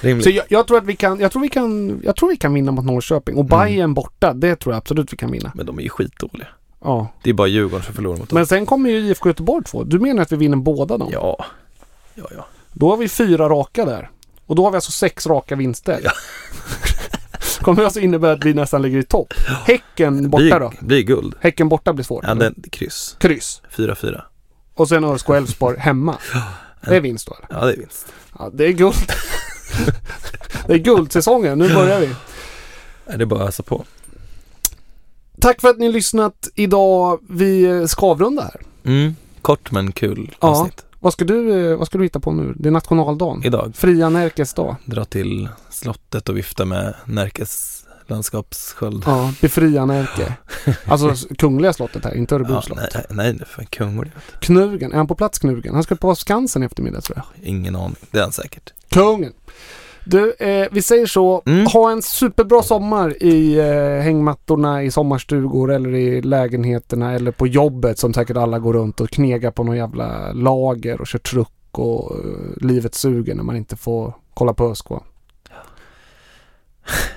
Rimligt. 0.02 0.24
Så 0.24 0.30
jag, 0.30 0.44
jag 0.48 0.66
tror 0.66 0.78
att 0.78 0.84
vi 0.84 0.96
kan, 0.96 1.20
jag 1.20 1.32
tror 1.32 1.42
vi 1.42 1.48
kan, 1.48 2.00
jag 2.04 2.16
tror 2.16 2.28
vi 2.28 2.36
kan 2.36 2.54
vinna 2.54 2.72
mot 2.72 2.84
Norrköping. 2.84 3.34
Och 3.36 3.44
Mm. 3.52 3.58
Bayern 3.66 3.94
borta, 3.94 4.32
det 4.34 4.56
tror 4.56 4.72
jag 4.74 4.78
absolut 4.78 5.12
vi 5.12 5.16
kan 5.16 5.30
vinna. 5.30 5.52
Men 5.54 5.66
de 5.66 5.78
är 5.78 5.82
ju 5.82 5.88
skitdåliga. 5.88 6.46
Ja. 6.84 7.08
Det 7.22 7.30
är 7.30 7.34
bara 7.34 7.48
Djurgården 7.48 7.84
som 7.84 7.94
förlorar 7.94 8.16
mot 8.18 8.28
dem. 8.28 8.36
Men 8.38 8.46
sen 8.46 8.66
kommer 8.66 8.90
ju 8.90 8.96
IFK 8.98 9.28
Göteborg 9.28 9.64
två. 9.64 9.84
Du 9.84 9.98
menar 9.98 10.22
att 10.22 10.32
vi 10.32 10.36
vinner 10.36 10.56
båda 10.56 10.98
dem? 10.98 11.08
Ja. 11.12 11.44
Ja, 12.14 12.24
ja. 12.36 12.46
Då 12.72 12.90
har 12.90 12.96
vi 12.96 13.08
fyra 13.08 13.48
raka 13.48 13.84
där. 13.84 14.10
Och 14.46 14.56
då 14.56 14.64
har 14.64 14.70
vi 14.70 14.74
alltså 14.74 14.92
sex 14.92 15.26
raka 15.26 15.56
vinster. 15.56 16.00
Ja. 16.04 16.10
kommer 17.64 17.84
alltså 17.84 18.00
innebära 18.00 18.32
att 18.32 18.44
vi 18.44 18.54
nästan 18.54 18.82
ligger 18.82 18.98
i 18.98 19.02
topp. 19.02 19.34
Häcken 19.66 20.30
borta 20.30 20.42
blir, 20.42 20.60
då? 20.60 20.72
Blir 20.80 21.02
guld. 21.02 21.34
Häcken 21.40 21.68
borta 21.68 21.92
blir 21.92 22.04
svårt. 22.04 22.24
Ja, 22.26 22.34
det, 22.34 22.70
kryss. 22.70 23.16
Kryss. 23.18 23.62
4-4. 23.74 24.22
Och 24.74 24.88
sen 24.88 25.04
ÖSK 25.04 25.28
Elfsborg 25.28 25.78
hemma. 25.78 26.18
Det 26.88 26.96
är 26.96 27.00
vinst 27.00 27.26
då 27.26 27.34
eller? 27.34 27.60
Ja, 27.60 27.66
det 27.66 27.72
är 27.72 27.76
vinst. 27.76 28.12
Ja, 28.38 28.50
det 28.52 28.64
är 28.64 28.72
guld. 28.72 28.94
det 30.66 30.72
är 30.72 30.78
guldsäsongen. 30.78 31.58
Nu 31.58 31.74
börjar 31.74 32.00
vi. 32.00 32.08
Ja, 33.06 33.16
Det 33.16 33.24
är 33.24 33.26
bara 33.26 33.42
att 33.42 33.48
ösa 33.48 33.62
på. 33.62 33.84
Tack 35.40 35.60
för 35.60 35.68
att 35.68 35.78
ni 35.78 35.86
har 35.86 35.92
lyssnat 35.92 36.48
idag. 36.54 37.18
Vi 37.28 37.84
ska 37.88 38.06
avrunda 38.06 38.42
här. 38.42 38.60
Mm. 38.84 39.16
Kort 39.42 39.70
men 39.70 39.92
kul 39.92 40.34
Ja. 40.40 40.48
avsnitt. 40.48 40.84
Vad 41.00 41.12
ska 41.12 41.24
du, 41.24 41.70
eh, 41.70 41.76
vad 41.78 41.86
ska 41.86 41.98
du 41.98 42.04
hitta 42.04 42.20
på 42.20 42.32
nu? 42.32 42.52
Det 42.56 42.68
är 42.68 42.70
nationaldagen. 42.72 43.42
Idag. 43.44 43.72
Fria 43.76 44.08
Närkes 44.08 44.54
dag. 44.54 44.76
Dra 44.84 45.04
till 45.04 45.48
slottet 45.70 46.28
och 46.28 46.36
vifta 46.36 46.64
med 46.64 46.94
Närkes 47.04 47.80
landskapssköld. 48.06 49.02
Ja, 49.06 49.32
befria 49.40 49.84
Närke. 49.86 50.34
Alltså 50.86 51.28
Kungliga 51.38 51.72
slottet 51.72 52.04
här, 52.04 52.14
inte 52.14 52.34
Örebro 52.34 52.54
Ja, 52.54 52.62
slott. 52.62 52.78
nej, 52.94 53.04
nej, 53.10 53.32
nej, 53.32 53.46
för 53.46 53.64
kunglig. 53.64 54.12
Knugen, 54.40 54.92
är 54.92 54.96
han 54.96 55.06
på 55.06 55.14
plats 55.14 55.38
Knugen? 55.38 55.74
Han 55.74 55.82
ska 55.82 55.96
på 55.96 56.14
Skansen 56.14 56.62
i 56.62 56.66
eftermiddag 56.66 57.00
tror 57.00 57.18
jag. 57.18 57.48
Ingen 57.48 57.76
aning. 57.76 57.96
Det 58.10 58.18
är 58.18 58.22
han 58.22 58.32
säkert. 58.32 58.72
Kungen. 58.88 59.32
Du, 60.04 60.34
eh, 60.38 60.68
vi 60.72 60.82
säger 60.82 61.06
så. 61.06 61.42
Mm. 61.46 61.66
Ha 61.66 61.90
en 61.90 62.02
superbra 62.02 62.62
sommar 62.62 63.22
i 63.22 63.58
eh, 63.58 64.02
hängmattorna 64.02 64.82
i 64.82 64.90
sommarstugor 64.90 65.72
eller 65.72 65.94
i 65.94 66.22
lägenheterna 66.22 67.12
eller 67.12 67.30
på 67.30 67.46
jobbet 67.46 67.98
som 67.98 68.14
säkert 68.14 68.36
alla 68.36 68.58
går 68.58 68.72
runt 68.72 69.00
och 69.00 69.10
knegar 69.10 69.50
på 69.50 69.64
någon 69.64 69.76
jävla 69.76 70.32
lager 70.32 71.00
och 71.00 71.06
kör 71.06 71.18
truck 71.18 71.78
och 71.78 72.16
eh, 72.16 72.66
livet 72.66 72.94
suger 72.94 73.34
när 73.34 73.42
man 73.42 73.56
inte 73.56 73.76
får 73.76 74.14
kolla 74.34 74.54
på 74.54 74.70
ÖSK. 74.70 74.86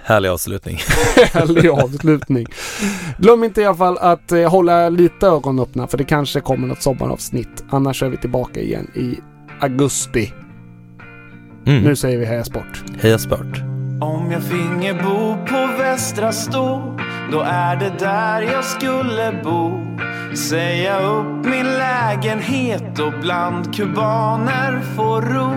Härlig 0.04 0.30
avslutning. 0.30 0.78
Härlig 1.34 1.70
avslutning. 1.70 2.48
Glöm 3.18 3.44
inte 3.44 3.62
i 3.62 3.66
alla 3.66 3.78
fall 3.78 3.98
att 3.98 4.32
eh, 4.32 4.50
hålla 4.50 4.90
lite 4.90 5.28
ögon 5.28 5.60
öppna 5.60 5.88
för 5.88 5.98
det 5.98 6.04
kanske 6.04 6.42
kommer 6.42 6.68
något 6.68 6.82
sommaravsnitt. 6.82 7.64
Annars 7.70 8.04
är 8.04 8.10
vi 8.10 8.18
tillbaka 8.18 8.60
igen 8.60 8.92
i 8.96 9.18
augusti. 9.60 10.34
Mm. 11.68 11.84
Nu 11.84 11.96
säger 11.96 12.18
vi 12.18 12.26
heja 12.26 12.44
sport. 12.44 12.84
Heja 13.00 13.18
sport. 13.18 13.62
Om 14.02 14.32
jag 14.32 14.44
finge 14.44 14.94
bo 14.94 15.46
på 15.46 15.68
Västra 15.78 16.32
Stå 16.32 16.98
Då 17.32 17.42
är 17.42 17.76
det 17.76 17.92
där 18.00 18.42
jag 18.42 18.64
skulle 18.64 19.42
bo 19.44 19.88
Säga 20.36 21.00
upp 21.00 21.46
min 21.46 21.66
lägenhet 21.66 23.00
och 23.00 23.14
bland 23.22 23.76
kubaner 23.76 24.82
få 24.96 25.22
ro 25.22 25.54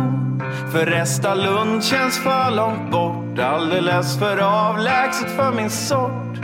För 0.72 0.86
Restalund 0.86 1.84
känns 1.84 2.18
för 2.18 2.56
långt 2.56 2.90
bort 2.90 3.38
Alldeles 3.38 4.18
för 4.18 4.38
avlägset 4.68 5.30
för 5.36 5.52
min 5.52 5.70
sort 5.70 6.38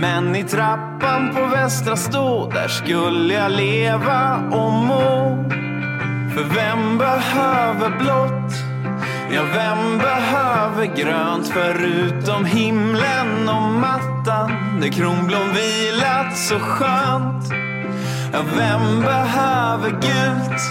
Men 0.00 0.36
i 0.36 0.44
trappan 0.44 1.34
på 1.34 1.46
Västra 1.46 1.96
Stå 1.96 2.50
Där 2.50 2.68
skulle 2.68 3.34
jag 3.34 3.52
leva 3.52 4.36
och 4.50 4.72
må 4.72 5.44
För 6.34 6.54
vem 6.54 6.98
behöver 6.98 7.98
blått? 7.98 8.67
Ja, 9.30 9.42
vem 9.42 9.98
behöver 9.98 10.96
grönt 10.96 11.48
förutom 11.48 12.44
himlen 12.44 13.48
och 13.48 13.62
mattan 13.62 14.80
där 14.80 14.88
kronblom 14.88 15.48
vilat 15.54 16.36
så 16.36 16.58
skönt? 16.58 17.52
Ja, 18.32 18.38
vem 18.56 19.00
behöver 19.00 19.90
gult? 19.90 20.62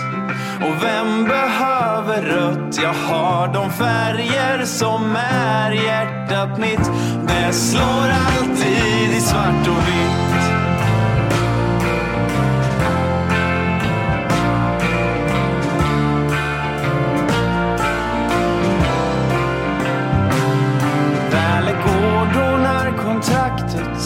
Och 0.62 0.84
vem 0.84 1.24
behöver 1.24 2.22
rött? 2.22 2.80
Jag 2.82 2.94
har 2.94 3.54
de 3.54 3.72
färger 3.72 4.66
som 4.66 5.16
är 5.16 5.72
hjärtat 5.72 6.60
mitt. 6.60 6.92
Det 7.28 7.54
slår 7.54 8.10
alltid 8.28 9.18
i 9.18 9.22
svart 9.22 9.68
och 9.68 9.88
vitt. 9.88 10.37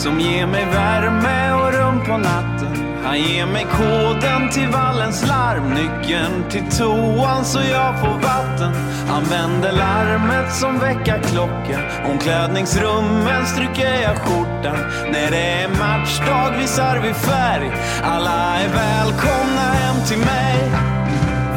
Som 0.01 0.19
ger 0.19 0.47
mig 0.47 0.65
värme 0.65 1.51
och 1.53 1.73
rum 1.73 2.05
på 2.05 2.17
natten. 2.17 3.01
Han 3.03 3.19
ger 3.19 3.45
mig 3.45 3.67
koden 3.71 4.49
till 4.49 4.67
vallens 4.67 5.27
larm, 5.27 5.69
nyckeln 5.69 6.43
till 6.49 6.77
toan 6.77 7.45
så 7.45 7.59
jag 7.71 7.99
får 7.99 8.19
vatten. 8.19 8.73
Han 9.07 9.23
vänder 9.23 9.71
larmet 9.71 10.53
som 10.53 10.79
väckarklocka, 10.79 11.79
omklädningsrummen 12.11 13.45
stryker 13.45 14.01
jag 14.01 14.17
skjortan. 14.17 14.77
När 15.11 15.31
det 15.31 15.61
är 15.63 15.69
matchdag 15.69 16.57
visar 16.59 16.99
vi 17.03 17.13
färg, 17.13 17.71
alla 18.03 18.57
är 18.59 18.69
välkomna 18.69 19.61
hem 19.61 19.95
till 20.07 20.19
mig. 20.19 20.57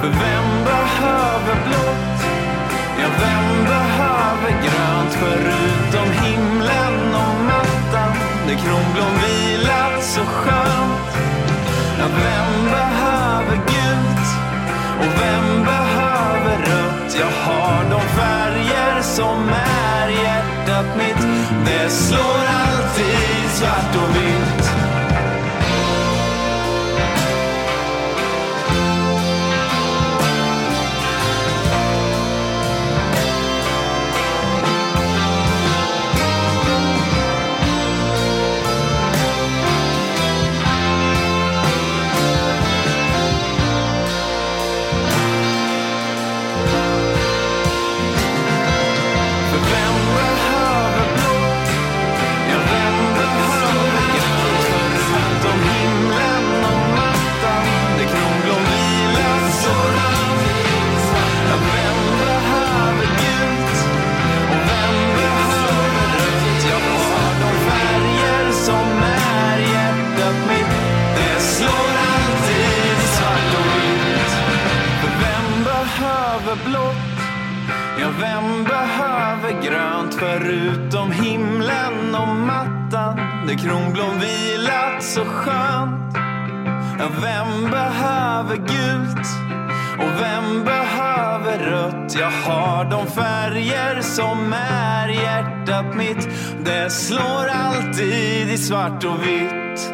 För 0.01 0.09
vem 0.09 0.65
behöver 0.65 1.57
blått? 1.67 2.21
Ja, 3.01 3.09
vem 3.21 3.65
behöver 3.65 4.51
grönt 4.63 5.13
förutom 5.21 6.04
hade 8.55 8.67
kronblom 8.67 9.15
vilat 9.21 10.05
så 10.05 10.21
skönt? 10.21 11.17
Ja, 11.99 12.07
vem 12.07 12.65
behöver 12.65 13.57
gult 13.57 14.29
och 14.99 15.21
vem 15.21 15.65
behöver 15.65 16.59
rött? 16.59 17.17
Jag 17.19 17.51
har 17.51 17.85
de 17.91 18.01
färger 18.01 19.03
som 19.03 19.49
är 19.49 20.09
hjärtat 20.09 20.87
mitt. 20.97 21.27
Det 21.67 21.91
slår 21.91 22.45
alltid 22.47 23.51
svart 23.51 23.97
och 23.97 24.17
vitt. 24.17 24.54
Behöver 79.45 79.63
grönt 79.63 80.15
förutom 80.15 81.13
himlen 81.13 82.15
och 82.15 82.29
mattan 82.29 83.17
där 83.47 83.55
kronblom 83.55 84.21
vilat 84.21 85.03
så 85.03 85.25
skönt? 85.25 86.17
Ja, 86.99 87.09
vem 87.21 87.71
behöver 87.71 88.57
gult 88.57 89.27
och 89.99 90.21
vem 90.21 90.65
behöver 90.65 91.59
rött? 91.59 92.17
Jag 92.19 92.31
har 92.31 92.85
de 92.85 93.07
färger 93.07 94.01
som 94.01 94.53
är 94.53 95.09
hjärtat 95.09 95.97
mitt. 95.97 96.29
Det 96.65 96.91
slår 96.91 97.47
alltid 97.53 98.51
i 98.51 98.59
svart 98.59 99.05
och 99.05 99.27
vitt. 99.27 99.94